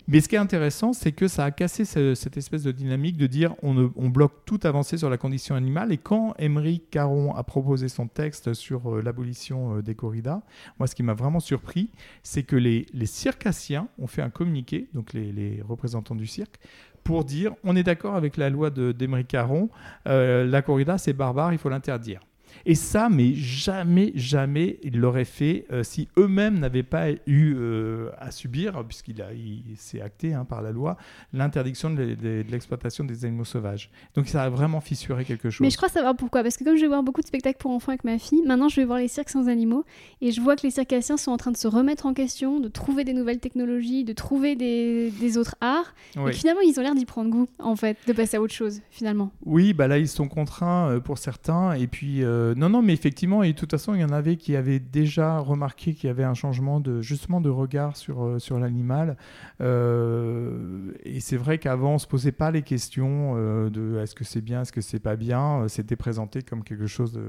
Mais 0.08 0.20
ce 0.20 0.28
qui 0.28 0.36
est 0.36 0.40
intéressant, 0.40 0.92
c'est 0.92 1.14
que 1.14 1.30
ça 1.30 1.46
a 1.46 1.52
cassé 1.52 1.86
cette 1.86 2.36
espèce 2.36 2.64
de 2.64 2.72
dynamique 2.72 3.16
de 3.16 3.26
dire 3.26 3.56
on, 3.64 4.10
bloque 4.10 4.44
toute 4.46 4.66
avancée 4.66 4.98
sur 4.98 5.10
la 5.10 5.18
condition 5.18 5.56
animale. 5.56 5.94
Et 5.94 5.98
quand 5.98 6.34
Émeric 6.40 6.90
Caron 6.90 7.34
a 7.34 7.44
proposé 7.44 7.88
son 7.88 8.08
texte 8.08 8.54
sur 8.54 8.96
euh, 8.96 9.02
l'abolition 9.02 9.78
euh, 9.78 9.82
des 9.82 9.96
corridas, 9.96 10.42
moi, 10.78 10.88
ce 10.88 10.96
qui 10.96 11.04
m'a 11.04 11.14
vraiment 11.14 11.40
surpris, 11.40 11.90
c'est 12.22 12.44
que 12.44 12.58
les, 12.58 12.86
circassiens 13.06 13.88
ont 13.98 14.08
fait 14.08 14.22
un 14.22 14.30
communiqué, 14.30 14.90
donc 14.94 15.14
les, 15.14 15.62
représentants 15.68 16.16
du 16.16 16.28
cirque, 16.28 16.60
pour 17.04 17.24
dire 17.24 17.54
on 17.64 17.76
est 17.76 17.84
d'accord 17.84 18.16
avec 18.16 18.38
la 18.38 18.50
loi 18.50 18.70
d'Émeric 18.70 19.28
Caron, 19.28 19.70
euh, 20.08 20.46
la 20.46 20.62
corrida 20.62 20.98
c'est 20.98 21.14
barbare, 21.14 21.54
il 21.54 21.60
faut 21.60 21.70
l'interdire. 21.70 22.22
Et 22.66 22.76
ça, 22.76 23.10
mais 23.10 23.34
jamais, 23.34 24.12
jamais 24.16 24.80
ils 24.84 25.00
l'auraient 25.00 25.26
fait 25.26 25.66
euh, 25.72 25.84
si 25.84 26.08
eux-mêmes 26.18 26.60
n'avaient 26.60 26.84
pas 26.84 27.12
eu 27.12 27.56
euh, 27.56 28.10
à 28.18 28.32
subir, 28.32 28.84
puisqu'il 28.86 29.22
a, 29.22 29.28
s'est 29.76 30.02
acté 30.02 30.34
hein, 30.34 30.46
par 30.46 30.62
la 30.62 30.72
loi, 30.72 30.98
l'interdiction 31.34 31.90
de, 31.90 32.16
l'exploitation 32.50 33.04
des 33.04 33.26
animaux 33.26 33.46
sauvages. 33.46 33.90
Donc 34.16 34.28
ça 34.28 34.44
a 34.44 34.50
vraiment 34.50 34.82
fissuré 34.82 35.26
quelque 35.26 35.50
chose. 35.50 35.62
Mais 35.62 35.70
je 35.70 35.78
crois 35.78 35.90
savoir 35.90 36.16
pourquoi, 36.16 36.44
parce 36.44 36.58
que 36.58 36.64
comme 36.64 36.76
je 36.76 36.82
vais 36.82 36.88
voir 36.88 37.04
beaucoup 37.04 37.22
de 37.22 37.28
spectacles 37.28 37.58
pour 37.58 37.72
enfants 37.72 37.92
avec 37.92 38.04
ma 38.04 38.18
fille, 38.18 38.42
maintenant 38.46 38.70
je 38.70 38.78
vais 38.78 38.86
voir 38.86 39.00
les 39.00 39.08
cirques 39.08 39.30
sans 39.30 39.48
animaux, 39.48 39.86
et 40.22 40.32
je 40.32 40.42
vois 40.42 40.56
que 40.56 40.64
les 40.64 40.72
circassiens 40.72 41.18
sont 41.18 41.32
en 41.32 41.38
train 41.38 41.52
de 41.52 41.58
se 41.58 41.68
remettre 41.68 42.06
en 42.06 42.14
question, 42.14 42.60
de 42.60 42.68
trouver 42.68 43.04
des 43.04 43.14
nouvelles 43.14 43.40
technologies, 43.40 44.04
de 44.04 44.14
trouver 44.14 44.56
des, 44.56 45.38
autres 45.38 45.56
arts, 45.62 45.94
et 46.28 46.32
finalement 46.32 46.62
ils 46.62 46.80
ont 46.80 46.84
l'air 46.84 46.96
d'y 46.96 47.06
prendre 47.06 47.30
goût, 47.30 47.48
en 47.60 47.76
fait, 47.76 47.98
de 48.08 48.14
passer 48.14 48.38
à 48.38 48.42
autre 48.42 48.54
chose, 48.54 48.82
finalement. 48.92 49.32
Oui, 49.46 49.74
bah 49.74 49.88
là 49.88 49.98
ils 49.98 50.08
sont 50.08 50.28
contraints 50.28 50.90
euh, 50.90 51.00
pour 51.00 51.18
certains, 51.18 51.74
et 51.74 51.88
puis 51.88 52.24
non, 52.56 52.70
non, 52.70 52.82
mais 52.82 52.94
effectivement, 52.94 53.44
et 53.44 53.54
de 53.54 53.58
toute 53.58 53.72
façon, 53.72 53.94
il 53.96 54.02
y 54.02 54.04
en 54.04 54.12
avait 54.12 54.38
qui 54.38 54.56
avaient 54.56 54.80
déjà 54.80 55.40
remarqué 55.40 55.94
qu'il 55.94 56.08
y 56.08 56.10
avait 56.10 56.24
un 56.24 56.34
changement 56.34 56.80
de, 56.80 57.02
justement 57.02 57.42
de 57.42 57.50
regard 57.50 57.96
sur, 57.96 58.24
euh, 58.24 58.40
sur 58.40 58.60
l'animal. 58.60 59.18
Euh, 59.62 60.92
et 61.04 61.20
c'est 61.20 61.38
vrai 61.38 61.58
qu'avant, 61.58 61.92
on 61.92 61.94
ne 61.94 62.00
se 62.00 62.08
posait 62.08 62.32
pas 62.32 62.52
les 62.52 62.62
questions 62.62 63.34
euh, 63.36 63.70
de 63.70 64.00
est-ce 64.00 64.16
que 64.16 64.24
c'est 64.24 64.42
bien, 64.42 64.62
est-ce 64.62 64.72
que 64.72 64.82
c'est 64.82 65.00
pas 65.00 65.16
bien. 65.16 65.68
C'était 65.68 65.96
présenté 65.96 66.42
comme 66.42 66.64
quelque 66.64 66.88
chose 66.88 67.20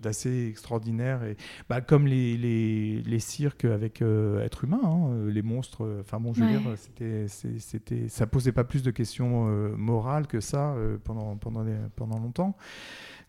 d'assez 0.00 0.48
extraordinaire. 0.48 1.24
Et 1.24 1.36
bah, 1.68 1.80
comme 1.80 2.06
les, 2.06 2.36
les, 2.36 3.02
les, 3.02 3.18
cirques 3.18 3.64
avec 3.64 4.02
êtres 4.02 4.64
humains, 4.64 4.80
hein, 4.82 5.26
les 5.28 5.42
monstres, 5.42 6.00
enfin 6.00 6.20
bon, 6.20 6.32
je 6.32 6.42
veux 6.42 6.48
dire, 6.48 6.62
c'était, 6.76 7.26
c'était, 7.28 8.08
ça 8.08 8.26
posait 8.26 8.52
pas 8.52 8.64
plus 8.64 8.82
de 8.82 8.90
questions 8.90 9.46
morales 9.76 10.26
que 10.26 10.40
ça 10.40 10.74
pendant, 11.04 11.36
pendant, 11.36 11.64
pendant 11.96 12.18
longtemps. 12.18 12.56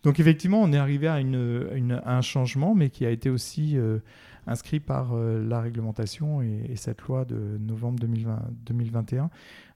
Donc 0.03 0.19
effectivement, 0.19 0.61
on 0.61 0.73
est 0.73 0.77
arrivé 0.77 1.07
à, 1.07 1.15
un 1.15 2.21
changement, 2.21 2.75
mais 2.75 2.89
qui 2.89 3.05
a 3.05 3.09
été 3.09 3.29
aussi 3.29 3.77
euh, 3.77 3.99
inscrit 4.47 4.81
par 4.81 5.13
euh, 5.13 5.41
la 5.41 5.61
réglementation 5.61 6.41
et, 6.41 6.75
cette 6.75 7.01
loi 7.03 7.23
de 7.23 7.57
novembre 7.57 7.99
2021. 7.99 9.29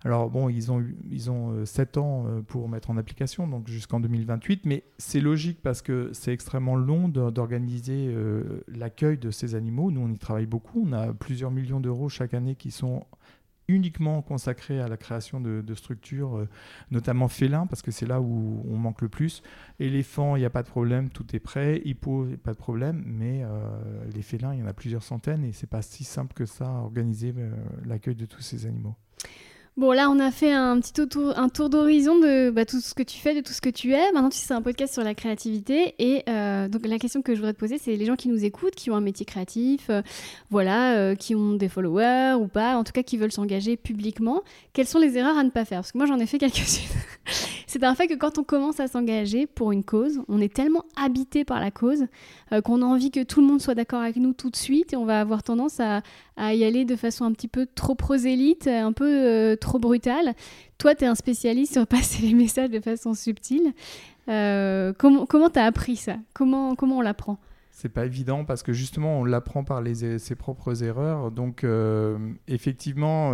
Alors 0.03 0.29
bon, 0.29 0.49
ils 0.49 0.69
ont, 0.69 0.83
ils 1.09 1.31
ont 1.31 1.65
7 1.65 1.95
euh, 1.95 1.99
ans 2.01 2.25
pour 2.45 2.67
mettre 2.67 2.89
en 2.89 2.97
application, 2.97 3.47
donc 3.47 3.69
jusqu'en 3.69 4.01
2028, 4.01 4.65
mais 4.65 4.83
c'est 4.97 5.21
logique 5.21 5.59
parce 5.63 5.81
que 5.81 6.09
c'est 6.11 6.33
extrêmement 6.33 6.75
long 6.75 7.07
d'organiser 7.07 8.13
l'accueil 8.67 9.17
de 9.17 9.31
ces 9.31 9.55
animaux. 9.55 9.91
Nous, 9.91 10.01
on 10.01 10.11
y 10.11 10.19
travaille 10.19 10.45
beaucoup. 10.45 10.85
On 10.85 10.91
a 10.91 11.13
plusieurs 11.13 11.51
millions 11.51 11.79
d'euros 11.79 12.09
chaque 12.09 12.33
année 12.33 12.55
qui 12.55 12.71
sont 12.71 13.05
uniquement 13.67 14.21
consacré 14.21 14.79
à 14.79 14.87
la 14.87 14.97
création 14.97 15.41
de, 15.41 15.75
structures, 15.75 16.37
euh, 16.37 16.49
notamment 16.91 17.27
félins, 17.27 17.67
parce 17.67 17.81
que 17.81 17.91
c'est 17.91 18.05
là 18.05 18.21
où 18.21 18.63
on 18.69 18.77
manque 18.77 19.01
le 19.01 19.09
plus. 19.09 19.43
Éléphants, 19.79 20.35
il 20.35 20.39
n'y 20.39 20.45
a 20.45 20.49
pas 20.49 20.63
de 20.63 20.67
problème, 20.67 21.09
tout 21.09 21.25
est 21.35 21.39
prêt. 21.39 21.81
Hippo, 21.83 22.27
pas 22.43 22.53
de 22.53 22.57
problème, 22.57 23.03
mais 23.05 23.43
euh, 23.43 23.59
les 24.13 24.21
félins, 24.21 24.53
il 24.53 24.59
y 24.59 24.63
en 24.63 24.67
a 24.67 24.73
plusieurs 24.73 25.03
centaines 25.03 25.43
et 25.43 25.51
c'est 25.51 25.69
pas 25.69 25.81
si 25.81 26.03
simple 26.03 26.33
que 26.33 26.45
ça 26.45 26.65
à 26.65 26.81
organiser 26.81 27.33
euh, 27.37 27.51
l'accueil 27.85 28.15
de 28.15 28.25
tous 28.25 28.41
ces 28.41 28.65
animaux. 28.65 28.95
Bon, 29.77 29.91
là, 29.91 30.09
on 30.09 30.17
a 30.17 30.31
fait 30.31 30.51
un 30.51 30.79
petit 30.79 30.91
tour, 30.91 31.69
d'horizon 31.69 32.17
de 32.17 32.49
bah, 32.49 32.65
tout 32.65 32.79
ce 32.79 32.95
que 32.95 33.03
tu 33.03 33.19
fais, 33.19 33.35
de 33.35 33.41
tout 33.41 33.53
ce 33.53 33.61
que 33.61 33.69
tu 33.69 33.93
es. 33.93 34.11
Maintenant, 34.11 34.29
tu 34.29 34.37
sais, 34.37 34.47
c'est 34.47 34.55
un 34.55 34.63
podcast 34.63 34.91
sur 34.91 35.03
la 35.03 35.13
créativité. 35.13 35.93
Et 35.99 36.23
euh, 36.27 36.67
donc, 36.67 36.87
la 36.87 36.97
question 36.97 37.21
que 37.21 37.35
je 37.35 37.39
voudrais 37.41 37.53
te 37.53 37.59
poser, 37.59 37.77
c'est 37.77 37.95
les 37.95 38.05
gens 38.07 38.15
qui 38.15 38.27
nous 38.27 38.43
écoutent, 38.43 38.73
qui 38.73 38.89
ont 38.89 38.95
un 38.95 39.01
métier 39.01 39.23
créatif, 39.23 39.91
euh, 39.91 40.01
voilà, 40.49 40.95
euh, 40.95 41.13
qui 41.13 41.35
ont 41.35 41.53
des 41.53 41.69
followers 41.69 42.33
ou 42.41 42.47
pas, 42.47 42.75
en 42.75 42.83
tout 42.83 42.91
cas, 42.91 43.03
qui 43.03 43.17
veulent 43.17 43.31
s'engager 43.31 43.77
publiquement. 43.77 44.41
Quelles 44.73 44.87
sont 44.87 44.97
les 44.97 45.15
erreurs 45.15 45.37
à 45.37 45.43
ne 45.43 45.51
pas 45.51 45.63
faire? 45.63 45.81
Parce 45.81 45.91
que 45.91 45.99
moi, 45.99 46.07
j'en 46.07 46.17
ai 46.17 46.25
fait 46.25 46.37
quelques-unes. 46.39 46.89
c'est 47.67 47.83
un 47.83 47.93
fait 47.93 48.07
que 48.07 48.15
quand 48.15 48.39
on 48.39 48.43
commence 48.43 48.79
à 48.79 48.87
s'engager 48.87 49.45
pour 49.45 49.71
une 49.71 49.83
cause, 49.83 50.21
on 50.27 50.41
est 50.41 50.51
tellement 50.51 50.85
habité 50.95 51.45
par 51.45 51.59
la 51.59 51.69
cause 51.69 52.07
qu'on 52.63 52.81
a 52.81 52.85
envie 52.85 53.11
que 53.11 53.21
tout 53.23 53.41
le 53.41 53.47
monde 53.47 53.61
soit 53.61 53.75
d'accord 53.75 54.01
avec 54.01 54.15
nous 54.15 54.31
tout 54.31 54.49
de 54.49 54.55
suite 54.55 54.93
et 54.93 54.95
on 54.95 55.03
va 55.03 55.19
avoir 55.19 55.43
tendance 55.43 55.81
à, 55.81 56.01
à 56.37 56.53
y 56.53 56.63
aller 56.63 56.85
de 56.85 56.95
façon 56.95 57.25
un 57.25 57.33
petit 57.33 57.47
peu 57.47 57.65
trop 57.65 57.95
prosélite, 57.95 58.67
un 58.67 58.93
peu 58.93 59.05
euh, 59.05 59.55
trop 59.55 59.79
brutale. 59.79 60.35
Toi, 60.77 60.93
tu 60.93 61.03
es 61.03 61.07
un 61.07 61.15
spécialiste 61.15 61.73
sur 61.73 61.87
passer 61.87 62.21
les 62.21 62.33
messages 62.33 62.69
de 62.69 62.79
façon 62.79 63.13
subtile. 63.13 63.73
Euh, 64.29 64.93
comment 64.93 65.49
tu 65.49 65.59
as 65.59 65.65
appris 65.65 65.95
ça? 65.95 66.17
Comment, 66.33 66.75
comment 66.75 66.99
on 66.99 67.01
l'apprend? 67.01 67.39
C'est 67.71 67.89
pas 67.89 68.05
évident 68.05 68.43
parce 68.43 68.63
que 68.63 68.73
justement 68.73 69.19
on 69.19 69.23
l'apprend 69.23 69.63
par 69.63 69.83
ses 69.95 70.35
propres 70.35 70.83
erreurs. 70.83 71.31
Donc 71.31 71.63
euh, 71.63 72.17
effectivement, 72.47 73.33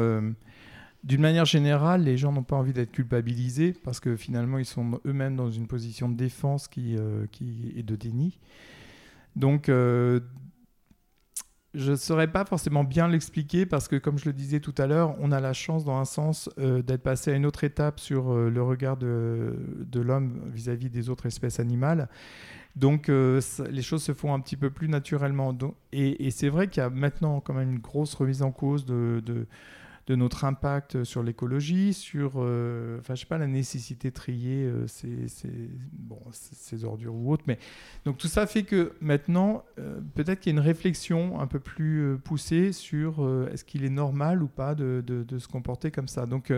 d'une 1.03 1.21
manière 1.21 1.45
générale, 1.45 2.03
les 2.03 2.17
gens 2.17 2.33
n'ont 2.33 2.43
pas 2.43 2.57
envie 2.57 2.73
d'être 2.73 2.91
culpabilisés 2.91 3.73
parce 3.85 4.01
que 4.01 4.17
finalement 4.17 4.57
ils 4.57 4.65
sont 4.65 4.99
eux-mêmes 5.05 5.37
dans 5.37 5.49
une 5.49 5.65
position 5.65 6.09
de 6.09 6.15
défense 6.15 6.67
qui, 6.67 6.97
qui 7.31 7.73
est 7.77 7.83
de 7.83 7.95
déni. 7.95 8.37
Donc 9.37 9.69
je 11.73 11.91
ne 11.91 11.95
saurais 11.95 12.31
pas 12.31 12.45
forcément 12.45 12.83
bien 12.83 13.07
l'expliquer 13.07 13.65
parce 13.65 13.87
que, 13.87 13.95
comme 13.95 14.19
je 14.19 14.25
le 14.25 14.33
disais 14.33 14.59
tout 14.59 14.75
à 14.77 14.85
l'heure, 14.85 15.15
on 15.19 15.31
a 15.31 15.39
la 15.39 15.53
chance, 15.53 15.83
dans 15.83 15.97
un 15.97 16.05
sens, 16.05 16.49
euh, 16.59 16.81
d'être 16.81 17.01
passé 17.01 17.31
à 17.31 17.35
une 17.35 17.45
autre 17.45 17.63
étape 17.63 17.99
sur 17.99 18.31
euh, 18.31 18.49
le 18.49 18.61
regard 18.61 18.97
de, 18.97 19.55
l'homme 19.95 20.39
vis-à-vis 20.53 20.89
des 20.89 21.09
autres 21.09 21.25
espèces 21.25 21.59
animales. 21.59 22.09
Donc, 22.75 23.09
euh, 23.09 23.41
les 23.69 23.81
choses 23.81 24.03
se 24.03 24.13
font 24.13 24.33
un 24.33 24.39
petit 24.39 24.57
peu 24.57 24.69
plus 24.69 24.87
naturellement. 24.87 25.55
et, 25.91 26.31
c'est 26.31 26.49
vrai 26.49 26.67
qu'il 26.67 26.81
y 26.81 26.85
a 26.85 26.89
maintenant 26.89 27.39
quand 27.39 27.53
même 27.53 27.71
une 27.71 27.79
grosse 27.79 28.13
remise 28.13 28.43
en 28.43 28.51
cause 28.51 28.85
de 28.85 29.47
de 30.07 30.15
notre 30.15 30.43
impact 30.43 31.03
sur 31.05 31.23
l'écologie, 31.23 31.93
sur 31.93 32.33
euh, 32.35 32.99
je 33.07 33.15
sais 33.15 33.25
pas, 33.25 33.37
la 33.37 33.47
nécessité 33.47 34.09
de 34.09 34.13
trier 34.13 34.65
euh, 34.65 34.85
ces, 34.87 35.27
bon, 35.93 36.19
ces, 36.31 36.83
ordures 36.83 37.15
ou 37.15 37.31
autres. 37.31 37.43
Mais, 37.47 37.57
donc 38.03 38.17
tout 38.17 38.27
ça 38.27 38.45
fait 38.45 38.63
que 38.63 38.93
maintenant, 38.99 39.63
euh, 39.79 40.01
peut-être 40.15 40.41
qu'il 40.41 40.51
y 40.53 40.55
a 40.55 40.59
une 40.59 40.65
réflexion 40.65 41.39
un 41.39 41.47
peu 41.47 41.59
plus 41.59 42.17
poussée 42.23 42.73
sur 42.73 43.25
est-ce 43.51 43.63
qu'il 43.63 43.85
est 43.85 43.89
normal 43.89 44.43
ou 44.43 44.47
pas 44.47 44.75
de, 44.75 45.03
de, 45.05 45.39
se 45.39 45.47
comporter 45.47 45.89
comme 45.91 46.07
ça. 46.07 46.25
Donc 46.25 46.51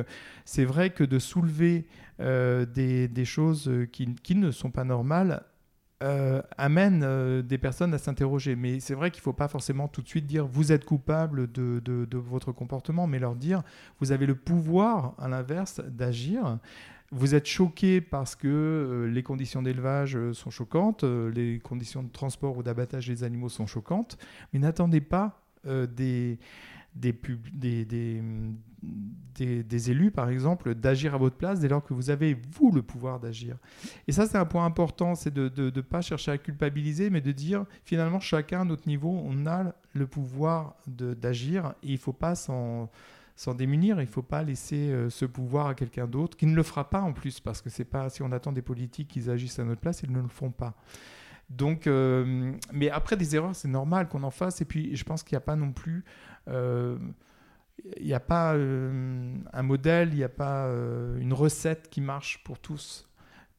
c'est 0.43 0.65
vrai 0.65 0.89
que 0.89 1.03
de 1.03 1.19
soulever 1.19 1.85
des, 2.19 3.07
des, 3.07 3.25
choses 3.25 3.71
qui, 3.91 4.15
qui 4.15 4.35
ne 4.35 4.51
sont 4.51 4.71
pas 4.71 4.83
normales, 4.83 5.43
euh, 6.05 6.39
amène 6.59 7.01
euh, 7.03 7.41
des 7.41 7.57
personnes 7.57 7.91
à 7.95 7.97
s'interroger. 7.97 8.55
Mais 8.55 8.79
c'est 8.79 8.93
vrai 8.93 9.09
qu'il 9.09 9.21
ne 9.21 9.23
faut 9.23 9.33
pas 9.33 9.47
forcément 9.47 9.87
tout 9.87 10.03
de 10.03 10.07
suite 10.07 10.27
dire 10.27 10.45
vous 10.45 10.71
êtes 10.71 10.85
coupable 10.85 11.51
de, 11.51 12.17
votre 12.17 12.51
comportement, 12.51 13.07
mais 13.07 13.17
leur 13.17 13.35
dire 13.35 13.63
vous 13.99 14.11
avez 14.11 14.27
le 14.27 14.35
pouvoir, 14.35 15.15
à 15.17 15.27
l'inverse, 15.27 15.81
d'agir. 15.87 16.59
Vous 17.11 17.33
êtes 17.33 17.47
choqué 17.47 18.01
parce 18.01 18.35
que 18.35 18.47
euh, 18.47 19.07
les 19.07 19.23
conditions 19.23 19.63
d'élevage 19.63 20.17
sont 20.33 20.51
choquantes, 20.51 21.03
les 21.03 21.59
conditions 21.59 22.03
de 22.03 22.09
transport 22.09 22.55
ou 22.55 22.61
d'abattage 22.61 23.07
des 23.07 23.23
animaux 23.23 23.49
sont 23.49 23.65
choquantes, 23.65 24.19
mais 24.53 24.59
n'attendez 24.59 25.01
pas 25.01 25.41
des, 25.65 26.37
des, 26.93 27.15
des, 27.51 28.21
des, 29.35 29.91
élus, 29.91 30.11
par 30.11 30.29
exemple, 30.29 30.75
d'agir 30.75 31.13
à 31.15 31.17
votre 31.17 31.35
place 31.35 31.59
dès 31.59 31.67
lors 31.67 31.83
que 31.83 31.93
vous 31.93 32.09
avez, 32.09 32.37
vous, 32.51 32.71
le 32.71 32.81
pouvoir 32.81 33.19
d'agir. 33.19 33.57
Et 34.07 34.11
ça, 34.11 34.27
c'est 34.27 34.37
un 34.37 34.45
point 34.45 34.65
important, 34.65 35.15
c'est 35.15 35.33
de 35.33 35.51
ne 35.57 35.81
pas 35.81 36.01
chercher 36.01 36.31
à 36.31 36.37
culpabiliser, 36.37 37.09
mais 37.09 37.21
de 37.21 37.31
dire, 37.31 37.65
finalement, 37.83 38.19
chacun 38.19 38.61
à 38.61 38.65
notre 38.65 38.87
niveau, 38.87 39.21
on 39.25 39.45
a 39.45 39.73
le 39.93 40.07
pouvoir 40.07 40.75
d'agir, 40.87 41.73
et 41.83 41.89
il 41.89 41.93
ne 41.93 41.99
faut 41.99 42.13
pas 42.13 42.35
s'en 42.35 42.89
démunir, 43.57 43.97
il 43.99 44.05
ne 44.05 44.11
faut 44.11 44.21
pas 44.21 44.43
laisser 44.43 44.89
euh, 44.91 45.09
ce 45.09 45.25
pouvoir 45.25 45.67
à 45.67 45.75
quelqu'un 45.75 46.07
d'autre, 46.07 46.37
qui 46.37 46.45
ne 46.45 46.55
le 46.55 46.63
fera 46.63 46.89
pas 46.89 47.01
en 47.01 47.11
plus, 47.11 47.39
parce 47.39 47.61
que 47.61 47.69
c'est 47.69 47.85
pas 47.85 48.09
si 48.09 48.23
on 48.23 48.31
attend 48.31 48.53
des 48.53 48.61
politiques 48.61 49.09
qu'ils 49.09 49.29
agissent 49.29 49.59
à 49.59 49.65
notre 49.65 49.81
place, 49.81 50.01
ils 50.03 50.11
ne 50.11 50.21
le 50.21 50.27
font 50.27 50.51
pas. 50.51 50.75
Donc, 51.49 51.87
euh, 51.87 52.53
mais 52.71 52.89
après 52.89 53.17
des 53.17 53.35
erreurs, 53.35 53.55
c'est 53.55 53.67
normal 53.67 54.07
qu'on 54.07 54.23
en 54.23 54.31
fasse. 54.31 54.61
Et 54.61 54.65
puis, 54.65 54.95
je 54.95 55.03
pense 55.03 55.23
qu'il 55.23 55.35
n'y 55.35 55.37
a 55.37 55.45
pas 55.45 55.55
non 55.55 55.71
plus 55.71 56.03
euh, 56.47 56.97
il 57.97 58.05
n'y 58.05 58.13
a 58.13 58.19
pas 58.19 58.53
euh, 58.55 59.35
un 59.53 59.63
modèle, 59.63 60.09
il 60.09 60.17
n'y 60.17 60.23
a 60.23 60.29
pas 60.29 60.65
euh, 60.65 61.17
une 61.19 61.33
recette 61.33 61.89
qui 61.89 62.01
marche 62.01 62.43
pour 62.43 62.59
tous. 62.59 63.07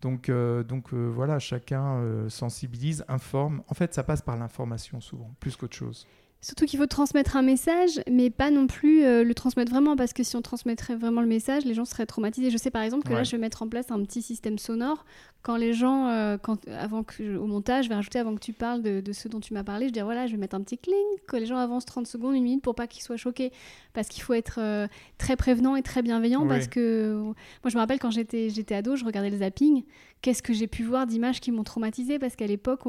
Donc, 0.02 0.30
donc 0.30 0.92
voilà, 0.92 1.38
chacun 1.38 2.28
sensibilise, 2.28 3.04
informe. 3.08 3.62
En 3.66 3.74
fait, 3.74 3.94
ça 3.94 4.04
passe 4.04 4.20
par 4.20 4.36
l'information 4.36 5.00
souvent, 5.00 5.34
plus 5.40 5.56
qu'autre 5.56 5.74
chose. 5.74 6.06
Surtout 6.46 6.64
qu'il 6.64 6.78
faut 6.78 6.86
transmettre 6.86 7.36
un 7.36 7.42
message, 7.42 8.00
mais 8.08 8.30
pas 8.30 8.52
non 8.52 8.68
plus 8.68 9.02
euh, 9.02 9.24
le 9.24 9.34
transmettre 9.34 9.72
vraiment, 9.72 9.96
parce 9.96 10.12
que 10.12 10.22
si 10.22 10.36
on 10.36 10.42
transmettrait 10.42 10.94
vraiment 10.94 11.20
le 11.20 11.26
message, 11.26 11.64
les 11.64 11.74
gens 11.74 11.84
seraient 11.84 12.06
traumatisés. 12.06 12.52
Je 12.52 12.56
sais 12.56 12.70
par 12.70 12.82
exemple 12.82 13.02
que 13.08 13.12
là, 13.12 13.24
je 13.24 13.32
vais 13.32 13.38
mettre 13.38 13.62
en 13.64 13.68
place 13.68 13.90
un 13.90 14.00
petit 14.04 14.22
système 14.22 14.56
sonore. 14.56 15.04
Quand 15.42 15.56
les 15.56 15.72
gens, 15.72 16.06
euh, 16.06 16.38
quand, 16.38 16.60
avant 16.68 17.02
que, 17.02 17.36
au 17.36 17.46
montage, 17.48 17.86
je 17.86 17.88
vais 17.88 17.96
rajouter 17.96 18.20
avant 18.20 18.32
que 18.36 18.40
tu 18.40 18.52
parles 18.52 18.80
de, 18.80 19.00
de 19.00 19.12
ce 19.12 19.26
dont 19.26 19.40
tu 19.40 19.54
m'as 19.54 19.64
parlé, 19.64 19.86
je 19.86 19.88
vais 19.88 19.94
dire 19.94 20.04
voilà, 20.04 20.28
je 20.28 20.32
vais 20.32 20.38
mettre 20.38 20.54
un 20.54 20.60
petit 20.60 20.78
cling, 20.78 20.94
que 21.26 21.36
les 21.36 21.46
gens 21.46 21.56
avancent 21.56 21.84
30 21.84 22.06
secondes, 22.06 22.36
une 22.36 22.44
minute 22.44 22.62
pour 22.62 22.76
pas 22.76 22.86
qu'ils 22.86 23.02
soient 23.02 23.16
choqués. 23.16 23.50
Parce 23.92 24.06
qu'il 24.06 24.22
faut 24.22 24.34
être 24.34 24.60
euh, 24.60 24.86
très 25.18 25.34
prévenant 25.34 25.74
et 25.74 25.82
très 25.82 26.02
bienveillant, 26.02 26.46
parce 26.46 26.68
que 26.68 27.12
moi, 27.12 27.34
je 27.70 27.74
me 27.74 27.80
rappelle 27.80 27.98
quand 27.98 28.12
j'étais 28.12 28.74
ado, 28.74 28.94
je 28.94 29.04
regardais 29.04 29.30
le 29.30 29.38
zapping 29.38 29.82
qu'est-ce 30.22 30.42
que 30.42 30.52
j'ai 30.52 30.66
pu 30.66 30.82
voir 30.82 31.06
d'images 31.06 31.40
qui 31.40 31.52
m'ont 31.52 31.62
traumatisé 31.62 32.18
parce 32.18 32.34
qu'à 32.34 32.46
l'époque, 32.46 32.80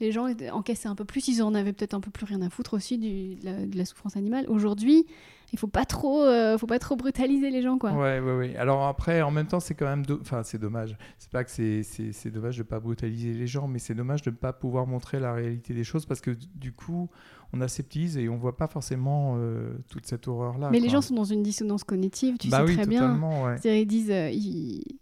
les 0.00 0.12
gens 0.12 0.28
encaissaient 0.52 0.88
un 0.88 0.94
peu 0.94 1.04
plus, 1.04 1.26
ils 1.28 1.42
en 1.42 1.54
avaient 1.54 1.72
peut-être 1.72 1.94
un 1.94 2.00
peu 2.00 2.10
plus 2.10 2.26
rien 2.26 2.42
à 2.42 2.50
foutre 2.50 2.74
aussi 2.74 2.98
de, 3.02 3.76
la, 3.76 3.84
souffrance 3.84 4.16
animale. 4.16 4.46
Aujourd'hui, 4.48 5.06
il 5.52 5.58
faut 5.58 5.66
pas 5.66 5.84
trop, 5.84 6.22
euh, 6.22 6.56
faut 6.56 6.66
pas 6.66 6.78
trop 6.78 6.96
brutaliser 6.96 7.50
les 7.50 7.60
gens, 7.60 7.76
quoi. 7.76 7.92
Ouais, 7.92 8.20
ouais, 8.20 8.36
ouais. 8.36 8.56
Alors 8.56 8.86
après, 8.86 9.20
en 9.20 9.30
même 9.30 9.46
temps, 9.46 9.60
c'est 9.60 9.74
quand 9.74 9.86
même, 9.86 10.04
enfin, 10.20 10.42
c'est 10.44 10.58
dommage. 10.58 10.96
C'est 11.18 11.30
pas 11.30 11.44
que 11.44 11.50
c'est 11.50 12.30
dommage 12.30 12.56
de 12.56 12.62
pas 12.62 12.80
brutaliser 12.80 13.34
les 13.34 13.46
gens, 13.46 13.68
mais 13.68 13.78
c'est 13.78 13.94
dommage 13.94 14.22
de 14.22 14.30
ne 14.30 14.36
pas 14.36 14.52
pouvoir 14.52 14.86
montrer 14.86 15.20
la 15.20 15.34
réalité 15.34 15.74
des 15.74 15.84
choses 15.84 16.06
parce 16.06 16.20
que 16.20 16.30
du 16.54 16.72
coup, 16.72 17.10
on 17.52 17.60
aseptise 17.60 18.16
et 18.16 18.28
on 18.28 18.36
voit 18.36 18.56
pas 18.56 18.66
forcément 18.66 19.34
euh, 19.36 19.74
toute 19.88 20.06
cette 20.06 20.26
horreur-là. 20.26 20.70
Mais 20.70 20.80
les 20.80 20.88
gens 20.88 21.02
sont 21.02 21.14
dans 21.14 21.24
une 21.24 21.42
dissonance 21.42 21.84
cognitive, 21.84 22.36
tu 22.38 22.48
bah 22.48 22.66
sais 22.66 22.74
très 22.74 22.86
bien. 22.86 23.20
Ouais. 23.20 23.56
Ils 23.64 23.86
disent, 23.86 24.10
euh, 24.10 24.30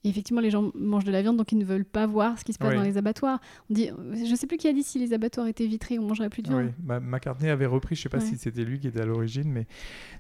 effectivement, 0.05 0.41
les 0.41 0.51
gens 0.51 0.73
mangent 0.75 1.05
de 1.05 1.13
la 1.13 1.23
viande, 1.23 1.37
donc 1.37 1.53
ils 1.53 1.59
ne 1.59 1.65
veulent 1.65 1.85
pas 1.85 2.07
voir 2.07 2.39
ce 2.39 2.45
qui 2.45 2.53
se 2.53 2.59
passe 2.59 2.75
dans 2.75 2.83
les 2.83 2.97
abattoirs. 2.97 3.41
On 3.71 3.75
dit, 3.75 3.91
je 4.13 4.35
sais 4.35 4.47
plus 4.47 4.57
qui 4.57 4.69
a 4.69 4.73
dit 4.73 4.83
si 4.83 4.99
les 4.99 5.13
abattoirs 5.13 5.47
étaient 5.47 5.67
vitrés, 5.67 5.99
on 5.99 6.07
mangerait 6.07 6.31
plus 6.31 6.43
de 6.43 6.49
viande. 6.49 6.65
Oui, 6.65 6.71
bah, 6.79 7.01
McCartney 7.01 7.51
avait 7.51 7.67
repris, 7.67 7.95
je 7.95 8.03
sais 8.03 8.09
pas 8.09 8.21
si 8.21 8.37
c'était 8.37 8.65
lui 8.65 8.81
qui 8.81 8.89
était 8.89 9.01
à 9.01 9.07
l'origine, 9.07 9.51
mais 9.51 9.67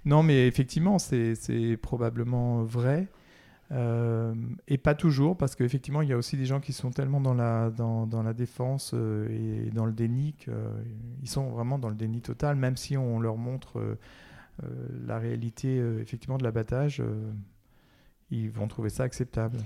non, 0.04 0.22
mais 0.22 0.46
effectivement, 0.46 0.98
c'est 0.98 1.78
probablement 1.82 2.62
vrai. 2.62 3.08
Euh, 3.72 4.34
et 4.66 4.78
pas 4.78 4.96
toujours, 4.96 5.36
parce 5.36 5.54
qu'effectivement, 5.54 6.02
il 6.02 6.08
y 6.08 6.12
a 6.12 6.16
aussi 6.16 6.36
des 6.36 6.44
gens 6.44 6.58
qui 6.58 6.72
sont 6.72 6.90
tellement 6.90 7.20
dans 7.20 7.34
la, 7.34 7.70
dans, 7.70 8.04
dans 8.06 8.22
la 8.22 8.32
défense 8.32 8.92
euh, 8.94 9.28
et 9.30 9.70
dans 9.70 9.86
le 9.86 9.92
déni 9.92 10.34
qu'ils 10.34 11.28
sont 11.28 11.50
vraiment 11.50 11.78
dans 11.78 11.88
le 11.88 11.94
déni 11.94 12.20
total, 12.20 12.56
même 12.56 12.76
si 12.76 12.96
on 12.96 13.20
leur 13.20 13.36
montre 13.36 13.78
euh, 13.78 13.94
la 15.06 15.18
réalité 15.18 15.80
effectivement 16.00 16.36
de 16.36 16.42
l'abattage, 16.42 17.00
ils 18.30 18.50
vont 18.50 18.66
trouver 18.66 18.90
ça 18.90 19.04
acceptable. 19.04 19.58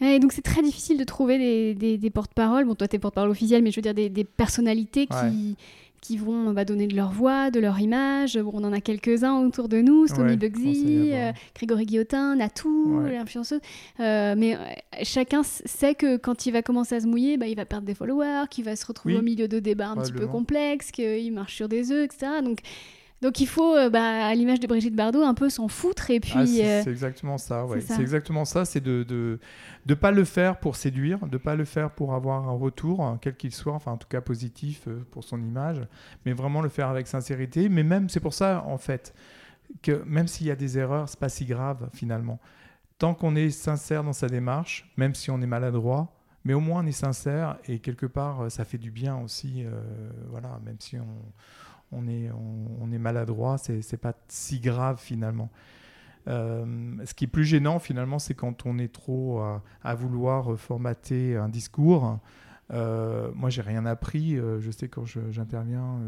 Et 0.00 0.20
donc 0.20 0.32
c'est 0.32 0.42
très 0.42 0.62
difficile 0.62 0.96
de 0.96 1.04
trouver 1.04 1.38
des, 1.38 1.74
des, 1.74 1.98
des 1.98 2.10
porte-paroles. 2.10 2.64
Bon, 2.66 2.74
toi, 2.76 2.86
tu 2.86 2.96
es 2.96 2.98
porte-parole 3.00 3.30
officiel, 3.30 3.64
mais 3.64 3.72
je 3.72 3.76
veux 3.76 3.82
dire 3.82 3.94
des, 3.94 4.08
des 4.08 4.24
personnalités 4.24 5.06
qui, 5.06 5.56
qui 6.00 6.16
vont 6.16 6.52
bah, 6.52 6.64
donner 6.64 6.86
de 6.86 6.96
leur 6.96 7.10
voix, 7.10 7.50
de 7.50 7.60
leur 7.60 7.80
image. 7.80 8.36
on 8.36 8.64
en 8.64 8.72
a 8.72 8.80
quelques-uns 8.80 9.38
autour 9.40 9.68
de 9.68 9.80
nous, 9.80 10.06
Stomy 10.06 10.36
Bugsy, 10.36 11.10
euh, 11.12 11.32
Grégory 11.54 11.86
Guillotin, 11.86 12.36
Natou, 12.36 13.00
l'influenceuse. 13.00 13.60
Euh, 14.00 14.34
mais 14.36 14.54
euh, 14.54 14.58
chacun 15.02 15.42
sait 15.42 15.94
que 15.94 16.16
quand 16.16 16.46
il 16.46 16.52
va 16.52 16.62
commencer 16.62 16.94
à 16.94 17.00
se 17.00 17.06
mouiller, 17.06 17.36
bah, 17.36 17.46
il 17.46 17.56
va 17.56 17.64
perdre 17.64 17.86
des 17.86 17.94
followers, 17.94 18.44
qu'il 18.50 18.64
va 18.64 18.76
se 18.76 18.86
retrouver 18.86 19.16
au 19.16 19.22
milieu 19.22 19.48
de 19.48 19.58
débats 19.58 19.88
un 19.88 19.96
petit 19.96 20.12
peu 20.12 20.26
complexes, 20.26 20.90
qu'il 20.90 21.32
marche 21.32 21.56
sur 21.56 21.68
des 21.68 21.92
œufs, 21.92 22.04
etc. 22.04 22.32
Donc 22.42 22.60
donc 23.20 23.40
il 23.40 23.48
faut, 23.48 23.74
euh, 23.74 23.90
bah, 23.90 24.26
à 24.26 24.34
l'image 24.34 24.60
de 24.60 24.68
Brigitte 24.68 24.94
Bardot, 24.94 25.22
un 25.22 25.34
peu 25.34 25.50
s'en 25.50 25.66
foutre 25.66 26.10
et 26.10 26.20
puis. 26.20 26.34
Ah, 26.36 26.46
c'est 26.46 26.88
euh, 26.88 26.90
exactement 26.90 27.36
ça, 27.36 27.66
ouais. 27.66 27.80
C'est 27.80 28.00
exactement 28.00 28.44
ça, 28.44 28.64
c'est 28.64 28.80
de 28.80 29.02
de 29.02 29.40
de 29.86 29.94
pas 29.94 30.12
le 30.12 30.24
faire 30.24 30.60
pour 30.60 30.76
séduire, 30.76 31.26
de 31.26 31.36
pas 31.36 31.56
le 31.56 31.64
faire 31.64 31.90
pour 31.90 32.14
avoir 32.14 32.48
un 32.48 32.52
retour, 32.52 33.18
quel 33.20 33.36
qu'il 33.36 33.52
soit, 33.52 33.72
enfin 33.72 33.92
en 33.92 33.96
tout 33.96 34.06
cas 34.08 34.20
positif 34.20 34.86
euh, 34.86 35.04
pour 35.10 35.24
son 35.24 35.42
image, 35.42 35.80
mais 36.24 36.32
vraiment 36.32 36.60
le 36.60 36.68
faire 36.68 36.88
avec 36.88 37.08
sincérité. 37.08 37.68
Mais 37.68 37.82
même 37.82 38.08
c'est 38.08 38.20
pour 38.20 38.34
ça 38.34 38.62
en 38.66 38.78
fait 38.78 39.14
que 39.82 40.04
même 40.06 40.28
s'il 40.28 40.46
y 40.46 40.52
a 40.52 40.56
des 40.56 40.78
erreurs, 40.78 41.08
c'est 41.08 41.18
pas 41.18 41.28
si 41.28 41.44
grave 41.44 41.90
finalement. 41.92 42.38
Tant 42.98 43.14
qu'on 43.14 43.34
est 43.34 43.50
sincère 43.50 44.04
dans 44.04 44.12
sa 44.12 44.28
démarche, 44.28 44.92
même 44.96 45.14
si 45.14 45.30
on 45.30 45.40
est 45.40 45.46
maladroit, 45.46 46.12
mais 46.44 46.54
au 46.54 46.60
moins 46.60 46.84
on 46.84 46.86
est 46.86 46.92
sincère 46.92 47.58
et 47.66 47.80
quelque 47.80 48.06
part 48.06 48.48
ça 48.50 48.64
fait 48.64 48.78
du 48.78 48.92
bien 48.92 49.16
aussi, 49.18 49.64
voilà, 50.28 50.60
même 50.64 50.76
si 50.78 50.96
on 50.98 51.32
on 51.92 52.06
est, 52.08 52.30
on, 52.30 52.92
est 52.92 52.98
maladroit, 52.98 53.58
c'est 53.58 53.96
pas 53.96 54.14
si 54.28 54.60
grave 54.60 55.00
finalement. 55.00 55.50
Euh, 56.26 56.96
ce 57.04 57.14
qui 57.14 57.24
est 57.24 57.28
plus 57.28 57.44
gênant 57.44 57.78
finalement, 57.78 58.18
c'est 58.18 58.34
quand 58.34 58.66
on 58.66 58.78
est 58.78 58.92
trop 58.92 59.40
à, 59.82 59.94
vouloir 59.94 60.58
formater 60.58 61.36
un 61.36 61.48
discours. 61.48 62.18
Euh, 62.70 63.30
moi, 63.34 63.48
j'ai 63.48 63.62
rien 63.62 63.86
appris. 63.86 64.36
Euh, 64.36 64.60
je 64.60 64.70
sais 64.70 64.88
quand 64.88 65.06
j'interviens 65.06 66.00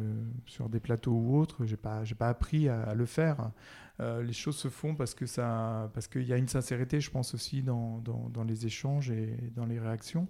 sur 0.46 0.68
des 0.68 0.80
plateaux 0.80 1.12
ou 1.12 1.38
autres, 1.38 1.64
j'ai 1.64 1.76
pas, 1.76 2.02
pas 2.18 2.28
appris 2.28 2.68
à, 2.68 2.94
le 2.94 3.06
faire. 3.06 3.50
les 3.98 4.32
choses 4.32 4.56
se 4.56 4.68
font 4.68 4.94
parce 4.94 5.14
que 5.14 5.26
ça, 5.26 5.90
parce 5.94 6.08
qu'il 6.08 6.24
y 6.24 6.32
a 6.32 6.36
une 6.36 6.48
sincérité, 6.48 7.00
je 7.00 7.10
pense 7.10 7.34
aussi 7.34 7.62
dans, 7.62 8.02
les 8.46 8.66
échanges 8.66 9.10
et 9.10 9.36
dans 9.56 9.66
les 9.66 9.78
réactions. 9.78 10.28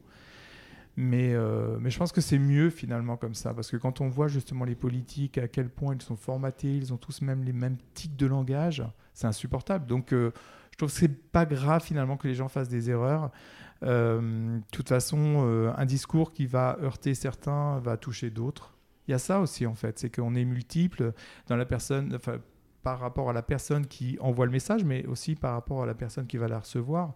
Mais, 0.97 1.33
euh, 1.33 1.79
mais 1.81 1.91
je 1.91 1.99
pense 1.99 2.13
que 2.13 2.21
c'est 2.21 2.39
mieux 2.39 2.69
finalement 2.69 3.17
comme 3.17 3.35
ça, 3.35 3.55
parce 3.55 3.71
que 3.71 3.77
quand 3.77 4.01
on 4.01 4.09
voit 4.09 4.29
justement 4.29 4.65
les 4.65 4.75
politiques, 4.75 5.39
à 5.39 5.49
quel 5.49 5.69
point 5.69 5.95
ils 5.95 6.03
sont 6.03 6.17
formatés, 6.17 6.77
ils 6.77 6.93
ont 6.93 6.97
tous 6.97 7.23
même 7.23 7.45
les 7.45 7.53
mêmes 7.53 7.77
tics 7.95 8.17
de 8.17 8.27
langage, 8.27 8.85
c'est 9.15 9.27
insupportable. 9.27 9.87
Donc 9.87 10.13
euh, 10.13 10.33
je 10.73 10.77
trouve 10.77 10.91
que 10.91 10.97
c'est 10.97 11.31
pas 11.31 11.47
grave 11.47 11.83
finalement 11.83 12.17
que 12.17 12.29
les 12.29 12.35
gens 12.35 12.49
fassent 12.49 12.69
des 12.69 12.91
erreurs. 12.91 13.31
Euh, 13.83 14.59
de 14.59 14.63
toute 14.73 14.89
façon, 14.89 15.73
un 15.77 15.87
discours 15.87 16.33
qui 16.33 16.47
va 16.47 16.77
heurter 16.83 17.15
certains 17.15 17.79
va 17.79 17.97
toucher 17.97 18.31
d'autres. 18.31 18.77
Il 19.09 19.13
y 19.13 19.15
a 19.15 19.19
ça 19.19 19.41
aussi 19.41 19.67
en 19.67 19.75
fait, 19.75 19.99
c'est 19.99 20.15
qu'on 20.15 20.35
est 20.35 20.45
multiple 20.45 21.13
dans 21.47 21.57
la 21.57 21.65
personne, 21.65 22.19
par 22.83 22.99
rapport 22.99 23.31
à 23.31 23.33
la 23.33 23.43
personne 23.43 23.87
qui 23.87 24.17
envoie 24.21 24.47
le 24.47 24.53
message, 24.53 24.85
mais 24.85 25.07
aussi 25.07 25.35
par 25.35 25.53
rapport 25.53 25.83
à 25.83 25.87
la 25.87 25.95
personne 25.95 26.27
qui 26.27 26.37
va 26.37 26.49
la 26.49 26.59
recevoir. 26.59 27.15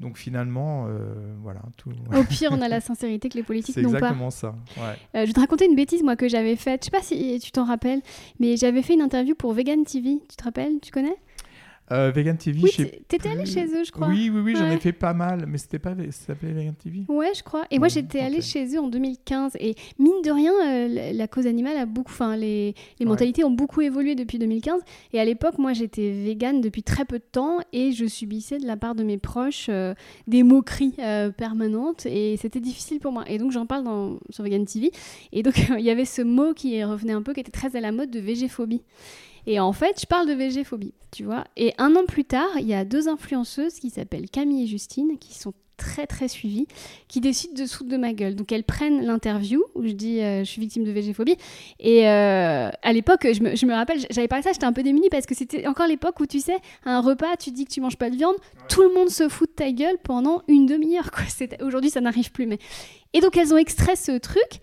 Donc 0.00 0.16
finalement, 0.16 0.86
euh, 0.88 1.12
voilà. 1.42 1.60
Tout... 1.76 1.90
Au 2.16 2.24
pire, 2.24 2.50
on 2.52 2.62
a 2.62 2.68
la 2.68 2.80
sincérité 2.80 3.28
que 3.28 3.36
les 3.36 3.42
politiques 3.42 3.76
n'ont 3.76 3.82
pas. 3.84 3.90
C'est 3.90 3.96
exactement 3.96 4.30
ça. 4.30 4.54
Euh, 4.78 4.94
je 5.14 5.26
vais 5.26 5.32
te 5.32 5.40
raconter 5.40 5.66
une 5.66 5.76
bêtise 5.76 6.02
moi 6.02 6.16
que 6.16 6.26
j'avais 6.26 6.56
faite. 6.56 6.80
Je 6.82 6.84
sais 6.86 6.90
pas 6.90 7.02
si 7.02 7.38
tu 7.40 7.52
t'en 7.52 7.64
rappelles, 7.64 8.00
mais 8.38 8.56
j'avais 8.56 8.82
fait 8.82 8.94
une 8.94 9.02
interview 9.02 9.34
pour 9.34 9.52
Vegan 9.52 9.84
TV. 9.84 10.18
Tu 10.28 10.36
te 10.36 10.42
rappelles 10.42 10.80
Tu 10.80 10.90
connais? 10.90 11.16
Euh, 11.92 12.12
Vegan 12.14 12.36
TV, 12.36 12.60
oui, 12.62 12.70
t'étais 13.08 13.28
allé 13.28 13.46
chez 13.46 13.64
eux, 13.66 13.84
je 13.84 13.90
crois. 13.90 14.08
Oui, 14.08 14.30
oui, 14.32 14.40
oui, 14.40 14.54
j'en 14.56 14.70
ai 14.70 14.78
fait 14.78 14.92
pas 14.92 15.12
mal, 15.12 15.44
mais 15.46 15.58
c'était 15.58 15.78
pas, 15.78 15.94
ça 16.10 16.26
s'appelait 16.26 16.52
Vegan 16.52 16.74
TV. 16.74 17.04
Ouais, 17.08 17.32
je 17.34 17.42
crois. 17.42 17.64
Et 17.70 17.78
moi, 17.78 17.88
j'étais 17.88 18.20
allée 18.20 18.40
chez 18.40 18.76
eux 18.76 18.80
en 18.80 18.88
2015, 18.88 19.56
et 19.58 19.74
mine 19.98 20.22
de 20.24 20.30
rien, 20.30 20.52
euh, 20.52 21.12
la 21.12 21.28
cause 21.28 21.46
animale 21.46 21.76
a 21.76 21.86
beaucoup, 21.86 22.12
enfin, 22.12 22.36
les, 22.36 22.74
les 23.00 23.06
mentalités 23.06 23.42
ont 23.42 23.50
beaucoup 23.50 23.80
évolué 23.80 24.14
depuis 24.14 24.38
2015. 24.38 24.80
Et 25.12 25.20
à 25.20 25.24
l'époque, 25.24 25.58
moi, 25.58 25.72
j'étais 25.72 26.10
végane 26.10 26.60
depuis 26.60 26.82
très 26.82 27.04
peu 27.04 27.18
de 27.18 27.24
temps, 27.24 27.58
et 27.72 27.90
je 27.92 28.06
subissais 28.06 28.58
de 28.58 28.66
la 28.66 28.76
part 28.76 28.94
de 28.94 29.02
mes 29.02 29.18
proches 29.18 29.66
euh, 29.68 29.94
des 30.28 30.42
moqueries 30.42 30.94
permanentes, 31.36 32.06
et 32.06 32.36
c'était 32.36 32.60
difficile 32.60 33.00
pour 33.00 33.12
moi. 33.12 33.24
Et 33.26 33.38
donc, 33.38 33.50
j'en 33.50 33.66
parle 33.66 33.84
dans, 33.84 34.18
sur 34.30 34.44
Vegan 34.44 34.64
TV, 34.64 34.92
et 35.32 35.42
donc 35.42 35.58
il 35.78 35.84
y 35.84 35.90
avait 35.90 36.04
ce 36.04 36.22
mot 36.22 36.54
qui 36.54 36.82
revenait 36.84 37.12
un 37.12 37.22
peu, 37.22 37.32
qui 37.32 37.40
était 37.40 37.50
très 37.50 37.74
à 37.74 37.80
la 37.80 37.90
mode 37.90 38.10
de 38.10 38.20
végéphobie. 38.20 38.82
Et 39.46 39.60
en 39.60 39.72
fait, 39.72 40.00
je 40.00 40.06
parle 40.06 40.28
de 40.28 40.32
végéphobie, 40.32 40.94
tu 41.10 41.24
vois. 41.24 41.44
Et 41.56 41.74
un 41.78 41.94
an 41.96 42.04
plus 42.06 42.24
tard, 42.24 42.50
il 42.56 42.66
y 42.66 42.74
a 42.74 42.84
deux 42.84 43.08
influenceuses 43.08 43.74
qui 43.74 43.90
s'appellent 43.90 44.28
Camille 44.30 44.64
et 44.64 44.66
Justine, 44.66 45.18
qui 45.18 45.34
sont 45.34 45.54
très 45.80 46.06
très 46.06 46.28
suivies, 46.28 46.66
qui 47.08 47.20
décident 47.20 47.54
de 47.54 47.66
foutre 47.66 47.88
de 47.88 47.96
ma 47.96 48.12
gueule. 48.12 48.36
Donc 48.36 48.52
elles 48.52 48.64
prennent 48.64 49.02
l'interview 49.04 49.64
où 49.74 49.86
je 49.86 49.92
dis 49.92 50.20
euh, 50.20 50.40
je 50.40 50.44
suis 50.44 50.60
victime 50.60 50.84
de 50.84 50.90
végéphobie. 50.90 51.36
Et 51.80 52.06
euh, 52.06 52.68
à 52.82 52.92
l'époque, 52.92 53.26
je 53.32 53.42
me, 53.42 53.56
je 53.56 53.64
me, 53.66 53.72
rappelle, 53.72 53.98
j'avais 54.10 54.28
parlé 54.28 54.42
ça, 54.42 54.52
j'étais 54.52 54.66
un 54.66 54.74
peu 54.74 54.82
démunie 54.82 55.08
parce 55.08 55.26
que 55.26 55.34
c'était 55.34 55.66
encore 55.66 55.86
l'époque 55.86 56.20
où 56.20 56.26
tu 56.26 56.40
sais, 56.40 56.58
à 56.84 56.96
un 56.96 57.00
repas, 57.00 57.36
tu 57.38 57.50
dis 57.50 57.64
que 57.64 57.70
tu 57.70 57.80
manges 57.80 57.96
pas 57.96 58.10
de 58.10 58.16
viande, 58.16 58.36
tout 58.68 58.82
le 58.82 58.92
monde 58.92 59.08
se 59.08 59.28
fout 59.28 59.48
de 59.48 59.54
ta 59.54 59.72
gueule 59.72 59.96
pendant 60.02 60.42
une 60.48 60.66
demi-heure. 60.66 61.10
Aujourd'hui, 61.62 61.90
ça 61.90 62.02
n'arrive 62.02 62.30
plus. 62.30 62.46
Mais... 62.46 62.58
Et 63.14 63.20
donc 63.20 63.36
elles 63.36 63.52
ont 63.54 63.58
extrait 63.58 63.96
ce 63.96 64.18
truc 64.18 64.60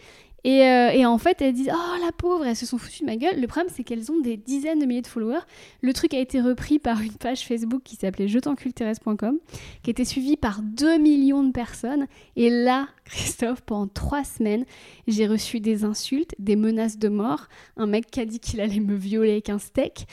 euh, 0.48 0.90
et, 0.92 1.06
en 1.06 1.18
fait, 1.18 1.42
elles 1.42 1.54
disent 1.54 1.72
Oh 1.74 2.06
la 2.06 2.12
pauvre, 2.12 2.46
elles 2.46 2.56
se 2.56 2.66
sont 2.66 2.78
foutues 2.78 3.02
de 3.02 3.06
ma 3.06 3.18
gueule. 3.18 3.40
Le 3.40 3.48
problème, 3.48 3.72
c'est 3.76 3.84
qu'elles 3.84 4.12
ont 4.12 4.20
des 4.20 4.38
dizaines 4.38 4.80
de 4.80 4.86
milliers 4.86 5.02
de 5.02 5.08
followers. 5.08 5.46
Le 5.82 5.94
truc 5.94 6.14
a 6.14 6.20
été 6.20 6.40
repris 6.42 6.80
par 6.80 7.02
une 7.02 7.14
page 7.14 7.46
Facebook 7.46 7.82
qui 7.84 7.96
s'appelait 7.96 8.28
jetanculteres.com, 8.28 9.40
qui 9.84 9.90
était 9.90 10.06
suivie 10.06 10.38
par 10.38 10.62
2 10.62 10.98
millions 11.00 11.44
de 11.44 11.52
personnes. 11.52 12.08
Et 12.36 12.50
là, 12.50 12.88
Christophe, 13.10 13.62
pendant 13.62 13.88
trois 13.88 14.24
semaines, 14.24 14.66
j'ai 15.08 15.28
reçu 15.28 15.60
des 15.60 15.84
insultes, 15.84 16.36
des 16.40 16.56
menaces 16.56 16.98
de 16.98 17.10
mort, 17.10 17.48
un 17.78 17.88
mec 17.88 18.10
qui 18.12 18.20
a 18.20 18.26
dit 18.26 18.40
qu'il 18.40 18.62
allait 18.62 18.80
me 18.80 18.96
violer 18.96 19.32
avec 19.32 19.50
un 19.50 19.60
steak. 19.60 20.06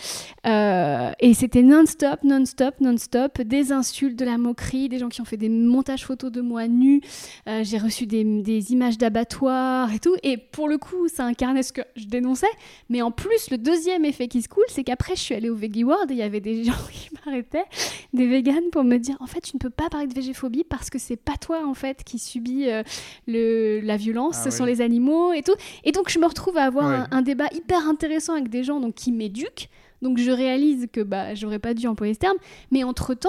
Euh, 0.47 1.11
et 1.21 1.35
c'était 1.35 1.63
non-stop, 1.63 2.23
non-stop, 2.23 2.81
non-stop, 2.81 3.41
des 3.43 3.73
insultes, 3.73 4.17
de 4.17 4.25
la 4.25 4.39
moquerie, 4.39 4.89
des 4.89 4.99
gens 4.99 5.09
qui 5.09 5.21
ont 5.21 5.25
fait 5.25 5.37
des 5.37 5.49
montages 5.49 6.05
photos 6.05 6.31
de 6.31 6.41
moi 6.41 6.69
nue. 6.69 7.01
Euh, 7.49 7.63
j'ai 7.65 7.79
reçu 7.79 8.07
des, 8.07 8.73
images 8.73 8.99
d'abattoirs 8.99 9.93
et 9.93 9.99
tout. 9.99 10.15
Et 10.23 10.37
pour 10.37 10.69
le 10.69 10.79
coup, 10.79 11.09
ça 11.09 11.25
incarnait 11.25 11.63
ce 11.63 11.73
que 11.73 11.83
je 11.97 12.07
dénonçais. 12.07 12.47
Mais 12.89 13.03
en 13.03 13.11
plus, 13.11 13.51
le 13.51 13.59
deuxième 13.59 14.05
effet 14.05 14.29
qui 14.29 14.43
se 14.43 14.49
coule, 14.49 14.65
c'est 14.69 14.85
qu'après, 14.85 15.17
je 15.17 15.21
suis 15.21 15.35
allée 15.35 15.51
au 15.51 15.57
Veggie 15.57 15.85
World 15.85 16.11
et 16.11 16.15
il 16.15 16.19
y 16.19 16.23
avait 16.23 16.41
des 16.41 16.65
gens 16.65 16.73
qui 16.93 17.11
m'arrêtaient, 17.27 17.65
des 18.13 18.27
véganes, 18.27 18.71
pour 18.71 18.85
me 18.85 18.99
dire 18.99 19.17
en 19.21 19.27
fait, 19.27 19.41
tu 19.41 19.57
ne 19.57 19.59
peux 19.59 19.71
pas 19.71 19.89
parler 19.91 20.07
de 20.07 20.15
végéphobie 20.15 20.65
parce 20.65 20.91
que 20.91 20.99
c'est 20.99 21.17
pas 21.17 21.37
toi 21.37 21.67
en 21.67 21.75
fait 21.75 22.05
qui 22.05 22.19
subis. 22.19 22.69
Euh, 22.69 22.84
le, 23.27 23.81
la 23.81 23.97
violence 23.97 24.39
Ah 24.47 24.51
sur 24.51 24.65
oui. 24.65 24.71
les 24.73 24.81
animaux 24.81 25.33
et 25.33 25.43
tout. 25.43 25.55
Et 25.85 25.93
donc, 25.93 26.09
je 26.11 26.19
me 26.19 26.27
retrouve 26.27 26.57
à 26.59 26.65
avoir 26.65 26.89
Ouais. 26.89 26.95
un, 26.97 27.09
un 27.19 27.23
débat 27.23 27.47
hyper 27.53 27.87
intéressant 27.89 28.35
avec 28.35 28.49
des 28.49 28.65
gens 28.65 28.81
donc, 28.81 28.95
qui 28.95 29.13
m'éduquent. 29.13 29.69
Donc, 30.03 30.19
je 30.19 30.31
réalise 30.31 30.87
que 30.93 31.01
bah, 31.01 31.35
j'aurais 31.35 31.59
pas 31.59 31.75
dû 31.75 31.87
employer 31.87 32.15
ce 32.15 32.19
terme. 32.21 32.37
Mais 32.71 32.85
entre-temps, 32.85 33.29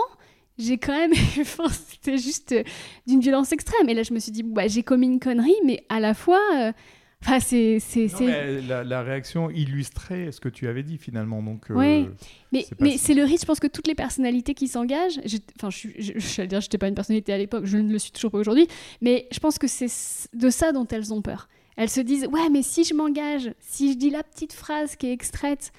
j'ai 0.58 0.78
quand 0.78 0.94
même... 0.94 1.12
enfin, 1.42 1.66
C'était 1.70 2.18
juste 2.18 2.52
euh, 2.54 2.64
d'une 3.08 3.20
violence 3.20 3.52
extrême. 3.52 3.88
Et 3.90 3.94
là, 3.94 4.04
je 4.04 4.14
me 4.14 4.20
suis 4.20 4.32
dit, 4.32 4.44
bah, 4.44 4.68
j'ai 4.68 4.84
commis 4.84 5.08
une 5.08 5.20
connerie, 5.20 5.56
mais 5.66 5.84
à 5.90 6.00
la 6.00 6.14
fois... 6.14 6.42
euh, 6.56 6.72
Enfin, 7.28 7.40
c'est... 7.40 7.80
c'est- 7.80 8.12
Non, 8.12 8.18
c'est- 8.20 8.26
mais 8.26 8.62
la, 8.62 8.84
la 8.84 9.02
réaction 9.02 9.50
illustrait 9.50 10.32
ce 10.32 10.40
que 10.40 10.50
tu 10.50 10.68
avais 10.68 10.84
dit 10.84 10.98
finalement. 10.98 11.42
Donc, 11.42 11.72
euh, 11.72 11.74
Ouais. 11.76 12.06
Mais, 12.52 12.66
c'est 12.70 12.76
pas 12.76 12.86
mais 12.86 12.92
si- 12.92 12.98
c'est 13.00 13.14
le 13.16 13.24
risque, 13.24 13.42
je 13.42 13.46
pense 13.48 13.60
que 13.60 13.68
toutes 13.68 13.88
les 13.88 13.96
personnalités 13.96 14.54
qui 14.54 14.68
s'engagent, 14.68 15.20
enfin, 15.58 15.70
je, 15.72 15.88
je, 15.98 16.14
je, 16.16 16.42
vais 16.42 16.48
dire, 16.48 16.62
j'étais 16.62 16.78
pas 16.78 16.88
une 16.88 16.94
personnalité 16.96 17.34
à 17.34 17.38
l'époque, 17.38 17.66
je 17.66 17.78
ne 17.78 17.92
le 17.92 17.98
suis 18.00 18.12
toujours 18.12 18.32
pas 18.32 18.38
aujourd'hui, 18.38 18.68
mais 19.02 19.28
je 19.32 19.40
pense 19.40 19.58
que 19.58 19.68
c'est 19.68 19.88
de 20.34 20.50
ça 20.52 20.72
dont 20.72 20.88
elles 20.92 21.14
ont 21.14 21.22
peur. 21.22 21.50
Elles 21.78 21.90
se 21.90 22.00
disent, 22.00 22.28
ouais, 22.28 22.50
mais 22.52 22.62
si 22.62 22.84
je 22.84 22.94
m'engage, 22.94 23.52
si 23.60 23.92
je 23.94 23.98
dis 23.98 24.10
la 24.10 24.24
petite 24.24 24.54
phrase 24.54 24.96
qui 24.96 25.08
est 25.08 25.12
extraite, 25.12 25.74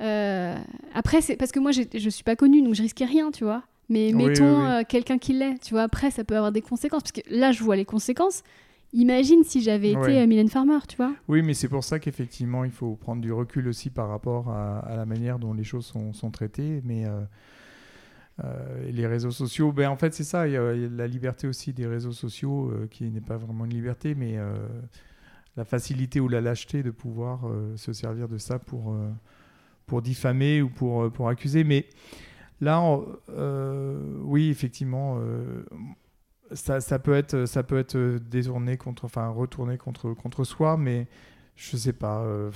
euh, 0.00 0.56
après, 0.94 1.20
c'est 1.20 1.36
parce 1.36 1.52
que 1.52 1.58
moi, 1.60 1.70
je 1.72 2.08
suis 2.10 2.24
pas 2.24 2.36
connue, 2.36 2.62
donc 2.62 2.74
je 2.74 2.82
risquais 2.82 3.04
rien, 3.04 3.30
tu 3.30 3.44
vois. 3.44 3.62
Mais 3.88 4.12
Oui, 4.14 4.26
mettons 4.26 4.44
oui, 4.60 4.64
oui. 4.66 4.70
euh, 4.70 4.82
quelqu'un 4.88 5.18
qui 5.18 5.32
l'est, 5.32 5.58
tu 5.62 5.74
vois, 5.74 5.82
après, 5.82 6.10
ça 6.10 6.24
peut 6.24 6.36
avoir 6.36 6.52
des 6.52 6.62
conséquences, 6.62 7.02
parce 7.02 7.12
que 7.12 7.20
là, 7.28 7.50
je 7.52 7.62
vois 7.62 7.76
les 7.76 7.84
conséquences. 7.84 8.42
Imagine 8.94 9.42
si 9.44 9.62
j'avais 9.62 9.96
Ouais. 9.96 10.10
été 10.12 10.20
euh, 10.20 10.26
Mylène 10.26 10.48
Farmer, 10.48 10.78
tu 10.86 10.96
vois. 10.96 11.14
Oui, 11.28 11.40
mais 11.42 11.54
c'est 11.54 11.68
pour 11.68 11.82
ça 11.82 11.98
qu'effectivement, 11.98 12.64
il 12.64 12.70
faut 12.70 12.94
prendre 12.96 13.22
du 13.22 13.32
recul 13.32 13.66
aussi 13.68 13.88
par 13.88 14.08
rapport 14.08 14.50
à, 14.50 14.80
à 14.80 14.96
la 14.96 15.06
manière 15.06 15.38
dont 15.38 15.54
les 15.54 15.64
choses 15.64 15.86
sont, 15.86 16.12
sont 16.12 16.30
traitées. 16.30 16.82
Mais 16.84 17.06
euh, 17.06 17.20
euh, 18.44 18.90
les 18.90 19.06
réseaux 19.06 19.30
sociaux, 19.30 19.72
ben, 19.72 19.88
en 19.88 19.96
fait, 19.96 20.12
c'est 20.12 20.24
ça. 20.24 20.46
Il 20.46 20.52
y, 20.52 20.56
a, 20.58 20.74
il 20.74 20.82
y 20.82 20.84
a 20.84 20.88
la 20.88 21.06
liberté 21.06 21.46
aussi 21.46 21.72
des 21.72 21.86
réseaux 21.86 22.12
sociaux, 22.12 22.70
euh, 22.70 22.86
qui 22.90 23.04
n'est 23.10 23.20
pas 23.22 23.38
vraiment 23.38 23.64
une 23.64 23.72
liberté, 23.72 24.14
mais 24.14 24.36
la 25.56 25.64
facilité 25.64 26.20
ou 26.20 26.28
la 26.28 26.40
lâcheté 26.40 26.82
de 26.82 26.90
pouvoir 26.90 27.40
se 27.76 27.92
servir 27.92 28.28
de 28.28 28.38
ça 28.38 28.58
pour, 28.58 28.94
pour 29.86 30.00
diffamer 30.02 30.62
ou 30.62 30.68
pour, 30.68 31.10
pour 31.12 31.28
accuser. 31.28 31.62
Mais 31.64 31.86
là, 32.60 32.82
oui, 34.24 34.48
effectivement. 34.50 35.18
Ça, 36.54 36.98
peut 36.98 37.14
être 37.14 37.46
ça 37.46 37.62
peut 37.62 37.78
être 37.78 37.96
euh, 37.96 38.18
détourné 38.18 38.76
contre 38.76 39.04
enfin 39.04 39.28
retourné 39.28 39.78
contre 39.78 40.12
contre 40.12 40.44
soi 40.44 40.76
mais 40.76 41.06
je 41.56 41.76
sais 41.76 41.92
pas 41.92 42.22
euh, 42.22 42.50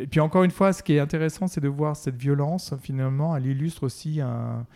et 0.00 0.06
puis 0.06 0.20
encore 0.20 0.44
une 0.44 0.50
fois 0.50 0.72
ce 0.72 0.82
qui 0.82 0.94
est 0.94 1.00
intéressant 1.00 1.46
c'est 1.46 1.60
de 1.60 1.68
voir 1.68 1.96
cette 1.96 2.16
violence 2.16 2.74
finalement 2.80 3.36
elle 3.36 3.46
illustre 3.46 3.84
aussi 3.84 4.20
un 4.20 4.66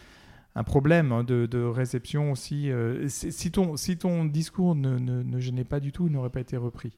problème 0.64 1.12
hein, 1.12 1.24
de, 1.24 1.64
réception 1.64 2.32
aussi 2.32 2.70
euh, 2.70 3.08
si 3.08 3.50
ton 3.50 4.24
discours 4.24 4.74
ne, 4.74 4.98
ne, 4.98 5.22
ne 5.22 5.40
gênait 5.40 5.64
pas 5.64 5.80
du 5.80 5.92
tout 5.92 6.06
il 6.06 6.12
n'aurait 6.12 6.30
pas 6.30 6.40
été 6.40 6.56
repris. 6.56 6.96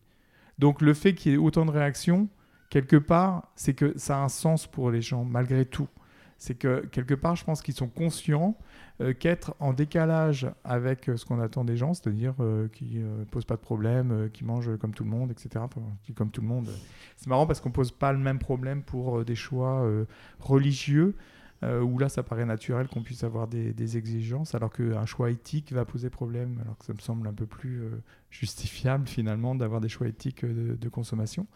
Donc 0.59 0.81
le 0.81 0.95
fait 0.95 1.15
qu'il 1.15 1.33
y 1.33 1.35
ait 1.35 1.39
autant 1.39 1.67
de 1.67 1.71
réactions 1.71 2.29
quelque 2.71 2.97
part 2.97 3.49
c'est 3.57 3.75
que 3.75 3.93
ça 3.97 4.19
a 4.19 4.21
un 4.21 4.29
sens 4.29 4.67
pour 4.67 4.91
les 4.91 5.03
gens 5.03 5.25
malgré 5.25 5.65
tout. 5.65 5.89
C'est 6.39 6.55
que 6.55 6.85
quelque 6.87 7.15
part 7.15 7.37
je 7.37 7.45
pense 7.45 7.63
qu'ils 7.63 7.75
sont 7.75 7.89
conscients 7.89 8.57
qu'être 9.13 9.57
en 9.59 9.73
décalage 9.73 10.47
avec 10.63 11.09
euh, 11.09 11.17
ce 11.17 11.25
qu'on 11.25 11.41
attend 11.41 11.65
des 11.65 11.77
gens, 11.77 11.95
c'est-à-dire 11.95 12.35
euh, 12.41 12.69
qui 12.69 12.99
ne 12.99 13.25
posent 13.25 13.45
pas 13.45 13.57
de 13.57 13.61
problème, 13.61 14.13
euh, 14.13 14.29
qui 14.29 14.45
mangent 14.45 14.77
comme 14.79 14.95
tout 14.95 15.05
le 15.05 15.11
monde, 15.11 15.31
etc. 15.33 15.65
Qui 16.05 16.13
comme 16.15 16.31
tout 16.31 16.41
le 16.41 16.47
monde. 16.47 16.69
euh, 16.69 16.77
C'est 17.17 17.27
marrant 17.29 17.47
parce 17.47 17.61
qu'on 17.61 17.73
pose 17.73 17.91
pas 17.91 18.13
le 18.13 18.19
même 18.19 18.39
problème 18.39 18.83
pour 18.83 19.19
euh, 19.19 19.25
des 19.25 19.35
choix 19.35 19.83
euh, 19.83 20.05
religieux, 20.39 21.17
euh, 21.65 21.81
où 21.81 21.99
là 21.99 22.09
ça 22.09 22.23
paraît 22.23 22.45
naturel 22.45 22.89
qu'on 22.89 23.03
puisse 23.03 23.25
avoir 23.25 23.49
des, 23.49 23.97
exigences, 23.97 24.55
alors 24.55 24.71
qu'un 24.73 25.07
choix 25.07 25.31
éthique 25.31 25.73
va 25.73 25.85
poser 25.85 26.11
problème, 26.11 26.61
alors 26.63 26.77
que 26.79 26.85
ça 26.85 26.93
me 26.93 26.99
semble 26.99 27.27
un 27.27 27.33
peu 27.33 27.47
plus 27.47 27.83
euh, 27.83 27.91
justifiable 28.31 29.09
finalement 29.09 29.55
d'avoir 29.55 29.81
des 29.81 29.89
choix 29.89 30.07
éthiques 30.07 30.45
euh, 30.45 30.77
de 30.79 30.89
consommation. 30.89 31.47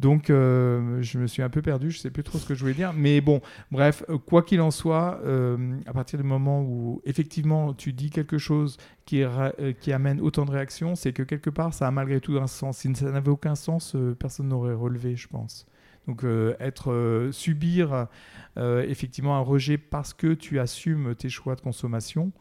Donc, 0.00 0.28
euh, 0.28 1.00
je 1.02 1.18
me 1.18 1.26
suis 1.26 1.42
un 1.42 1.48
peu 1.48 1.62
perdu, 1.62 1.90
je 1.90 1.98
sais 1.98 2.10
plus 2.10 2.24
trop 2.24 2.38
ce 2.38 2.46
que 2.46 2.54
je 2.54 2.60
voulais 2.60 2.74
dire. 2.74 2.92
Mais 2.92 3.20
bon, 3.20 3.40
bref, 3.70 4.02
euh, 4.08 4.18
quoi 4.18 4.42
qu'il 4.42 4.60
en 4.60 4.70
soit, 4.70 5.20
euh, 5.24 5.78
à 5.86 5.92
partir 5.92 6.18
du 6.18 6.24
moment 6.24 6.62
où 6.62 7.00
effectivement 7.04 7.74
tu 7.74 7.92
dis 7.92 8.10
quelque 8.10 8.38
chose 8.38 8.76
qui, 9.06 9.22
amène 9.92 10.20
autant 10.20 10.46
de 10.46 10.50
réactions, 10.50 10.96
c'est 10.96 11.12
que 11.12 11.22
quelque 11.22 11.50
part 11.50 11.72
ça 11.74 11.86
a 11.86 11.90
malgré 11.90 12.20
tout 12.20 12.36
un 12.38 12.48
sens. 12.48 12.78
Si 12.78 12.94
ça 12.96 13.10
n'avait 13.10 13.30
aucun 13.30 13.54
sens, 13.54 13.96
personne 14.18 14.48
n'aurait 14.48 14.74
relevé, 14.74 15.14
je 15.14 15.28
pense. 15.28 15.66
Donc, 16.08 16.24
être, 16.60 17.28
subir 17.32 18.08
effectivement 18.56 19.36
un 19.36 19.40
rejet 19.40 19.78
parce 19.78 20.12
que 20.12 20.34
tu 20.34 20.58
assumes 20.58 21.14
tes 21.14 21.28
choix 21.28 21.54
de 21.54 21.60
consommation. 21.60 22.32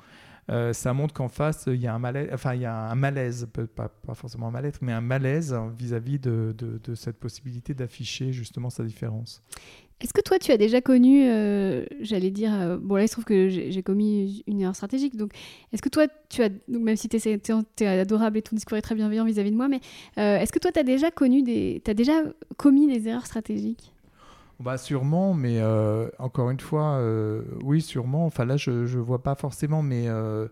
Euh, 0.49 0.73
ça 0.73 0.93
montre 0.93 1.13
qu'en 1.13 1.29
face, 1.29 1.65
il 1.67 1.79
y 1.79 1.87
a 1.87 1.93
un 1.93 1.99
malaise, 1.99 2.29
enfin, 2.33 2.53
il 2.53 2.61
y 2.61 2.65
a 2.65 2.75
un 2.75 2.95
malaise, 2.95 3.47
pas, 3.75 3.89
forcément 4.13 4.47
un 4.47 4.51
mal-être, 4.51 4.79
mais 4.81 4.91
un 4.91 5.01
malaise 5.01 5.55
vis-à-vis 5.77 6.19
de, 6.19 6.55
cette 6.95 7.17
possibilité 7.17 7.73
d'afficher 7.73 8.33
justement 8.33 8.69
sa 8.69 8.83
différence. 8.83 9.41
Est-ce 10.01 10.13
que 10.13 10.21
toi, 10.21 10.37
tu 10.37 10.51
as 10.51 10.57
déjà 10.57 10.81
connu, 10.81 11.29
euh, 11.29 11.85
j'allais 12.01 12.31
dire, 12.31 12.53
euh, 12.53 12.77
bon 12.77 12.95
là, 12.95 13.03
il 13.03 13.07
se 13.07 13.13
trouve 13.13 13.23
que 13.23 13.47
j'ai 13.47 13.83
commis 13.83 14.43
une 14.47 14.59
erreur 14.59 14.75
stratégique, 14.75 15.15
donc 15.15 15.31
est-ce 15.71 15.81
que 15.81 15.87
toi, 15.87 16.07
tu 16.29 16.43
as, 16.43 16.49
donc 16.49 16.83
même 16.83 16.97
si 16.97 17.07
tu 17.07 17.17
es, 17.17 17.85
adorable 17.85 18.37
et 18.37 18.41
ton 18.41 18.55
discours 18.55 18.77
est 18.77 18.81
très 18.81 18.95
bienveillant 18.95 19.23
vis-à-vis 19.23 19.51
de 19.51 19.55
moi, 19.55 19.69
mais 19.69 19.79
est-ce 20.17 20.51
que 20.51 20.59
toi, 20.59 20.71
tu 20.73 20.83
déjà 20.83 21.09
connu 21.09 21.41
des, 21.41 21.81
as 21.87 21.93
déjà 21.93 22.21
commis 22.57 22.87
des 22.87 23.07
erreurs 23.07 23.25
stratégiques? 23.25 23.92
Bah 24.63 24.77
sûrement, 24.77 25.33
mais 25.33 25.59
euh, 25.59 26.07
encore 26.19 26.49
une 26.49 26.59
fois, 26.59 26.93
euh, 26.99 27.41
oui, 27.63 27.81
sûrement. 27.81 28.25
Enfin 28.25 28.45
là, 28.45 28.55
je 28.57 28.85
je 28.85 28.97
vois 28.99 29.21
pas 29.21 29.35
forcément, 29.35 29.81
mais 29.83 30.07
euh, 30.07 30.47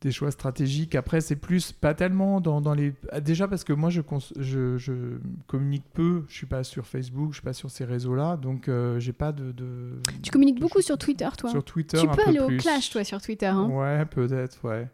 des 0.00 0.12
choix 0.12 0.30
stratégiques. 0.30 0.94
Après, 0.94 1.20
c'est 1.20 1.36
plus 1.36 1.72
pas 1.72 1.92
tellement 1.92 2.40
dans, 2.40 2.62
dans 2.62 2.72
les. 2.72 2.94
ah, 3.12 3.20
Déjà 3.20 3.46
parce 3.46 3.64
que 3.64 3.74
moi, 3.74 3.90
je, 3.90 4.00
cons- 4.00 4.32
je, 4.38 4.78
je 4.78 5.18
communique 5.46 5.84
peu. 5.92 6.24
Je 6.28 6.34
suis 6.34 6.46
pas 6.46 6.64
sur 6.64 6.86
Facebook, 6.86 7.32
je 7.32 7.36
suis 7.36 7.44
pas 7.44 7.52
sur 7.52 7.70
ces 7.70 7.84
réseaux-là, 7.84 8.38
donc 8.38 8.70
j'ai 8.98 9.12
pas 9.12 9.32
de, 9.32 9.52
de- 9.52 9.98
Tu 10.22 10.30
communiques 10.30 10.56
de 10.56 10.60
beaucoup 10.62 10.80
sur. 10.80 10.96
Twitter, 10.96 11.28
toi? 11.36 11.50
Sur 11.50 11.62
Twitter, 11.62 11.98
Tu 12.00 12.06
un 12.06 12.10
peux 12.10 12.22
peu 12.22 12.28
aller 12.30 12.40
au 12.40 12.48
clash, 12.56 12.88
toi, 12.90 13.04
sur 13.04 13.20
Twitter. 13.20 13.46
Hein? 13.46 13.68
Ouais, 13.68 14.06
peut-être, 14.06 14.64
ouais. 14.66 14.88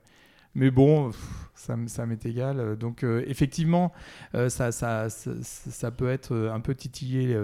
Mais 0.57 0.71
bon, 0.71 1.11
ça, 1.55 1.77
m'est 2.07 2.25
égal. 2.25 2.77
Donc, 2.77 3.05
euh, 3.05 3.23
effectivement, 3.27 3.93
euh, 4.35 4.49
ça, 4.49 5.91
peut 5.91 6.09
être 6.09 6.35
euh, 6.35 6.53
un 6.53 6.61
peu 6.61 6.75
titiller 6.75 7.37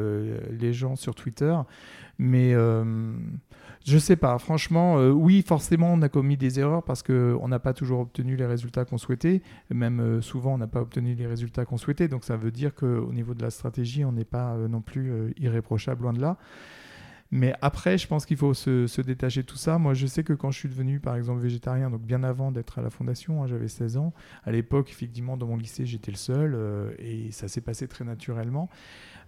les 0.50 0.72
gens 0.72 0.96
sur 0.96 1.14
Twitter. 1.14 1.54
Mais 2.18 2.54
je 3.84 3.98
sais 3.98 4.16
pas. 4.16 4.38
Franchement, 4.38 4.96
oui, 5.08 5.42
forcément, 5.42 5.92
on 5.92 6.00
a 6.02 6.08
commis 6.08 6.38
des 6.38 6.58
erreurs 6.58 6.84
parce 6.84 7.02
qu'on 7.02 7.48
n'a 7.48 7.58
pas 7.58 7.74
toujours 7.74 8.00
obtenu 8.00 8.36
les 8.36 8.46
résultats 8.46 8.84
qu'on 8.86 8.98
souhaitait. 8.98 9.42
Même 9.70 10.22
souvent, 10.22 10.54
on 10.54 10.58
n'a 10.58 10.68
pas 10.68 10.80
obtenu 10.80 11.14
les 11.14 11.26
résultats 11.26 11.66
qu'on 11.66 11.78
souhaitait. 11.78 12.08
Donc, 12.08 12.24
ça 12.24 12.36
veut 12.36 12.50
dire 12.50 12.74
qu'au 12.74 13.12
niveau 13.12 13.34
de 13.34 13.42
la 13.42 13.50
stratégie, 13.50 14.04
on 14.04 14.12
n'est 14.12 14.24
pas 14.24 14.56
non 14.56 14.80
plus 14.80 15.34
irréprochable, 15.36 16.04
loin 16.04 16.12
de 16.12 16.20
là. 16.20 16.38
Mais 17.34 17.54
après, 17.62 17.96
je 17.96 18.06
pense 18.06 18.26
qu'il 18.26 18.36
faut 18.36 18.52
se, 18.52 19.00
détacher 19.00 19.40
de 19.40 19.46
tout 19.46 19.56
ça. 19.56 19.78
Moi, 19.78 19.94
je 19.94 20.06
sais 20.06 20.22
que 20.22 20.34
quand 20.34 20.50
je 20.50 20.58
suis 20.58 20.68
devenu, 20.68 21.00
par 21.00 21.16
exemple, 21.16 21.40
végétarien, 21.40 21.88
donc 21.88 22.02
bien 22.02 22.22
avant 22.24 22.52
d'être 22.52 22.78
à 22.78 22.82
la 22.82 22.90
fondation, 22.90 23.42
hein, 23.42 23.46
j'avais 23.46 23.68
16 23.68 23.96
ans. 23.96 24.12
À 24.44 24.52
l'époque, 24.52 24.90
effectivement, 24.90 25.38
dans 25.38 25.46
mon 25.46 25.56
lycée, 25.56 25.86
j'étais 25.86 26.10
le 26.10 26.18
seul 26.18 26.54
euh, 26.54 26.90
et 26.98 27.32
ça 27.32 27.48
s'est 27.48 27.62
passé 27.62 27.88
très 27.88 28.04
naturellement. 28.04 28.68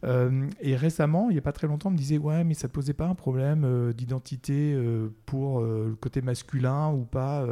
Euh, 0.04 0.46
et 0.60 0.76
récemment, 0.76 1.30
il 1.30 1.32
n'y 1.32 1.38
a 1.38 1.42
pas 1.42 1.52
très 1.52 1.66
longtemps, 1.66 1.88
on 1.88 1.92
me 1.92 1.96
disait 1.96 2.18
Ouais, 2.18 2.44
mais 2.44 2.52
ça 2.52 2.68
ne 2.68 2.72
posait 2.72 2.92
pas 2.92 3.06
un 3.06 3.14
problème 3.14 3.64
euh, 3.64 3.94
d'identité 3.94 4.78
pour 5.24 5.62
le 5.62 5.96
côté 5.98 6.20
masculin 6.20 6.92
ou 6.92 7.04
pas 7.04 7.46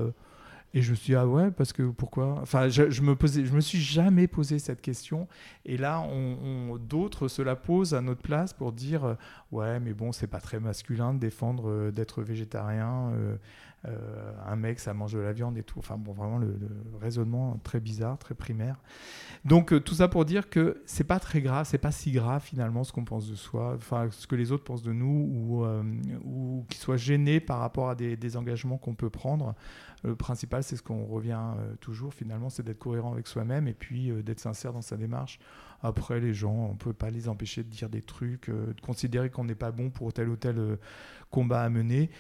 et 0.75 0.81
je 0.81 0.91
me 0.91 0.97
suis 0.97 1.13
dit, 1.13 1.17
ah 1.17 1.27
ouais, 1.27 1.51
parce 1.51 1.73
que 1.73 1.83
pourquoi? 1.91 2.39
Enfin, 2.41 2.69
je, 2.69 2.91
je 2.91 3.03
me 3.03 3.15
posais, 3.15 3.45
je 3.45 3.53
me 3.55 3.61
suis 3.61 3.81
jamais 3.81 4.27
posé 4.27 4.59
cette 4.59 4.81
question. 4.81 5.29
Et 5.67 5.77
là, 5.77 6.01
on, 6.01 6.79
d'autres 6.79 7.29
se 7.29 7.43
la 7.43 7.57
posent 7.57 7.93
à 7.93 8.01
notre 8.01 8.23
place 8.23 8.53
pour 8.55 8.73
dire, 8.73 9.05
euh, 9.05 9.15
ouais, 9.51 9.81
mais 9.81 9.93
bon, 9.93 10.13
c'est 10.13 10.27
pas 10.27 10.41
très 10.41 10.61
masculin 10.61 11.13
de 11.13 11.19
défendre 11.19 11.69
euh, 11.69 11.91
d'être 11.91 12.23
végétarien. 12.23 13.13
euh, 13.13 13.37
un 14.47 14.55
mec, 14.55 14.79
ça 14.79 14.95
mange 14.95 15.13
de 15.13 15.19
la 15.19 15.33
viande 15.33 15.59
et 15.59 15.65
tout. 15.65 15.81
Enfin, 15.81 15.97
bon, 15.99 16.13
vraiment 16.13 16.39
le, 16.39 16.47
le 16.47 16.97
raisonnement 17.01 17.59
très 17.65 17.81
bizarre, 17.81 18.17
très 18.17 18.35
primaire. 18.35 18.77
Donc, 19.45 19.75
tout 19.83 19.95
ça 19.95 20.07
pour 20.07 20.25
dire 20.25 20.49
que 20.49 20.81
c'est 20.87 21.05
pas 21.05 21.19
très 21.19 21.41
grave, 21.41 21.67
c'est 21.69 21.79
pas 21.79 21.91
si 21.91 22.13
grave 22.13 22.43
finalement 22.43 22.85
ce 22.85 22.93
qu'on 22.93 23.05
pense 23.05 23.29
de 23.29 23.35
soi, 23.35 23.75
enfin, 23.77 24.07
ce 24.11 24.29
que 24.29 24.37
les 24.37 24.53
autres 24.53 24.63
pensent 24.63 24.85
de 24.85 24.93
nous 24.93 25.07
ou, 25.07 25.67
ou 26.25 26.65
qu'ils 26.69 26.81
soient 26.81 26.97
gênés 26.97 27.41
par 27.41 27.59
rapport 27.59 27.91
à 27.91 27.97
des 27.97 28.37
engagements 28.37 28.79
qu'on 28.79 28.95
peut 28.95 29.11
prendre. 29.11 29.57
Le 30.05 30.17
principal, 30.17 30.63
c'est 30.65 30.77
ce 30.77 30.83
qu'on 30.83 31.05
revient 31.05 31.39
euh, 31.59 31.75
toujours 31.81 32.13
finalement, 32.13 32.49
c'est 32.51 32.63
d'être 32.65 32.79
cohérent 32.79 33.13
avec 33.13 33.27
soi-même 33.27 33.69
et 33.69 33.75
puis 33.75 34.11
euh, 34.11 34.23
d'être 34.23 34.41
sincère 34.41 34.73
dans 34.73 34.83
sa 34.83 34.97
démarche. 34.97 35.39
Après, 35.83 36.19
les 36.21 36.35
gens, 36.35 36.69
on 36.71 36.75
peut 36.75 36.93
pas 36.93 37.11
les 37.11 37.29
empêcher 37.29 37.63
de 37.63 37.69
dire 37.69 37.89
des 37.89 38.03
trucs, 38.03 38.49
euh, 38.49 38.73
de 38.75 38.81
considérer 38.81 39.31
qu'on 39.31 39.45
n'est 39.45 39.55
pas 39.55 39.71
bon 39.73 39.91
pour 39.91 40.13
tel 40.13 40.29
ou 40.29 40.37
tel 40.37 40.79
combat 41.31 41.63
à 41.63 41.69
mener. 41.69 42.11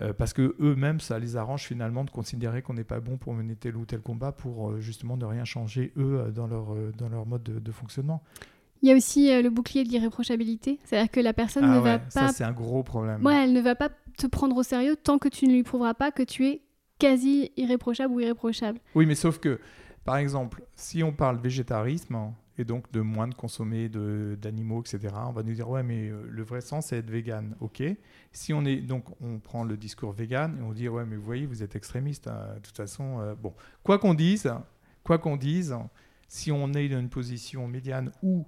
euh, 0.00 0.12
parce 0.12 0.32
que 0.32 0.54
eux-mêmes, 0.60 1.00
ça 1.00 1.18
les 1.18 1.36
arrange 1.36 1.64
finalement 1.64 2.04
de 2.04 2.10
considérer 2.10 2.62
qu'on 2.62 2.74
n'est 2.74 2.84
pas 2.84 3.00
bon 3.00 3.18
pour 3.18 3.34
mener 3.34 3.56
tel 3.56 3.76
ou 3.76 3.84
tel 3.84 4.00
combat 4.00 4.32
pour 4.32 4.70
euh, 4.70 4.80
justement 4.80 5.16
ne 5.16 5.24
rien 5.26 5.44
changer 5.44 5.92
eux 5.98 6.32
dans 6.34 6.46
leur, 6.46 6.72
euh, 6.72 6.92
dans 6.96 7.08
leur 7.10 7.26
mode 7.26 7.42
de, 7.42 7.58
de 7.58 7.72
fonctionnement. 7.72 8.22
Il 8.82 8.88
y 8.88 8.92
a 8.92 8.96
aussi 8.96 9.30
le 9.42 9.48
bouclier 9.50 9.84
de 9.84 9.90
l'irréprochabilité, 9.90 10.80
c'est-à-dire 10.84 11.10
que 11.10 11.20
la 11.20 11.32
personne 11.32 11.64
ne 11.70 11.76
Ah 11.76 11.80
va 11.80 11.92
ouais, 11.94 11.98
pas 12.00 12.10
ça 12.10 12.28
c'est 12.28 12.42
un 12.42 12.50
gros 12.52 12.82
problème. 12.82 13.24
Ouais, 13.24 13.44
elle 13.44 13.52
ne 13.52 13.60
va 13.60 13.74
pas 13.76 13.90
te 14.18 14.26
prendre 14.26 14.56
au 14.56 14.62
sérieux 14.64 14.96
tant 14.96 15.18
que 15.18 15.28
tu 15.28 15.46
ne 15.46 15.52
lui 15.52 15.62
prouveras 15.62 15.94
pas 15.94 16.10
que 16.10 16.22
tu 16.24 16.46
es 16.48 16.62
quasi 17.02 17.50
irréprochable 17.56 18.14
ou 18.14 18.20
irréprochable. 18.20 18.78
Oui, 18.94 19.06
mais 19.06 19.16
sauf 19.16 19.38
que, 19.38 19.58
par 20.04 20.18
exemple, 20.18 20.62
si 20.76 21.02
on 21.02 21.12
parle 21.12 21.40
végétarisme, 21.40 22.32
et 22.58 22.64
donc 22.64 22.92
de 22.92 23.00
moins 23.00 23.28
de 23.28 23.34
consommer 23.34 23.88
d'animaux, 23.88 24.82
etc. 24.82 25.08
On 25.26 25.32
va 25.32 25.42
nous 25.42 25.54
dire 25.54 25.70
ouais 25.70 25.82
mais 25.82 26.08
euh, 26.08 26.26
le 26.28 26.42
vrai 26.42 26.60
sens 26.60 26.88
c'est 26.88 26.98
être 26.98 27.10
vegan, 27.10 27.56
ok. 27.60 27.82
Si 28.30 28.52
on 28.52 28.64
est 28.66 28.76
donc 28.76 29.06
on 29.22 29.38
prend 29.38 29.64
le 29.64 29.78
discours 29.78 30.12
vegan 30.12 30.58
et 30.58 30.62
on 30.62 30.72
dit 30.72 30.86
ouais 30.86 31.06
mais 31.06 31.16
vous 31.16 31.22
voyez 31.22 31.46
vous 31.46 31.62
êtes 31.62 31.76
extrémiste, 31.76 32.28
hein. 32.28 32.56
de 32.56 32.60
toute 32.60 32.76
façon 32.76 33.20
euh, 33.20 33.34
bon 33.34 33.54
quoi 33.82 33.98
qu'on 33.98 34.12
dise, 34.12 34.52
quoi 35.02 35.18
qu'on 35.18 35.38
dise, 35.38 35.74
si 36.28 36.52
on 36.52 36.74
est 36.74 36.90
dans 36.90 37.00
une 37.00 37.08
position 37.08 37.66
médiane 37.68 38.12
ou 38.22 38.44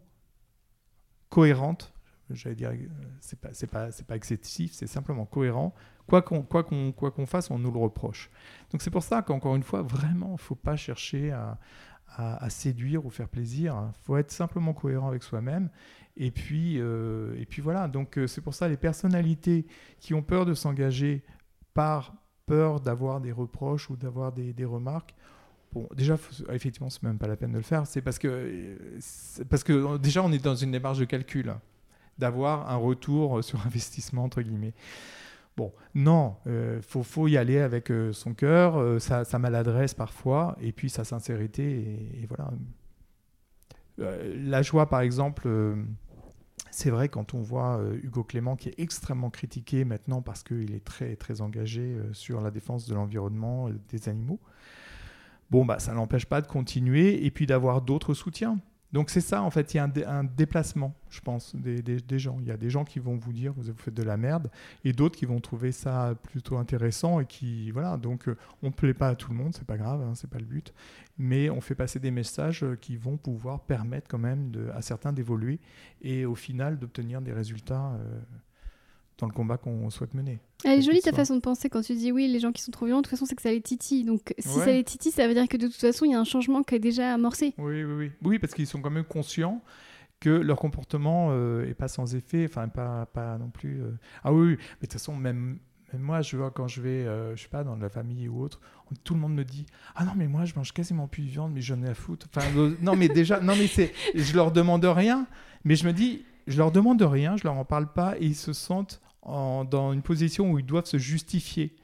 cohérente, 1.30 1.93
j'allais 2.30 2.54
dire 2.54 2.70
euh, 2.70 2.86
c'est 3.20 3.38
pas 3.38 3.50
c'est 3.52 3.66
pas 3.66 3.90
c'est 3.90 4.06
pas 4.06 4.16
excessif, 4.16 4.72
c'est 4.72 4.86
simplement 4.86 5.26
cohérent. 5.26 5.74
Quoi 6.06 6.22
qu'on 6.22 6.42
quoi 6.42 6.64
qu'on 6.64 6.92
quoi 6.92 7.10
qu'on 7.10 7.26
fasse, 7.26 7.50
on 7.50 7.58
nous 7.58 7.70
le 7.70 7.78
reproche. 7.78 8.30
Donc 8.70 8.82
c'est 8.82 8.90
pour 8.90 9.02
ça 9.02 9.22
qu'encore 9.22 9.56
une 9.56 9.62
fois 9.62 9.82
vraiment 9.82 10.36
faut 10.36 10.54
pas 10.54 10.76
chercher 10.76 11.32
à 11.32 11.58
à, 12.16 12.50
séduire 12.50 13.04
ou 13.04 13.10
faire 13.10 13.28
plaisir. 13.28 13.74
Il 13.88 14.04
faut 14.04 14.16
être 14.16 14.30
simplement 14.30 14.72
cohérent 14.72 15.08
avec 15.08 15.22
soi-même. 15.22 15.70
Et 16.16 16.30
puis, 16.30 16.78
euh, 16.78 17.34
et 17.38 17.46
puis 17.46 17.60
voilà. 17.60 17.88
Donc 17.88 18.18
euh, 18.18 18.26
c'est 18.26 18.40
pour 18.40 18.54
ça 18.54 18.68
les 18.68 18.76
personnalités 18.76 19.66
qui 19.98 20.14
ont 20.14 20.22
peur 20.22 20.46
de 20.46 20.54
s'engager 20.54 21.24
par 21.72 22.14
peur 22.46 22.80
d'avoir 22.80 23.20
des 23.20 23.32
reproches 23.32 23.90
ou 23.90 23.96
d'avoir 23.96 24.32
des, 24.32 24.52
des, 24.52 24.64
remarques. 24.64 25.14
Bon, 25.72 25.88
déjà, 25.96 26.16
effectivement, 26.50 26.88
c'est 26.88 27.02
même 27.02 27.18
pas 27.18 27.26
la 27.26 27.36
peine 27.36 27.50
de 27.50 27.56
le 27.56 27.62
faire. 27.62 27.86
C'est 27.86 28.02
parce 28.02 28.18
que, 28.18 28.78
parce 29.50 29.64
que 29.64 29.96
déjà, 29.96 30.22
on 30.22 30.30
est 30.30 30.42
dans 30.42 30.54
une 30.54 30.70
démarche 30.70 30.98
de 30.98 31.04
calcul, 31.04 31.52
d'avoir 32.18 32.70
un 32.70 32.76
retour 32.76 33.42
sur 33.42 33.60
investissement 33.66 34.24
entre 34.24 34.42
guillemets. 34.42 34.74
Bon, 35.56 35.72
non, 35.94 36.36
il 36.46 36.52
euh, 36.52 36.82
faut, 36.82 37.28
y 37.28 37.36
aller 37.36 37.58
avec 37.58 37.90
euh, 37.90 38.12
son 38.12 38.34
cœur, 38.34 38.76
euh, 38.76 38.98
sa, 38.98 39.38
maladresse 39.38 39.94
parfois, 39.94 40.56
et 40.60 40.72
puis 40.72 40.90
sa 40.90 41.04
sincérité. 41.04 42.10
Et, 42.20 42.26
voilà. 42.26 42.50
la 43.98 44.62
joie, 44.62 44.88
par 44.88 45.00
exemple, 45.00 45.48
c'est 46.72 46.90
vrai 46.90 47.08
quand 47.08 47.34
on 47.34 47.40
voit 47.40 47.80
Hugo 48.02 48.24
Clément 48.24 48.56
qui 48.56 48.70
est 48.70 48.74
extrêmement 48.78 49.30
critiqué 49.30 49.84
maintenant 49.84 50.22
parce 50.22 50.42
qu'il 50.42 50.74
est 50.74 50.84
très, 50.84 51.14
très 51.14 51.40
engagé 51.40 51.96
sur 52.12 52.40
la 52.40 52.50
défense 52.50 52.88
de 52.88 52.94
l'environnement, 52.94 53.70
des 53.90 54.08
animaux. 54.08 54.40
Bon, 55.50 55.64
bah, 55.64 55.78
ça 55.78 55.94
n'empêche 55.94 56.26
pas 56.26 56.40
de 56.40 56.48
continuer 56.48 57.24
et 57.24 57.30
puis 57.30 57.46
d'avoir 57.46 57.80
d'autres 57.80 58.14
soutiens. 58.14 58.58
Donc 58.94 59.10
c'est 59.10 59.20
ça, 59.20 59.42
en 59.42 59.50
fait, 59.50 59.74
il 59.74 59.78
y 59.78 59.80
a 59.80 59.90
un, 60.06 60.22
déplacement, 60.22 60.94
je 61.10 61.20
pense, 61.20 61.56
des, 61.56 61.98
gens. 62.20 62.38
Il 62.40 62.46
y 62.46 62.52
a 62.52 62.56
des 62.56 62.70
gens 62.70 62.84
qui 62.84 63.00
vont 63.00 63.16
vous 63.16 63.32
dire, 63.32 63.52
vous, 63.56 63.72
faites 63.76 63.92
de 63.92 64.04
la 64.04 64.16
merde, 64.16 64.52
et 64.84 64.92
d'autres 64.92 65.18
qui 65.18 65.26
vont 65.26 65.40
trouver 65.40 65.72
ça 65.72 66.14
plutôt 66.22 66.58
intéressant, 66.58 67.18
et 67.18 67.26
qui, 67.26 67.72
voilà, 67.72 67.96
donc 67.96 68.28
euh, 68.28 68.36
on 68.62 68.68
ne 68.68 68.72
plaît 68.72 68.94
pas 68.94 69.08
à 69.08 69.16
tout 69.16 69.32
le 69.32 69.36
monde, 69.36 69.52
c'est 69.52 69.66
pas 69.66 69.76
grave, 69.76 70.00
hein, 70.00 70.12
c'est 70.14 70.30
pas 70.30 70.38
le 70.38 70.44
but, 70.44 70.72
mais 71.18 71.50
on 71.50 71.60
fait 71.60 71.74
passer 71.74 71.98
des 71.98 72.12
messages 72.12 72.62
euh, 72.62 72.76
qui 72.76 72.96
vont 72.96 73.16
pouvoir 73.16 73.62
permettre 73.62 74.06
quand 74.08 74.18
même 74.18 74.52
à 74.72 74.80
certains 74.80 75.12
d'évoluer, 75.12 75.58
et 76.00 76.24
au 76.24 76.36
final 76.36 76.78
d'obtenir 76.78 77.20
des 77.20 77.32
résultats. 77.32 77.98
Euh, 77.98 78.20
dans 79.18 79.26
le 79.26 79.32
combat 79.32 79.56
qu'on 79.56 79.90
souhaite 79.90 80.14
mener. 80.14 80.40
Elle 80.64 80.78
est 80.78 80.82
jolie 80.82 81.00
ta 81.00 81.12
façon 81.12 81.36
de 81.36 81.40
penser 81.40 81.68
quand 81.68 81.82
tu 81.82 81.94
dis 81.94 82.10
oui, 82.10 82.26
les 82.26 82.40
gens 82.40 82.52
qui 82.52 82.62
sont 82.62 82.72
trop 82.72 82.86
violents, 82.86 83.00
de 83.00 83.06
toute 83.06 83.10
façon, 83.10 83.26
c'est 83.26 83.34
que 83.34 83.42
ça 83.42 83.50
les 83.50 83.60
titille. 83.60 84.04
Donc 84.04 84.34
si 84.38 84.48
ça 84.48 84.72
les 84.72 84.84
titille, 84.84 85.12
ça 85.12 85.28
veut 85.28 85.34
dire 85.34 85.48
que 85.48 85.56
de 85.56 85.66
toute 85.66 85.80
façon, 85.80 86.04
il 86.04 86.12
y 86.12 86.14
a 86.14 86.20
un 86.20 86.24
changement 86.24 86.62
qui 86.62 86.74
est 86.74 86.80
déjà 86.80 87.14
amorcé. 87.14 87.54
Oui, 87.58 87.84
oui, 87.84 87.94
oui. 87.94 88.12
Oui, 88.22 88.38
parce 88.38 88.54
qu'ils 88.54 88.66
sont 88.66 88.80
quand 88.80 88.90
même 88.90 89.04
conscients 89.04 89.62
que 90.20 90.30
leur 90.30 90.58
comportement 90.58 91.28
n'est 91.28 91.34
euh, 91.70 91.74
pas 91.74 91.88
sans 91.88 92.14
effet, 92.14 92.46
enfin, 92.48 92.68
pas, 92.68 93.06
pas 93.06 93.36
non 93.38 93.50
plus. 93.50 93.82
Euh. 93.82 93.90
Ah 94.22 94.32
oui, 94.32 94.40
oui, 94.40 94.56
mais 94.56 94.56
de 94.56 94.86
toute 94.86 94.92
façon, 94.94 95.14
même, 95.14 95.58
même 95.92 96.02
moi, 96.02 96.22
je 96.22 96.36
vois 96.36 96.50
quand 96.50 96.66
je 96.66 96.80
vais, 96.80 97.04
euh, 97.04 97.36
je 97.36 97.42
sais 97.42 97.48
pas, 97.48 97.62
dans 97.62 97.76
la 97.76 97.90
famille 97.90 98.28
ou 98.28 98.40
autre, 98.40 98.60
tout 99.04 99.14
le 99.14 99.20
monde 99.20 99.34
me 99.34 99.44
dit 99.44 99.66
Ah 99.94 100.04
non, 100.04 100.12
mais 100.16 100.26
moi, 100.26 100.44
je 100.46 100.54
mange 100.54 100.72
quasiment 100.72 101.08
plus 101.08 101.24
de 101.24 101.28
viande, 101.28 101.52
mais 101.52 101.60
j'en 101.60 101.82
ai 101.82 101.88
à 101.88 101.94
foutre. 101.94 102.26
Enfin, 102.34 102.46
non, 102.80 102.96
mais 102.96 103.08
déjà, 103.08 103.40
non, 103.40 103.54
mais 103.54 103.66
c'est. 103.66 103.92
Je 104.14 104.34
leur 104.34 104.50
demande 104.50 104.84
rien, 104.84 105.26
mais 105.64 105.76
je 105.76 105.86
me 105.86 105.92
dis 105.92 106.24
je 106.46 106.58
leur 106.58 106.72
demande 106.72 107.02
rien, 107.02 107.36
je 107.36 107.44
leur 107.44 107.54
en 107.54 107.64
parle 107.64 107.92
pas 107.92 108.16
et 108.18 108.26
ils 108.26 108.34
se 108.34 108.52
sentent 108.52 109.00
dans 109.24 109.92
une 109.92 110.02
position 110.02 110.50
où 110.50 110.58
ils 110.58 110.66
doivent 110.66 110.86
se 110.86 110.98
justifier. 110.98 111.74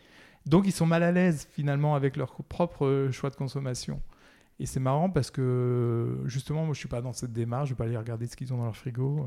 Donc 0.46 0.66
ils 0.66 0.72
sont 0.72 0.86
mal 0.86 1.02
à 1.02 1.12
l'aise 1.12 1.48
finalement 1.52 1.94
avec 1.94 2.16
leur 2.16 2.34
propre 2.44 2.86
euh, 2.86 3.12
choix 3.12 3.30
de 3.30 3.36
consommation. 3.36 4.00
Et 4.58 4.66
c'est 4.66 4.80
marrant 4.80 5.08
parce 5.08 5.30
que 5.30 6.18
justement, 6.26 6.64
moi 6.64 6.74
je 6.74 6.78
suis 6.78 6.88
pas 6.88 7.00
dans 7.00 7.12
cette 7.12 7.32
démarche, 7.32 7.68
je 7.68 7.74
vais 7.74 7.78
pas 7.78 7.84
aller 7.84 7.96
regarder 7.96 8.26
ce 8.26 8.36
qu'ils 8.36 8.52
ont 8.52 8.58
dans 8.58 8.64
leur 8.64 8.76
frigo. 8.76 9.26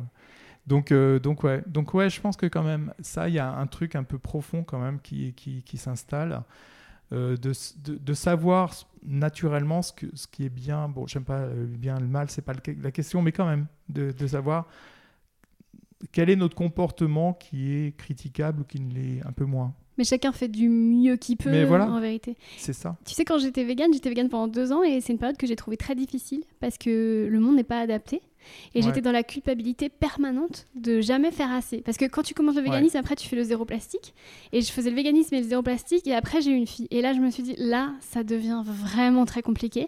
Donc, 0.67 0.91
euh, 0.91 1.19
donc, 1.19 1.43
ouais. 1.43 1.63
donc 1.67 1.93
ouais, 1.93 2.09
je 2.09 2.21
pense 2.21 2.37
que 2.37 2.45
quand 2.45 2.63
même, 2.63 2.93
ça, 2.99 3.27
il 3.27 3.35
y 3.35 3.39
a 3.39 3.51
un 3.51 3.67
truc 3.67 3.95
un 3.95 4.03
peu 4.03 4.17
profond 4.17 4.63
quand 4.63 4.79
même 4.79 4.99
qui, 5.01 5.33
qui, 5.33 5.77
s'installe. 5.77 6.43
Euh, 7.11 7.35
de, 7.35 7.51
de, 7.83 8.13
savoir 8.13 8.73
naturellement 9.03 9.81
ce, 9.81 9.91
que, 9.91 10.05
ce 10.13 10.25
qui 10.25 10.45
est 10.45 10.49
bien. 10.49 10.87
Bon, 10.87 11.05
j'aime 11.05 11.25
pas 11.25 11.47
bien 11.47 11.99
le 11.99 12.07
mal, 12.07 12.29
c'est 12.29 12.41
pas 12.41 12.53
la 12.81 12.91
question, 12.91 13.21
mais 13.21 13.31
quand 13.31 13.45
même, 13.45 13.67
de, 13.89 14.11
de 14.11 14.27
savoir 14.27 14.67
quel 16.11 16.29
est 16.29 16.35
notre 16.35 16.55
comportement 16.55 17.33
qui 17.33 17.73
est 17.73 17.97
critiquable 17.97 18.61
ou 18.61 18.63
qui 18.63 18.79
ne 18.79 18.93
l'est 18.93 19.25
un 19.25 19.31
peu 19.31 19.45
moins 19.45 19.73
mais 19.97 20.03
chacun 20.03 20.31
fait 20.31 20.47
du 20.47 20.69
mieux 20.69 21.17
qu'il 21.17 21.37
peut, 21.37 21.51
en 21.51 21.99
vérité. 21.99 22.35
C'est 22.57 22.73
ça. 22.73 22.97
Tu 23.05 23.13
sais, 23.13 23.25
quand 23.25 23.37
j'étais 23.37 23.63
végane, 23.63 23.93
j'étais 23.93 24.09
végane 24.09 24.29
pendant 24.29 24.47
deux 24.47 24.71
ans 24.71 24.81
et 24.81 25.01
c'est 25.01 25.13
une 25.13 25.19
période 25.19 25.37
que 25.37 25.45
j'ai 25.45 25.55
trouvée 25.55 25.77
très 25.77 25.93
difficile 25.95 26.43
parce 26.59 26.77
que 26.77 27.27
le 27.29 27.39
monde 27.39 27.55
n'est 27.55 27.63
pas 27.63 27.79
adapté. 27.79 28.21
Et 28.75 28.81
j'étais 28.81 28.99
dans 28.99 29.13
la 29.13 29.23
culpabilité 29.23 29.87
permanente 29.87 30.67
de 30.75 30.99
jamais 30.99 31.31
faire 31.31 31.49
assez. 31.51 31.77
Parce 31.77 31.97
que 31.97 32.05
quand 32.05 32.23
tu 32.23 32.33
commences 32.33 32.55
le 32.55 32.61
véganisme, 32.61 32.97
après 32.97 33.15
tu 33.15 33.27
fais 33.29 33.37
le 33.37 33.43
zéro 33.43 33.63
plastique. 33.63 34.13
Et 34.51 34.61
je 34.61 34.71
faisais 34.71 34.89
le 34.89 34.95
véganisme 34.95 35.35
et 35.35 35.41
le 35.41 35.47
zéro 35.47 35.61
plastique. 35.61 36.07
Et 36.07 36.13
après 36.13 36.41
j'ai 36.41 36.51
eu 36.51 36.55
une 36.55 36.67
fille. 36.67 36.87
Et 36.91 37.01
là 37.01 37.13
je 37.13 37.19
me 37.19 37.29
suis 37.29 37.43
dit, 37.43 37.55
là 37.57 37.93
ça 38.01 38.23
devient 38.23 38.61
vraiment 38.65 39.25
très 39.25 39.41
compliqué. 39.41 39.87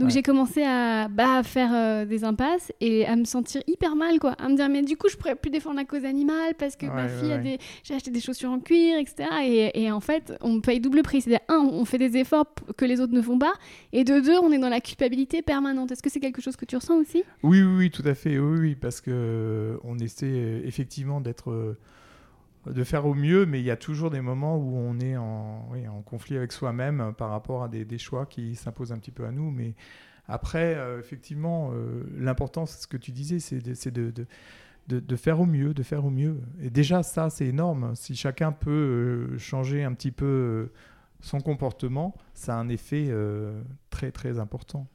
Donc 0.00 0.10
j'ai 0.10 0.22
commencé 0.22 0.62
à 0.62 1.08
bah, 1.08 1.42
faire 1.42 1.70
euh, 1.74 2.04
des 2.06 2.24
impasses 2.24 2.72
et 2.80 3.04
à 3.04 3.16
me 3.16 3.24
sentir 3.24 3.62
hyper 3.66 3.96
mal, 3.96 4.18
quoi. 4.18 4.32
À 4.32 4.48
me 4.48 4.56
dire, 4.56 4.68
mais 4.70 4.82
du 4.82 4.96
coup 4.96 5.08
je 5.10 5.16
pourrais 5.16 5.36
plus 5.36 5.50
défendre 5.50 5.76
la 5.76 5.84
cause 5.84 6.04
animale 6.04 6.54
parce 6.58 6.74
que 6.74 6.86
ma 6.86 7.06
fille 7.08 7.32
a 7.32 7.38
des. 7.38 7.58
J'ai 7.84 7.94
acheté 7.94 8.10
des 8.10 8.20
chaussures 8.20 8.50
en 8.50 8.60
cuir, 8.60 8.98
etc. 8.98 9.28
Et, 9.44 9.82
et 9.82 9.92
en 9.92 10.00
fait, 10.00 10.32
on 10.40 10.60
paye 10.60 10.80
double 10.80 11.02
prix. 11.02 11.20
C'est-à-dire, 11.20 11.44
un, 11.48 11.58
on 11.58 11.84
fait 11.84 11.98
des 11.98 12.16
efforts 12.16 12.46
que 12.76 12.84
les 12.86 13.00
autres 13.00 13.12
ne 13.12 13.22
font 13.22 13.38
pas. 13.38 13.52
Et 13.92 14.04
de 14.04 14.20
deux, 14.20 14.38
on 14.38 14.50
est 14.52 14.58
dans 14.58 14.68
la 14.70 14.80
culpabilité 14.80 15.42
permanente. 15.42 15.92
Est-ce 15.92 16.02
que 16.02 16.10
c'est 16.10 16.20
quelque 16.20 16.40
chose 16.40 16.56
que 16.56 16.64
tu 16.64 16.76
ressens 16.76 16.96
aussi? 16.96 17.22
Oui, 17.42 17.62
oui, 17.62 17.76
oui 17.76 17.90
tout 17.90 18.06
à 18.06 18.14
fait, 18.14 18.38
oui, 18.38 18.58
oui 18.58 18.74
parce 18.74 19.00
que 19.00 19.10
euh, 19.12 19.76
on 19.84 19.98
essaie 19.98 20.26
euh, 20.26 20.62
effectivement 20.64 21.20
d'être, 21.20 21.50
euh, 21.50 21.78
de 22.66 22.84
faire 22.84 23.06
au 23.06 23.14
mieux, 23.14 23.46
mais 23.46 23.60
il 23.60 23.64
y 23.64 23.70
a 23.70 23.76
toujours 23.76 24.10
des 24.10 24.20
moments 24.20 24.56
où 24.56 24.76
on 24.76 24.98
est 25.00 25.16
en, 25.16 26.02
conflit 26.04 26.36
avec 26.36 26.52
soi-même 26.52 27.14
par 27.16 27.30
rapport 27.30 27.62
à 27.62 27.68
des, 27.68 27.98
choix 27.98 28.26
qui 28.26 28.54
s'imposent 28.54 28.92
un 28.92 28.98
petit 28.98 29.10
peu 29.10 29.24
à 29.24 29.30
nous. 29.30 29.50
Mais 29.50 29.74
après, 30.28 30.76
effectivement, 30.98 31.72
l'important, 32.16 32.66
c'est 32.66 32.82
ce 32.82 32.86
que 32.86 32.96
tu 32.96 33.12
disais, 33.12 33.38
c'est 33.38 33.90
de, 33.90 35.16
faire 35.16 35.40
au 35.40 35.46
mieux, 35.46 35.72
de 35.72 35.82
faire 35.82 36.04
au 36.04 36.10
mieux. 36.10 36.40
Et 36.60 36.70
déjà, 36.70 37.02
ça, 37.02 37.30
c'est 37.30 37.46
énorme. 37.46 37.94
Si 37.94 38.14
chacun 38.14 38.52
peut 38.52 39.36
changer 39.38 39.84
un 39.84 39.94
petit 39.94 40.12
peu 40.12 40.70
son 41.20 41.40
comportement, 41.40 42.14
ça 42.34 42.56
a 42.56 42.58
un 42.58 42.68
effet 42.68 43.10
très, 43.90 44.10
très 44.10 44.38
important. 44.38 44.86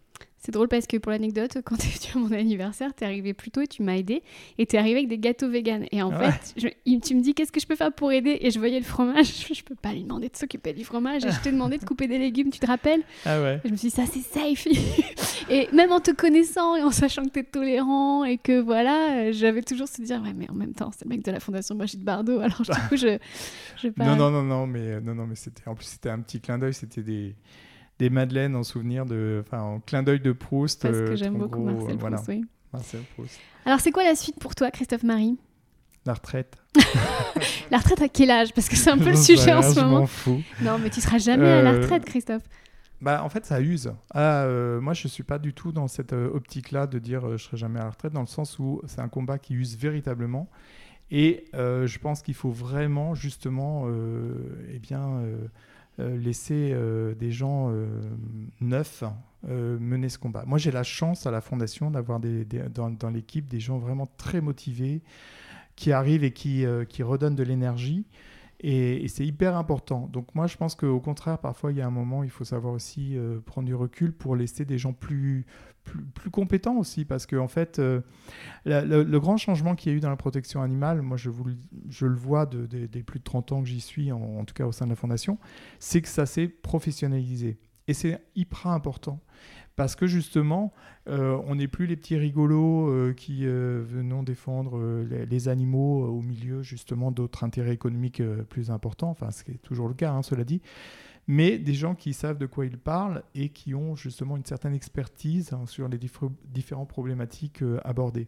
C'est 0.46 0.52
drôle 0.52 0.68
parce 0.68 0.86
que 0.86 0.98
pour 0.98 1.12
l'anecdote, 1.12 1.58
quand 1.66 1.76
tu 1.80 1.88
es 1.88 2.12
à 2.14 2.20
mon 2.20 2.32
anniversaire, 2.32 2.94
tu 2.96 3.04
es 3.04 3.08
arrivé 3.08 3.34
plus 3.34 3.50
tôt 3.50 3.62
et 3.62 3.68
tu 3.68 3.82
m'as 3.82 3.96
aidé. 3.96 4.22
Et 4.60 4.68
tu 4.68 4.76
es 4.76 4.80
arrivé 4.80 4.98
avec 4.98 5.08
des 5.08 5.18
gâteaux 5.18 5.50
vegan. 5.50 5.88
Et 5.92 6.04
en 6.04 6.12
fait, 6.12 6.54
tu 6.56 7.16
me 7.16 7.22
dis 7.22 7.34
qu'est-ce 7.34 7.52
que 7.52 7.60
je 7.60 7.66
peux 7.66 7.76
faire 7.76 7.92
pour 7.92 8.12
aider? 8.12 8.38
Et 8.42 8.52
je 8.52 8.60
voyais 8.60 8.78
le 8.78 8.86
fromage. 8.86 9.26
Je, 9.56 9.64
peux 9.64 9.76
pas 9.76 9.94
lui 9.94 10.04
demander 10.04 10.30
de 10.30 10.36
s'occuper 10.36 10.74
du 10.74 10.84
fromage. 10.84 11.26
Et 11.26 11.32
je 11.32 11.42
t'ai 11.42 11.52
demandé 11.52 11.78
de 11.78 11.86
couper 11.86 12.08
des 12.08 12.20
légumes, 12.20 12.52
tu 12.52 12.60
te 12.60 12.68
rappelles? 12.68 13.02
Ah 13.26 13.42
ouais. 13.42 13.62
Je 13.64 13.72
me 13.72 13.78
suis 13.78 13.90
dit, 13.90 13.96
ça 13.96 14.04
c'est 14.06 14.20
safe. 14.20 14.68
et 15.50 15.68
même 15.74 15.92
en 15.92 16.00
te 16.00 16.12
connaissant 16.12 16.76
et 16.76 16.84
en 16.84 16.92
sachant 16.92 17.24
que 17.24 17.30
tu 17.30 17.40
es 17.40 17.44
tolérant 17.44 18.24
et 18.26 18.38
que 18.38 18.60
voilà, 18.60 19.32
j'avais 19.32 19.64
toujours 19.64 19.88
se 19.88 20.02
dire, 20.02 20.22
ouais, 20.22 20.34
mais 20.36 20.50
en 20.50 20.54
même 20.54 20.74
temps, 20.74 20.92
c'est 20.92 21.06
le 21.06 21.10
mec 21.10 21.24
de 21.24 21.32
la 21.32 21.40
Fondation 21.40 21.74
Brigitte 21.76 22.04
Bardot. 22.04 22.40
Alors 22.40 22.62
du 22.62 22.72
coup, 22.90 22.98
je. 22.98 23.18
je 23.82 23.88
pas... 23.88 24.06
Non, 24.06 24.16
non, 24.16 24.30
non, 24.30 24.44
non, 24.44 24.68
mais, 24.68 25.02
non, 25.02 25.16
non, 25.16 25.26
mais 25.26 25.36
c'était. 25.36 25.68
En 25.68 25.74
plus, 25.74 25.86
c'était 25.86 26.10
un 26.10 26.20
petit 26.20 26.40
clin 26.40 26.60
d'œil. 26.60 26.74
C'était 26.74 27.02
des 27.02 27.36
des 28.00 28.10
madeleines 28.10 28.56
en 28.56 28.64
souvenir 28.64 29.06
de, 29.06 29.44
enfin, 29.46 29.62
en 29.62 29.80
clin 29.80 30.04
d'œil 30.04 30.20
de 30.20 30.32
Proust. 30.32 30.82
Parce 30.82 30.98
que 30.98 31.12
euh, 31.12 31.16
j'aime 31.16 31.38
beaucoup 31.38 31.64
Marcel, 31.64 31.98
Proust, 31.98 32.26
oui. 32.28 32.46
Marcel 32.74 33.02
Proust. 33.16 33.40
Alors, 33.66 33.80
c'est 33.80 33.92
quoi 33.92 34.04
la 34.04 34.16
suite 34.16 34.40
pour 34.40 34.56
toi, 34.56 34.72
Christophe 34.72 35.04
Marie? 35.04 35.38
La 36.06 36.14
retraite. 36.14 36.58
la 37.72 37.78
retraite 37.78 38.02
à 38.02 38.10
quel 38.10 38.30
âge? 38.30 38.54
Parce 38.54 38.70
que 38.70 38.76
c'est 38.76 38.92
un 38.92 38.98
peu 38.98 39.10
le 39.10 39.16
sujet 39.16 39.54
en 39.54 39.62
ce 39.62 39.80
moment. 39.80 39.96
Je 39.96 40.02
m'en 40.02 40.06
fous. 40.08 40.42
Non, 40.62 40.78
mais 40.78 40.90
tu 40.90 41.02
seras 41.02 41.18
jamais 41.18 41.50
à 41.50 41.62
la 41.62 41.72
euh, 41.72 41.82
retraite, 41.82 42.06
Christophe. 42.06 42.44
Bah, 43.02 43.24
en 43.24 43.30
fait, 43.30 43.46
ça 43.46 43.62
use. 43.62 43.92
Ah, 44.14 44.44
euh, 44.44 44.80
moi, 44.82 44.94
je 44.94 45.08
ne 45.08 45.10
suis 45.10 45.24
pas 45.24 45.40
du 45.40 45.54
tout 45.54 45.72
dans 45.72 45.88
cette 45.88 46.14
optique-là 46.14 46.88
de 46.88 47.00
dire 47.00 47.38
je 47.38 47.44
serai 47.44 47.58
jamais 47.58 47.80
à 47.80 47.84
la 47.84 47.90
retraite, 47.90 48.14
dans 48.14 48.22
le 48.22 48.28
sens 48.28 48.60
où 48.60 48.82
c'est 48.86 49.02
un 49.02 49.10
combat 49.10 49.40
qui 49.40 49.54
use 49.54 49.78
véritablement. 49.78 50.50
Et 51.12 51.46
je 51.54 51.98
pense 51.98 52.22
qu'il 52.22 52.34
faut 52.34 52.52
vraiment, 52.52 53.16
justement, 53.16 53.88
eh 54.72 54.80
bien, 54.80 55.02
euh, 55.02 55.48
laisser 55.98 56.72
euh, 56.74 57.16
des 57.16 57.32
gens 57.32 57.70
euh, 57.70 57.88
neufs 58.62 59.04
mener 59.48 60.10
ce 60.10 60.18
combat. 60.18 60.44
Moi, 60.48 60.58
j'ai 60.58 60.72
la 60.72 60.82
chance 60.82 61.28
à 61.28 61.32
la 61.32 61.40
Fondation 61.40 61.92
d'avoir 61.92 62.20
dans, 62.20 63.10
l'équipe 63.12 63.48
des 63.48 63.60
gens 63.60 63.78
vraiment 63.78 64.10
très 64.18 64.42
motivés 64.42 65.04
qui 65.76 65.92
arrivent 65.92 66.24
et 66.24 66.32
qui, 66.32 66.66
qui 66.90 67.04
redonnent 67.04 67.36
de 67.36 67.44
l'énergie. 67.44 68.08
Et, 68.62 69.08
c'est 69.10 69.26
hyper 69.26 69.56
important. 69.56 70.10
Donc 70.12 70.34
moi, 70.34 70.48
je 70.48 70.58
pense 70.58 70.76
qu'au 70.76 71.00
contraire, 71.00 71.38
parfois, 71.38 71.72
il 71.72 71.78
y 71.78 71.82
a 71.82 71.88
un 71.88 71.92
moment, 71.92 72.24
il 72.24 72.30
faut 72.30 72.46
savoir 72.46 72.74
aussi 72.74 73.18
euh, 73.18 73.40
prendre 73.40 73.68
du 73.68 73.76
recul 73.76 74.14
pour 74.14 74.36
laisser 74.36 74.66
des 74.66 74.78
gens 74.78 74.94
plus, 74.94 75.46
plus, 75.86 76.30
compétents 76.30 76.78
aussi. 76.78 77.06
Parce 77.06 77.26
qu'en 77.26 77.46
en 77.46 77.48
fait, 77.48 77.80
euh, 77.80 78.02
le, 78.66 79.18
grand 79.20 79.38
changement 79.38 79.76
qu'il 79.76 79.92
y 79.92 79.96
a 79.96 79.98
eu 79.98 80.02
dans 80.02 80.10
la 80.10 80.18
protection 80.18 80.62
animale, 80.62 81.02
moi, 81.02 81.18
je, 81.18 81.30
je 81.90 82.06
le 82.06 82.16
vois 82.16 82.46
des 82.46 83.04
plus 83.04 83.20
de 83.20 83.24
30 83.24 83.52
ans 83.54 83.62
que 83.62 83.70
j'y 83.70 83.82
suis, 83.82 84.12
en, 84.12 84.44
tout 84.46 84.54
cas 84.54 84.66
au 84.66 84.72
sein 84.72 84.86
de 84.86 84.92
la 84.92 84.96
Fondation, 84.96 85.38
c'est 85.80 86.02
que 86.02 86.08
ça 86.08 86.26
s'est 86.26 86.48
professionnalisé. 86.48 87.58
Et 87.88 87.94
c'est 87.94 88.20
hyper 88.36 88.68
important 88.68 89.20
parce 89.76 89.96
que 89.96 90.08
justement, 90.08 90.74
euh, 91.08 91.40
on 91.46 91.56
n'est 91.56 91.68
plus 91.68 91.86
les 91.86 91.98
petits 91.98 92.16
rigolos 92.16 92.90
euh, 92.90 93.14
qui 93.14 93.46
venons 93.46 94.24
défendre 94.24 95.04
les, 95.04 95.48
animaux 95.50 96.08
au 96.08 96.22
milieu 96.22 96.64
justement 96.64 97.12
d'autres 97.12 97.44
intérêts 97.44 97.74
économiques 97.74 98.24
plus 98.50 98.72
importants, 98.72 99.10
enfin 99.10 99.32
ce 99.32 99.44
qui 99.44 99.52
est 99.52 99.62
toujours 99.62 99.88
le 99.88 99.94
cas, 99.94 100.12
hein, 100.12 100.24
cela 100.24 100.44
dit, 100.44 100.62
mais 101.28 101.58
des 101.58 101.74
gens 101.74 101.96
qui 101.96 102.14
savent 102.14 102.38
de 102.38 102.46
quoi 102.46 102.66
ils 102.66 102.78
parlent 102.78 103.24
et 103.34 103.50
qui 103.50 103.74
ont 103.74 103.96
justement 103.96 104.38
une 104.38 104.46
certaine 104.46 104.74
expertise 104.74 105.54
hein, 105.54 105.66
sur 105.66 105.88
les 105.88 105.98
différentes 105.98 106.90
problématiques 106.90 107.64
abordées. 107.84 108.28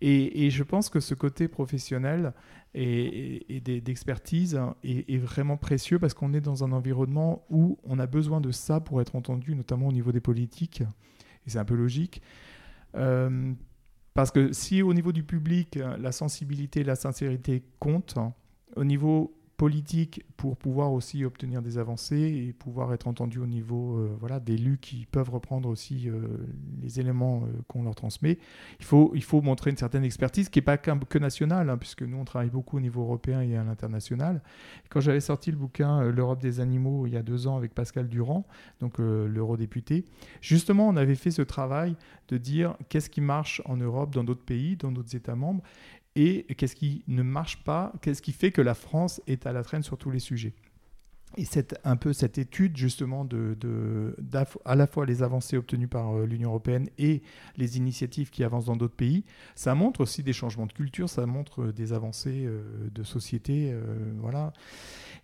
Et, 0.00 0.50
je 0.50 0.62
pense 0.62 0.90
que 0.90 1.00
ce 1.00 1.14
côté 1.14 1.48
professionnel 1.48 2.34
et, 2.74 3.62
d'expertise 3.82 4.60
est, 4.82 5.08
est, 5.08 5.18
vraiment 5.18 5.56
précieux 5.56 5.98
parce 5.98 6.12
qu'on 6.12 6.34
est 6.34 6.42
dans 6.42 6.64
un 6.64 6.72
environnement 6.72 7.46
où 7.48 7.78
on 7.84 7.98
a 7.98 8.06
besoin 8.06 8.40
de 8.42 8.50
ça 8.50 8.80
pour 8.80 9.00
être 9.00 9.16
entendu, 9.16 9.54
notamment 9.54 9.88
au 9.88 9.92
niveau 9.92 10.12
des 10.12 10.20
politiques. 10.20 10.82
Et 11.46 11.50
c'est 11.50 11.58
un 11.58 11.64
peu 11.64 11.76
logique. 11.76 12.20
Euh, 12.96 13.52
parce 14.14 14.30
que 14.30 14.52
si 14.52 14.82
au 14.82 14.94
niveau 14.94 15.12
du 15.12 15.24
public, 15.24 15.78
la 15.98 16.12
sensibilité, 16.12 16.84
la 16.84 16.94
sincérité 16.96 17.64
comptent, 17.80 18.18
au 18.76 18.84
niveau 18.84 19.36
politique 19.56 20.24
pour 20.36 20.56
pouvoir 20.56 20.92
aussi 20.92 21.24
obtenir 21.24 21.62
des 21.62 21.78
avancées 21.78 22.44
et 22.48 22.52
pouvoir 22.52 22.92
être 22.92 23.06
entendu 23.06 23.38
au 23.38 23.46
niveau 23.46 23.98
euh, 23.98 24.16
voilà, 24.18 24.40
d'élus 24.40 24.78
qui 24.78 25.06
peuvent 25.10 25.30
reprendre 25.30 25.68
aussi 25.68 26.08
euh, 26.08 26.22
les 26.82 26.98
éléments 26.98 27.44
euh, 27.44 27.62
qu'on 27.68 27.84
leur 27.84 27.94
transmet. 27.94 28.38
Il 28.80 28.84
faut, 28.84 29.12
il 29.14 29.22
faut 29.22 29.40
montrer 29.42 29.70
une 29.70 29.76
certaine 29.76 30.04
expertise 30.04 30.48
qui 30.48 30.58
n'est 30.58 30.64
pas 30.64 30.76
que 30.76 31.18
nationale, 31.18 31.70
hein, 31.70 31.78
puisque 31.78 32.02
nous 32.02 32.16
on 32.16 32.24
travaille 32.24 32.50
beaucoup 32.50 32.78
au 32.78 32.80
niveau 32.80 33.02
européen 33.02 33.42
et 33.42 33.56
à 33.56 33.62
l'international. 33.62 34.42
Quand 34.90 35.00
j'avais 35.00 35.20
sorti 35.20 35.50
le 35.50 35.56
bouquin 35.56 36.02
L'Europe 36.10 36.40
des 36.40 36.60
animaux 36.60 37.06
il 37.06 37.12
y 37.12 37.16
a 37.16 37.22
deux 37.22 37.46
ans 37.46 37.56
avec 37.56 37.74
Pascal 37.74 38.08
Durand, 38.08 38.46
donc 38.80 38.98
l'eurodéputé, 38.98 40.04
justement 40.40 40.88
on 40.88 40.96
avait 40.96 41.14
fait 41.14 41.30
ce 41.30 41.42
travail 41.42 41.96
de 42.28 42.38
dire 42.38 42.76
qu'est-ce 42.88 43.10
qui 43.10 43.20
marche 43.20 43.62
en 43.64 43.76
Europe, 43.76 44.14
dans 44.14 44.24
d'autres 44.24 44.44
pays, 44.44 44.76
dans 44.76 44.92
d'autres 44.92 45.14
États 45.14 45.36
membres, 45.36 45.62
et 46.16 46.44
qu'est-ce 46.56 46.76
qui 46.76 47.04
ne 47.08 47.22
marche 47.22 47.62
pas, 47.64 47.92
qu'est-ce 48.02 48.22
qui 48.22 48.32
fait 48.32 48.52
que 48.52 48.62
la 48.62 48.74
France 48.74 49.20
est 49.26 49.46
à 49.46 49.52
la 49.52 49.62
traîne 49.62 49.82
sur 49.82 49.98
tous 49.98 50.10
les 50.10 50.20
sujets. 50.20 50.54
Et 51.36 51.44
c'est 51.44 51.76
un 51.84 51.96
peu 51.96 52.12
cette 52.12 52.38
étude 52.38 52.76
justement 52.76 53.24
de, 53.24 54.16
à 54.64 54.76
la 54.76 54.86
fois 54.86 55.04
les 55.04 55.22
avancées 55.22 55.56
obtenues 55.56 55.88
par 55.88 56.16
euh, 56.16 56.26
l'Union 56.26 56.50
européenne 56.50 56.88
et 56.98 57.22
les 57.56 57.76
initiatives 57.76 58.30
qui 58.30 58.44
avancent 58.44 58.66
dans 58.66 58.76
d'autres 58.76 58.94
pays, 58.94 59.24
ça 59.56 59.74
montre 59.74 60.00
aussi 60.00 60.22
des 60.22 60.32
changements 60.32 60.66
de 60.66 60.72
culture, 60.72 61.08
ça 61.08 61.26
montre 61.26 61.62
euh, 61.62 61.72
des 61.72 61.92
avancées 61.92 62.44
euh, 62.46 62.62
de 62.94 63.02
société, 63.02 63.74
voilà. 64.18 64.52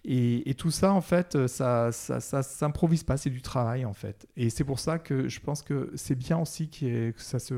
Et, 0.04 0.54
tout 0.54 0.70
ça, 0.70 0.92
en 0.92 1.02
fait, 1.02 1.46
ça, 1.46 1.92
ça, 1.92 2.20
ça 2.20 2.42
s'improvise 2.42 3.04
pas, 3.04 3.16
c'est 3.16 3.30
du 3.30 3.42
travail, 3.42 3.84
en 3.84 3.92
fait. 3.92 4.26
Et 4.36 4.48
c'est 4.48 4.64
pour 4.64 4.78
ça 4.78 4.98
que 4.98 5.28
je 5.28 5.40
pense 5.40 5.62
que 5.62 5.92
c'est 5.94 6.14
bien 6.14 6.38
aussi 6.38 6.70
que 6.70 7.12
ça 7.18 7.38
se 7.38 7.54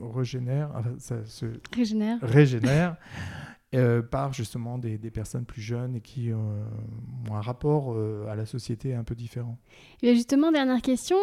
régénère, 0.00 0.70
ça 0.98 1.24
se 1.24 1.46
régénère, 1.74 2.18
régénère 2.22 2.96
euh, 3.74 4.02
par 4.02 4.32
justement 4.32 4.78
des, 4.78 4.98
personnes 5.10 5.44
plus 5.44 5.60
jeunes 5.60 5.96
et 5.96 6.00
qui 6.00 6.30
euh, 6.30 6.36
ont 7.28 7.34
un 7.34 7.40
rapport 7.40 7.92
euh, 7.92 8.26
à 8.28 8.34
la 8.36 8.46
société 8.46 8.94
un 8.94 9.04
peu 9.04 9.14
différent. 9.14 9.58
Et 10.02 10.14
justement, 10.14 10.50
dernière 10.50 10.80
question, 10.80 11.16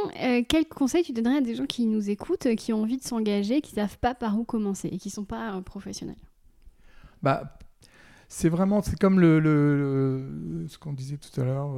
quel 0.48 0.68
conseil 0.68 1.04
tu 1.04 1.14
donnerais 1.14 1.38
à 1.38 1.42
des 1.42 1.56
gens 1.56 1.66
qui 1.66 1.88
nous 1.88 2.12
écoutent, 2.12 2.56
qui 2.56 2.74
ont 2.74 2.84
envie 2.84 2.98
de 2.98 3.04
s'engager, 3.04 3.62
qui 3.62 3.74
ne 3.76 3.82
savent 3.82 3.98
pas 3.98 4.14
par 4.14 4.38
où 4.38 4.44
commencer 4.44 4.88
et 4.88 4.98
qui 4.98 5.08
ne 5.08 5.14
sont 5.14 5.26
pas 5.26 5.60
professionnels? 5.62 6.16
Bah, 7.24 7.58
c'est 8.34 8.50
vraiment, 8.50 8.82
c'est 8.82 8.98
comme 8.98 9.20
le, 9.20 10.66
ce 10.68 10.78
qu'on 10.78 10.94
disait 10.94 11.18
tout 11.18 11.42
à 11.42 11.44
l'heure, 11.44 11.72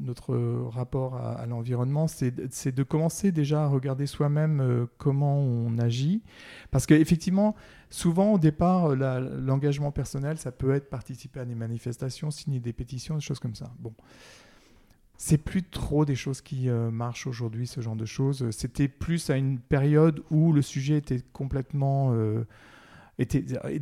notre 0.00 0.36
rapport 0.68 1.16
à, 1.16 1.46
l'environnement, 1.46 2.06
c'est 2.08 2.30
de 2.30 2.82
commencer 2.82 3.32
déjà 3.32 3.64
à 3.64 3.66
regarder 3.68 4.06
soi-même 4.06 4.86
comment 4.98 5.38
on 5.38 5.78
agit. 5.78 6.22
Parce 6.70 6.86
qu'effectivement, 6.86 7.56
Souvent, 7.92 8.32
au 8.32 8.38
départ, 8.38 8.86
euh, 8.86 9.38
l'engagement 9.42 9.92
personnel, 9.92 10.38
ça 10.38 10.50
peut 10.50 10.72
être 10.72 10.88
participer 10.88 11.40
à 11.40 11.44
des 11.44 11.54
manifestations, 11.54 12.30
signer 12.30 12.58
des 12.58 12.72
pétitions, 12.72 13.16
des 13.16 13.20
choses 13.20 13.38
comme 13.38 13.54
ça. 13.54 13.70
Bon. 13.80 13.92
C'est 15.18 15.36
plus 15.36 15.62
trop 15.62 16.06
des 16.06 16.14
choses 16.14 16.40
qui 16.40 16.70
euh, 16.70 16.90
marchent 16.90 17.26
aujourd'hui, 17.26 17.66
ce 17.66 17.82
genre 17.82 17.94
de 17.94 18.06
choses. 18.06 18.50
C'était 18.50 18.88
plus 18.88 19.28
à 19.28 19.36
une 19.36 19.58
période 19.58 20.22
où 20.30 20.54
le 20.54 20.62
sujet 20.62 20.96
était 20.96 21.20
complètement 21.34 22.14
euh, 22.14 22.44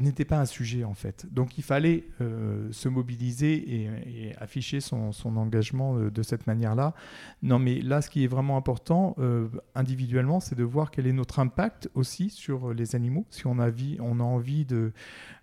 n'était 0.00 0.24
pas 0.24 0.38
un 0.38 0.44
sujet 0.44 0.84
en 0.84 0.94
fait. 0.94 1.26
Donc 1.32 1.58
il 1.58 1.64
fallait 1.64 2.04
euh, 2.20 2.68
se 2.72 2.88
mobiliser 2.88 3.52
et, 3.54 4.34
afficher 4.38 4.80
son, 4.80 5.12
engagement 5.36 5.96
euh, 5.96 6.10
de 6.10 6.22
cette 6.22 6.46
manière-là. 6.46 6.94
Non 7.42 7.58
mais 7.58 7.80
là 7.80 8.02
ce 8.02 8.10
qui 8.10 8.24
est 8.24 8.26
vraiment 8.26 8.56
important 8.56 9.14
euh, 9.18 9.48
individuellement 9.74 10.40
c'est 10.40 10.56
de 10.56 10.64
voir 10.64 10.90
quel 10.90 11.06
est 11.06 11.12
notre 11.12 11.38
impact 11.38 11.88
aussi 11.94 12.30
sur 12.30 12.72
les 12.74 12.94
animaux. 12.94 13.26
Si 13.30 13.46
on 13.46 13.58
a, 13.58 13.70
on 14.00 14.20
a 14.20 14.24
envie 14.24 14.64
de, 14.64 14.92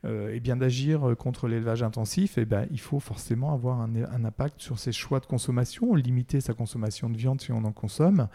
eh 0.05 0.39
bien 0.39 0.55
d'agir 0.55 1.15
contre 1.17 1.47
l'élevage 1.47 1.83
intensif, 1.83 2.37
eh 2.37 2.45
ben, 2.45 2.67
il 2.71 2.79
faut 2.79 2.99
forcément 2.99 3.53
avoir 3.53 3.81
un, 3.81 3.93
un, 3.95 4.25
impact 4.25 4.61
sur 4.61 4.79
ses 4.79 4.91
choix 4.91 5.19
de 5.19 5.25
consommation, 5.25 5.95
limiter 5.95 6.41
sa 6.41 6.53
consommation 6.53 7.09
de 7.09 7.17
viande 7.17 7.41
si 7.41 7.51
on 7.51 7.63
en 7.63 7.71
consomme 7.71 8.27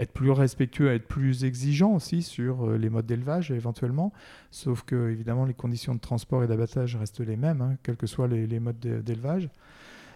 être 0.00 0.12
plus 0.12 0.30
respectueux, 0.30 0.92
être 0.92 1.06
plus 1.06 1.44
exigeant 1.44 1.92
aussi 1.92 2.22
sur 2.22 2.64
euh, 2.66 2.78
les 2.78 2.88
modes 2.88 3.06
d'élevage 3.06 3.50
éventuellement. 3.50 4.12
Sauf 4.50 4.82
que, 4.82 5.10
évidemment, 5.10 5.44
les 5.44 5.54
conditions 5.54 5.94
de 5.94 6.00
transport 6.00 6.42
et 6.42 6.46
d'abattage 6.46 6.96
restent 6.96 7.20
les 7.20 7.36
mêmes, 7.36 7.60
hein, 7.60 7.76
quels 7.82 7.96
que 7.96 8.06
soient 8.06 8.26
les, 8.26 8.60
modes 8.60 8.78
d'élevage. 8.78 9.50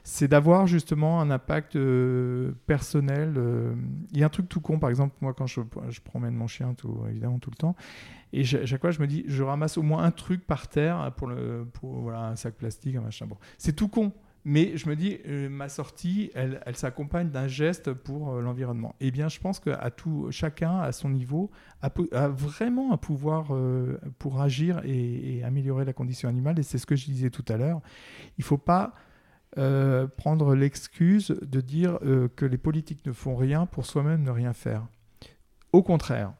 C'est 0.02 0.28
d'avoir 0.28 0.66
justement 0.66 1.20
un 1.20 1.30
impact 1.30 1.76
euh, 1.76 2.52
personnel. 2.66 3.34
Euh. 3.36 3.74
Il 4.12 4.18
y 4.18 4.22
a 4.22 4.26
un 4.26 4.30
truc 4.30 4.48
tout 4.48 4.60
con, 4.60 4.78
par 4.78 4.90
exemple, 4.90 5.14
moi, 5.20 5.34
quand 5.34 5.46
je, 5.46 5.60
promène 6.02 6.34
mon 6.34 6.46
chien, 6.46 6.74
tout, 6.74 7.02
évidemment, 7.08 7.38
tout 7.38 7.50
le 7.50 7.56
temps, 7.56 7.76
et 8.32 8.42
chaque 8.44 8.80
fois, 8.80 8.90
je 8.90 9.00
me 9.00 9.06
dis, 9.06 9.24
je 9.28 9.42
ramasse 9.44 9.78
au 9.78 9.82
moins 9.82 10.02
un 10.02 10.10
truc 10.10 10.44
par 10.44 10.66
terre 10.66 11.12
pour, 11.16 11.28
le, 11.28 11.68
voilà, 11.82 12.26
un 12.26 12.36
sac 12.36 12.54
plastique, 12.54 12.96
un 12.96 13.00
machin. 13.00 13.26
Bon, 13.26 13.36
c'est 13.58 13.74
tout 13.74 13.86
con. 13.86 14.12
Mais 14.46 14.76
je 14.76 14.88
me 14.90 14.94
dis, 14.94 15.18
euh, 15.26 15.48
ma 15.48 15.70
sortie, 15.70 16.30
elle, 16.34 16.60
s'accompagne 16.74 17.30
d'un 17.30 17.48
geste 17.48 17.94
pour 17.94 18.30
euh, 18.30 18.42
l'environnement. 18.42 18.94
Eh 19.00 19.10
bien, 19.10 19.28
je 19.28 19.40
pense 19.40 19.58
qu'à 19.58 19.90
tout, 19.90 20.28
chacun, 20.30 20.80
à 20.80 20.92
son 20.92 21.08
niveau, 21.08 21.50
a, 21.80 22.28
vraiment 22.28 22.92
un 22.92 22.98
pouvoir 22.98 23.54
euh, 23.54 23.98
pour 24.18 24.42
agir 24.42 24.82
et, 24.84 25.42
améliorer 25.44 25.86
la 25.86 25.94
condition 25.94 26.28
animale. 26.28 26.58
Et 26.58 26.62
c'est 26.62 26.76
ce 26.76 26.84
que 26.84 26.94
je 26.94 27.06
disais 27.06 27.30
tout 27.30 27.44
à 27.48 27.56
l'heure. 27.56 27.80
Il 28.36 28.42
ne 28.42 28.44
faut 28.44 28.58
pas 28.58 28.94
prendre 30.16 30.56
l'excuse 30.56 31.28
de 31.28 31.60
dire 31.60 32.00
que 32.34 32.44
les 32.44 32.58
politiques 32.58 33.06
ne 33.06 33.12
font 33.12 33.36
rien 33.36 33.66
pour 33.66 33.86
soi-même 33.86 34.24
ne 34.24 34.32
rien 34.32 34.52
faire. 34.52 34.84
Au 35.72 35.80
contraire, 35.80 36.32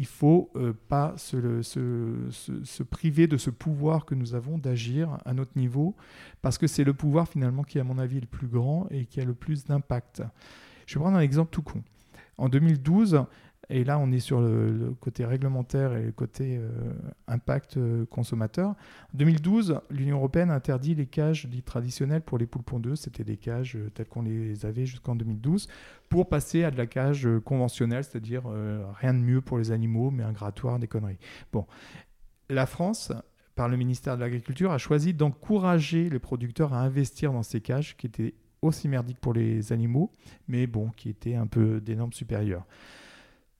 il 0.00 0.06
faut 0.06 0.50
euh, 0.56 0.72
pas 0.88 1.12
se, 1.18 1.60
se, 1.60 2.82
priver 2.82 3.26
de 3.26 3.36
ce 3.36 3.50
pouvoir 3.50 4.06
que 4.06 4.14
nous 4.14 4.34
avons 4.34 4.56
d'agir 4.56 5.18
à 5.26 5.34
notre 5.34 5.58
niveau, 5.58 5.94
parce 6.40 6.56
que 6.56 6.66
c'est 6.66 6.84
le 6.84 6.94
pouvoir 6.94 7.28
finalement 7.28 7.62
qui, 7.64 7.78
à 7.78 7.84
mon 7.84 7.98
avis, 7.98 8.16
est 8.16 8.22
le 8.22 8.26
plus 8.26 8.46
grand 8.46 8.86
et 8.90 9.04
qui 9.04 9.20
a 9.20 9.26
le 9.26 9.34
plus 9.34 9.66
d'impact. 9.66 10.22
Je 10.86 10.94
vais 10.94 11.02
prendre 11.02 11.18
un 11.18 11.20
exemple 11.20 11.50
tout 11.50 11.60
con. 11.60 11.82
En 12.38 12.48
2012, 12.48 13.26
et 13.70 13.84
là, 13.84 14.00
on 14.00 14.10
est 14.10 14.18
sur 14.18 14.40
le, 14.40 14.94
côté 15.00 15.24
réglementaire 15.24 15.94
et 15.94 16.06
le 16.06 16.12
côté 16.12 16.58
euh, 16.58 16.92
impact 17.28 17.76
euh, 17.76 18.04
consommateur. 18.06 18.70
En 18.70 18.74
2012, 19.14 19.80
l'Union 19.90 20.16
européenne 20.16 20.50
interdit 20.50 20.96
les 20.96 21.06
cages 21.06 21.46
dites 21.46 21.66
traditionnelles 21.66 22.22
pour 22.22 22.36
les 22.36 22.46
poules 22.46 22.64
pondeuses. 22.64 23.00
C'était 23.00 23.22
des 23.22 23.36
cages 23.36 23.76
euh, 23.76 23.88
telles 23.94 24.08
qu'on 24.08 24.22
les 24.22 24.66
avait 24.66 24.86
jusqu'en 24.86 25.14
2012, 25.14 25.68
pour 26.08 26.28
passer 26.28 26.64
à 26.64 26.72
de 26.72 26.76
la 26.76 26.86
cage 26.86 27.28
conventionnelle, 27.44 28.02
c'est-à-dire 28.02 28.42
rien 29.00 29.14
de 29.14 29.20
mieux 29.20 29.40
pour 29.40 29.58
les 29.58 29.70
animaux, 29.70 30.10
mais 30.10 30.24
un 30.24 30.32
grattoir, 30.32 30.80
des 30.80 30.88
conneries. 30.88 31.18
Bon, 31.52 31.66
la 32.48 32.66
France, 32.66 33.12
par 33.54 33.68
le 33.68 33.76
ministère 33.76 34.16
de 34.16 34.20
l'Agriculture, 34.22 34.72
a 34.72 34.78
choisi 34.78 35.14
d'encourager 35.14 36.10
les 36.10 36.18
producteurs 36.18 36.74
à 36.74 36.80
investir 36.80 37.32
dans 37.32 37.44
ces 37.44 37.60
cages 37.60 37.96
qui 37.96 38.08
étaient 38.08 38.34
aussi 38.60 38.88
merdiques 38.88 39.20
pour 39.20 39.32
les 39.32 39.72
animaux, 39.72 40.10
mais 40.48 40.66
bon, 40.66 40.90
qui 40.96 41.08
étaient 41.08 41.36
un 41.36 41.46
peu 41.46 41.80
des 41.80 41.94
normes 41.94 42.12
supérieures. 42.12 42.66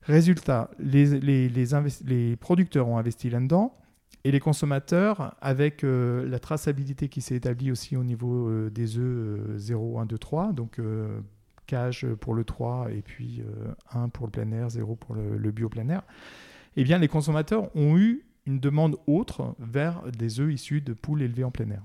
Résultat, 0.02 0.70
les, 0.78 2.36
producteurs 2.40 2.88
ont 2.88 2.96
investi 2.96 3.28
là-dedans 3.28 3.76
et 4.24 4.30
les 4.30 4.40
consommateurs, 4.40 5.34
avec 5.40 5.84
euh, 5.84 6.28
la 6.28 6.38
traçabilité 6.38 7.08
qui 7.08 7.20
s'est 7.20 7.36
établie 7.36 7.70
aussi 7.70 7.96
au 7.96 8.04
niveau 8.04 8.48
euh, 8.48 8.70
des 8.70 8.98
œufs 8.98 9.56
0, 9.56 9.98
1, 9.98 10.06
2, 10.06 10.18
3, 10.18 10.52
donc 10.52 10.78
euh, 10.78 11.20
cage 11.66 12.06
pour 12.20 12.34
le 12.34 12.44
3 12.44 12.88
et 12.92 13.02
puis 13.02 13.42
1 13.92 14.08
pour 14.08 14.26
le 14.26 14.30
plein 14.32 14.50
air, 14.52 14.70
0 14.70 14.96
pour 14.96 15.14
le, 15.14 15.50
bio 15.50 15.68
plein 15.68 15.88
air, 15.88 16.02
eh 16.76 16.84
bien 16.84 16.98
les 16.98 17.08
consommateurs 17.08 17.74
ont 17.76 17.96
eu 17.96 18.26
une 18.46 18.58
demande 18.58 18.96
autre 19.06 19.54
vers 19.58 20.02
des 20.10 20.40
œufs 20.40 20.52
issus 20.52 20.80
de 20.80 20.92
poules 20.92 21.22
élevées 21.22 21.44
en 21.44 21.50
plein 21.50 21.70
air. 21.70 21.82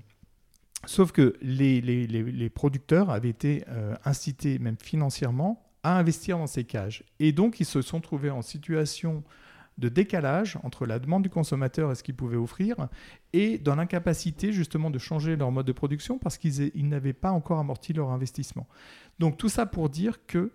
Sauf 0.86 1.12
que 1.12 1.36
les, 1.40 2.50
producteurs 2.50 3.10
avaient 3.10 3.28
été 3.28 3.64
incités, 4.04 4.58
même 4.58 4.76
financièrement, 4.80 5.65
à 5.86 5.96
investir 5.98 6.36
dans 6.36 6.48
ces 6.48 6.64
cages. 6.64 7.04
Et 7.20 7.30
donc, 7.30 7.60
ils 7.60 7.64
se 7.64 7.80
sont 7.80 8.00
trouvés 8.00 8.30
en 8.30 8.42
situation 8.42 9.22
de 9.78 9.88
décalage 9.88 10.58
entre 10.64 10.84
la 10.84 10.98
demande 10.98 11.22
du 11.22 11.30
consommateur 11.30 11.92
et 11.92 11.94
ce 11.94 12.02
qu'ils 12.02 12.16
pouvaient 12.16 12.36
offrir, 12.36 12.88
et 13.32 13.58
dans 13.58 13.76
l'incapacité 13.76 14.52
justement 14.52 14.90
de 14.90 14.98
changer 14.98 15.36
leur 15.36 15.52
mode 15.52 15.66
de 15.66 15.72
production 15.72 16.18
parce 16.18 16.38
qu'ils 16.38 16.88
n'avaient 16.88 17.12
pas 17.12 17.30
encore 17.30 17.60
amorti 17.60 17.92
leur 17.92 18.10
investissement. 18.10 18.66
Donc 19.20 19.36
tout 19.36 19.48
ça 19.48 19.64
pour 19.64 19.88
dire 19.88 20.26
que 20.26 20.50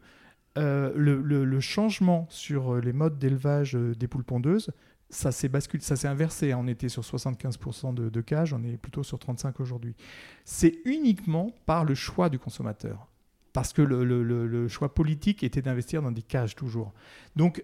euh, 0.57 0.91
le, 0.95 1.59
changement 1.61 2.25
sur 2.29 2.75
les 2.81 2.91
modes 2.91 3.17
d'élevage 3.17 3.77
euh, 3.77 3.95
des 3.95 4.09
poules 4.09 4.25
pondeuses, 4.25 4.71
ça 5.09 5.31
s'est 5.31 5.47
basculé, 5.47 5.81
ça 5.81 5.95
s'est 5.95 6.09
inversé. 6.09 6.53
On 6.53 6.67
était 6.67 6.89
sur 6.89 7.03
75% 7.03 7.93
de, 7.93 8.09
de 8.09 8.21
cages, 8.21 8.51
on 8.53 8.63
est 8.63 8.75
plutôt 8.75 9.03
sur 9.03 9.17
35 9.17 9.61
aujourd'hui. 9.61 9.95
C'est 10.43 10.79
uniquement 10.83 11.55
par 11.65 11.85
le 11.85 11.95
choix 11.95 12.27
du 12.27 12.37
consommateur 12.37 13.10
parce 13.53 13.73
que 13.73 13.81
le, 13.81 14.67
choix 14.67 14.93
politique 14.93 15.43
était 15.43 15.61
d'investir 15.61 16.01
dans 16.01 16.11
des 16.11 16.21
cages 16.21 16.55
toujours. 16.55 16.93
Donc 17.35 17.63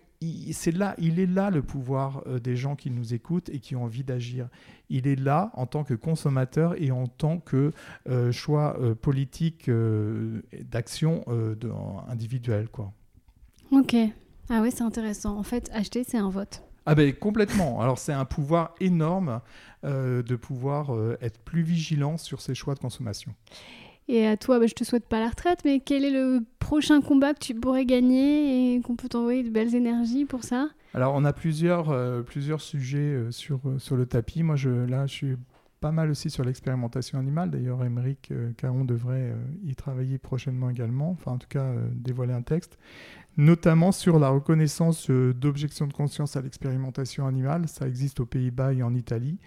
c'est 0.51 0.71
là, 0.71 0.95
il 0.97 1.19
est 1.19 1.27
là 1.27 1.49
le 1.49 1.61
pouvoir 1.61 2.23
euh, 2.27 2.39
des 2.39 2.55
gens 2.55 2.75
qui 2.75 2.89
nous 2.89 3.13
écoutent 3.13 3.49
et 3.49 3.59
qui 3.59 3.75
ont 3.75 3.83
envie 3.83 4.03
d'agir. 4.03 4.49
Il 4.89 5.07
est 5.07 5.15
là 5.15 5.51
en 5.53 5.65
tant 5.65 5.83
que 5.83 5.93
consommateur 5.93 6.81
et 6.81 6.91
en 6.91 7.07
tant 7.07 7.39
que 7.39 7.71
euh, 8.09 8.31
choix 8.31 8.77
euh, 8.79 8.95
politique 8.95 9.69
d'action 9.69 11.23
individuelle. 12.07 12.67
Quoi. 12.69 12.91
Ok. 13.71 13.95
Ah 14.49 14.61
oui, 14.61 14.71
c'est 14.73 14.83
intéressant. 14.83 15.37
En 15.37 15.43
fait, 15.43 15.69
acheter, 15.73 16.03
c'est 16.03 16.17
un 16.17 16.29
vote. 16.29 16.63
Ah 16.85 16.95
ben 16.95 17.13
complètement. 17.13 17.81
Alors 17.81 17.99
c'est 17.99 18.13
un 18.13 18.23
pouvoir 18.23 18.73
énorme 18.79 19.41
de 19.83 20.35
pouvoir 20.35 20.91
être 21.21 21.39
plus 21.39 21.61
vigilant 21.61 22.17
sur 22.17 22.41
ses 22.41 22.55
choix 22.55 22.75
de 22.75 22.79
consommation. 22.79 23.33
Et 24.09 24.25
à 24.25 24.37
toi, 24.37 24.59
bah, 24.59 24.67
je 24.67 24.73
te 24.73 24.83
souhaite 24.83 25.05
pas 25.05 25.19
la 25.19 25.29
retraite, 25.29 25.59
mais 25.65 25.79
quel 25.79 26.05
est 26.05 26.11
le 26.11 26.39
prochain 26.59 27.01
combat 27.01 27.33
que 27.33 27.39
tu 27.39 27.53
pourrais 27.53 27.85
gagner 27.85 28.75
et 28.75 28.81
qu'on 28.81 28.95
peut 28.95 29.09
t'envoyer 29.09 29.43
de 29.43 29.49
belles 29.49 29.75
énergies 29.75 30.25
pour 30.25 30.43
ça? 30.43 30.69
Alors, 30.93 31.13
on 31.15 31.25
a 31.25 31.33
plusieurs, 31.33 31.89
euh, 31.89 32.21
plusieurs 32.21 32.61
sujets 32.61 32.97
euh, 32.97 33.31
sur, 33.31 33.59
euh, 33.65 33.79
sur 33.79 33.97
le 33.97 34.05
tapis. 34.05 34.43
Moi, 34.43 34.55
je, 34.55 34.69
là, 34.69 35.05
je 35.07 35.13
suis 35.13 35.35
pas 35.81 35.91
mal 35.91 36.09
aussi 36.09 36.29
sur 36.29 36.43
l'expérimentation 36.45 37.19
animale. 37.19 37.51
D'ailleurs, 37.51 37.83
Émeric 37.83 38.33
Caron 38.57 38.83
devrait 38.83 39.35
y 39.63 39.75
travailler 39.75 40.17
prochainement 40.17 40.71
également, 40.71 41.11
enfin, 41.11 41.33
en 41.33 41.37
tout 41.37 41.47
cas, 41.47 41.71
dévoiler 41.93 42.33
un 42.33 42.41
texte 42.41 42.79
notamment 43.37 43.91
sur 43.91 44.19
la 44.19 44.29
reconnaissance 44.29 45.09
euh, 45.09 45.33
d'objection 45.33 45.87
de 45.87 45.93
conscience 45.93 46.35
à 46.35 46.41
l'expérimentation 46.41 47.27
animale. 47.27 47.67
Ça 47.67 47.87
existe 47.87 48.19
aux 48.19 48.25
Pays-Bas 48.25 48.73
et 48.73 48.83
en 48.83 48.93
Italie. 48.95 49.37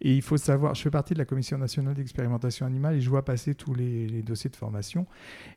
Et 0.00 0.14
il 0.14 0.22
faut 0.22 0.36
savoir, 0.36 0.74
je 0.74 0.82
fais 0.82 0.90
partie 0.90 1.14
de 1.14 1.18
la 1.18 1.24
Commission 1.24 1.58
nationale 1.58 1.94
d'expérimentation 1.94 2.66
animale 2.66 2.96
et 2.96 3.00
je 3.00 3.10
vois 3.10 3.24
passer 3.24 3.54
tous 3.54 3.74
les, 3.74 4.22
dossiers 4.22 4.50
de 4.50 4.56
formation. 4.56 5.06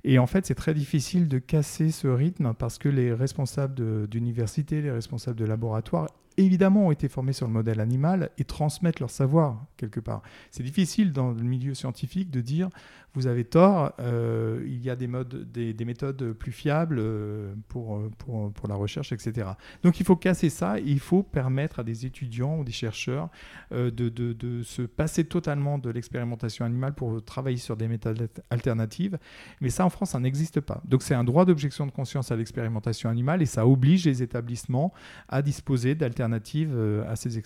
Et 0.03 0.17
en 0.17 0.27
fait, 0.27 0.45
c'est 0.45 0.55
très 0.55 0.73
difficile 0.73 1.27
de 1.27 1.37
casser 1.37 1.91
ce 1.91 2.07
rythme 2.07 2.53
parce 2.53 2.77
que 2.79 2.89
les 2.89 3.13
responsables 3.13 4.07
d'université, 4.07 4.81
les 4.81 4.91
responsables 4.91 5.37
de 5.37 5.45
laboratoire 5.45 6.07
évidemment 6.37 6.87
ont 6.87 6.91
été 6.91 7.07
formés 7.07 7.33
sur 7.33 7.47
le 7.47 7.53
modèle 7.53 7.79
animal 7.79 8.29
et 8.37 8.43
transmettent 8.43 8.99
leur 8.99 9.09
savoir 9.09 9.65
quelque 9.77 9.99
part. 9.99 10.21
C'est 10.51 10.63
difficile 10.63 11.13
dans 11.13 11.31
le 11.31 11.43
milieu 11.43 11.73
scientifique 11.73 12.29
de 12.31 12.41
dire 12.41 12.69
vous 13.13 13.27
avez 13.27 13.45
tort, 13.45 13.93
euh, 13.99 14.61
il 14.65 14.83
y 14.83 14.89
a 14.89 14.97
des, 14.97 15.07
modes, 15.07 15.49
des, 15.49 15.85
méthodes 15.85 16.33
plus 16.33 16.51
fiables 16.51 16.97
euh, 16.99 17.53
pour, 17.69 18.09
pour, 18.17 18.51
pour, 18.51 18.67
la 18.67 18.75
recherche, 18.75 19.13
etc. 19.13 19.51
Donc 19.83 20.01
il 20.01 20.05
faut 20.05 20.17
casser 20.17 20.49
ça, 20.49 20.79
il 20.79 20.99
faut 20.99 21.23
permettre 21.23 21.79
à 21.79 21.83
des 21.85 22.05
étudiants 22.05 22.57
ou 22.57 22.65
des 22.65 22.73
chercheurs 22.73 23.29
euh, 23.71 23.89
de, 23.89 24.09
de, 24.09 24.33
de, 24.33 24.63
se 24.63 24.81
passer 24.81 25.23
totalement 25.23 25.77
de 25.77 25.89
l'expérimentation 25.89 26.65
animale 26.65 26.93
pour 26.93 27.23
travailler 27.23 27.55
sur 27.55 27.77
des 27.77 27.87
méthodes 27.87 28.27
alternatives. 28.49 29.17
Mais 29.61 29.69
ça, 29.69 29.85
en 29.85 29.89
France, 29.89 30.09
ça 30.09 30.19
n'existe 30.19 30.59
pas. 30.59 30.81
Donc 30.83 31.01
c'est 31.01 31.15
un 31.15 31.23
droit 31.23 31.45
d'objection 31.45 31.85
de 31.85 31.91
conscience 31.91 32.33
à 32.33 32.35
l'expérimentation 32.35 33.09
animale 33.09 33.41
et 33.41 33.45
ça 33.45 33.65
oblige 33.65 34.05
les 34.05 34.23
établissements 34.23 34.93
à 35.29 35.41
disposer 35.41 35.95
d'alternatives 35.95 36.24
à 36.33 37.15
ces, 37.15 37.37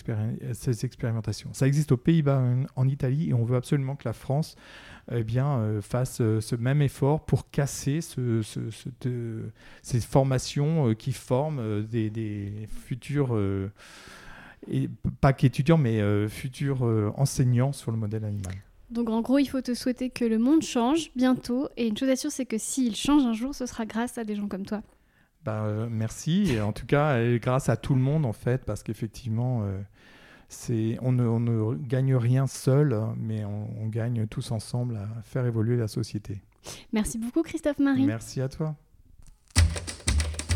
expérimentations. 0.86 1.50
Ça 1.54 1.68
existe 1.68 1.92
aux 1.92 1.98
Pays-Bas, 1.98 2.42
en 2.76 2.88
Italie, 2.88 3.30
et 3.30 3.34
on 3.34 3.44
veut 3.44 3.58
absolument 3.58 3.96
que 3.96 4.08
la 4.08 4.14
France 4.14 4.56
eh 5.12 5.24
bien, 5.24 5.60
euh, 5.60 5.82
fasse 5.82 6.22
euh, 6.22 6.40
ce 6.40 6.56
même 6.56 6.82
effort 6.82 7.26
pour 7.26 7.50
casser 7.50 8.02
ce, 8.02 8.42
ces 9.82 10.00
formations 10.02 10.90
euh, 10.90 10.94
qui 10.94 11.14
forment 11.14 11.84
des, 11.84 12.68
futurs, 12.70 13.38
et, 14.70 14.90
pas 15.22 15.34
qu'étudiants, 15.34 15.78
mais 15.78 16.28
futurs 16.28 16.84
enseignants 17.18 17.72
sur 17.72 17.92
le 17.92 17.98
modèle 17.98 18.26
animal. 18.26 18.54
Donc 18.90 19.10
en 19.10 19.22
gros, 19.22 19.38
il 19.38 19.46
faut 19.46 19.62
te 19.62 19.74
souhaiter 19.74 20.10
que 20.10 20.26
le 20.26 20.40
monde 20.40 20.64
change 20.64 21.12
bientôt. 21.16 21.70
Et 21.78 21.88
une 21.88 21.98
chose 21.98 22.10
à 22.10 22.16
sûre, 22.16 22.32
c'est 22.32 22.46
que 22.46 22.58
s'il 22.58 22.96
change 22.96 23.24
un 23.24 23.34
jour, 23.34 23.54
ce 23.54 23.66
sera 23.66 23.86
grâce 23.86 24.18
à 24.18 24.24
des 24.24 24.36
gens 24.36 24.48
comme 24.48 24.66
toi. 24.66 24.82
Bah, 25.46 25.88
merci. 25.90 26.54
Et 26.54 26.62
en 26.62 26.74
tout 26.74 26.86
cas, 26.86 27.18
grâce 27.38 27.70
à 27.70 27.78
tout 27.78 27.96
le 27.96 28.02
monde, 28.02 28.26
en 28.26 28.34
fait, 28.34 28.66
parce 28.66 28.84
qu'effectivement, 28.84 29.64
on 31.02 31.12
ne, 31.12 31.76
gagne 31.76 32.16
rien 32.16 32.48
seul, 32.48 32.98
mais 33.18 33.46
on, 33.46 33.88
gagne 33.88 34.28
tous 34.28 34.52
ensemble 34.52 34.98
à 34.98 35.22
faire 35.24 35.46
évoluer 35.46 35.78
la 35.78 35.88
société. 35.88 36.42
Merci 36.92 37.18
beaucoup 37.18 37.42
Christophe 37.42 37.80
Marie. 37.80 38.06
Merci 38.06 38.42
à 38.42 38.50
toi. 38.50 38.76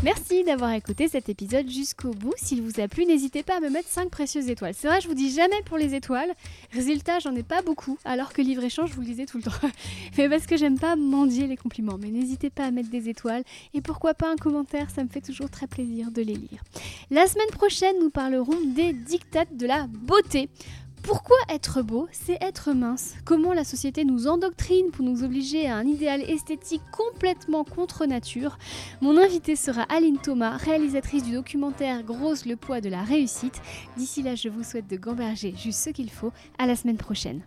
Merci 0.02 0.44
d'avoir 0.44 0.72
écouté 0.72 1.08
cet 1.08 1.28
épisode 1.28 1.68
jusqu'au 1.70 2.10
bout. 2.10 2.34
S'il 2.36 2.60
vous 2.62 2.80
a 2.80 2.88
plu, 2.88 3.06
n'hésitez 3.06 3.42
pas 3.42 3.56
à 3.56 3.60
me 3.60 3.70
mettre 3.70 3.88
5 3.88 4.10
précieuses 4.10 4.48
étoiles. 4.48 4.74
C'est 4.74 4.86
vrai, 4.86 5.00
je 5.00 5.08
vous 5.08 5.14
dis 5.14 5.30
jamais 5.30 5.62
pour 5.64 5.78
les 5.78 5.94
étoiles. 5.94 6.30
Résultat, 6.72 7.20
j'en 7.20 7.34
ai 7.34 7.42
pas 7.42 7.62
beaucoup, 7.62 7.98
alors 8.04 8.32
que 8.32 8.42
livre 8.42 8.62
échange, 8.64 8.90
je 8.90 8.94
vous 8.94 9.00
le 9.00 9.06
disais 9.06 9.26
tout 9.26 9.38
le 9.38 9.44
temps. 9.44 9.68
Mais 10.18 10.28
parce 10.28 10.46
que 10.46 10.56
j'aime 10.56 10.78
pas 10.78 10.96
mendier 10.96 11.46
les 11.46 11.56
compliments. 11.56 11.96
Mais 11.98 12.08
n'hésitez 12.08 12.50
pas 12.50 12.64
à 12.64 12.70
mettre 12.70 12.90
des 12.90 13.08
étoiles 13.08 13.44
et 13.72 13.80
pourquoi 13.80 14.14
pas 14.14 14.30
un 14.30 14.36
commentaire, 14.36 14.90
ça 14.90 15.02
me 15.04 15.08
fait 15.08 15.22
toujours 15.22 15.48
très 15.48 15.66
plaisir 15.66 16.10
de 16.10 16.20
les 16.20 16.34
lire. 16.34 16.62
La 17.10 17.26
semaine 17.26 17.50
prochaine, 17.52 17.96
nous 18.00 18.10
parlerons 18.10 18.60
des 18.74 18.92
dictates 18.92 19.56
de 19.56 19.66
la 19.66 19.86
beauté. 19.86 20.48
Pourquoi 21.04 21.36
être 21.50 21.82
beau, 21.82 22.08
c'est 22.12 22.38
être 22.40 22.72
mince? 22.72 23.14
Comment 23.26 23.52
la 23.52 23.64
société 23.64 24.06
nous 24.06 24.26
endoctrine 24.26 24.90
pour 24.90 25.04
nous 25.04 25.22
obliger 25.22 25.68
à 25.68 25.76
un 25.76 25.84
idéal 25.84 26.22
esthétique 26.22 26.80
complètement 26.92 27.62
contre 27.62 28.06
nature? 28.06 28.56
Mon 29.02 29.18
invitée 29.18 29.54
sera 29.54 29.82
Aline 29.82 30.16
Thomas, 30.16 30.56
réalisatrice 30.56 31.22
du 31.22 31.32
documentaire 31.32 32.04
Grosse 32.04 32.46
le 32.46 32.56
poids 32.56 32.80
de 32.80 32.88
la 32.88 33.02
réussite. 33.02 33.60
D'ici 33.98 34.22
là, 34.22 34.34
je 34.34 34.48
vous 34.48 34.62
souhaite 34.64 34.88
de 34.88 34.96
gamberger 34.96 35.54
juste 35.58 35.80
ce 35.80 35.90
qu'il 35.90 36.10
faut. 36.10 36.32
À 36.56 36.66
la 36.66 36.74
semaine 36.74 36.96
prochaine. 36.96 37.42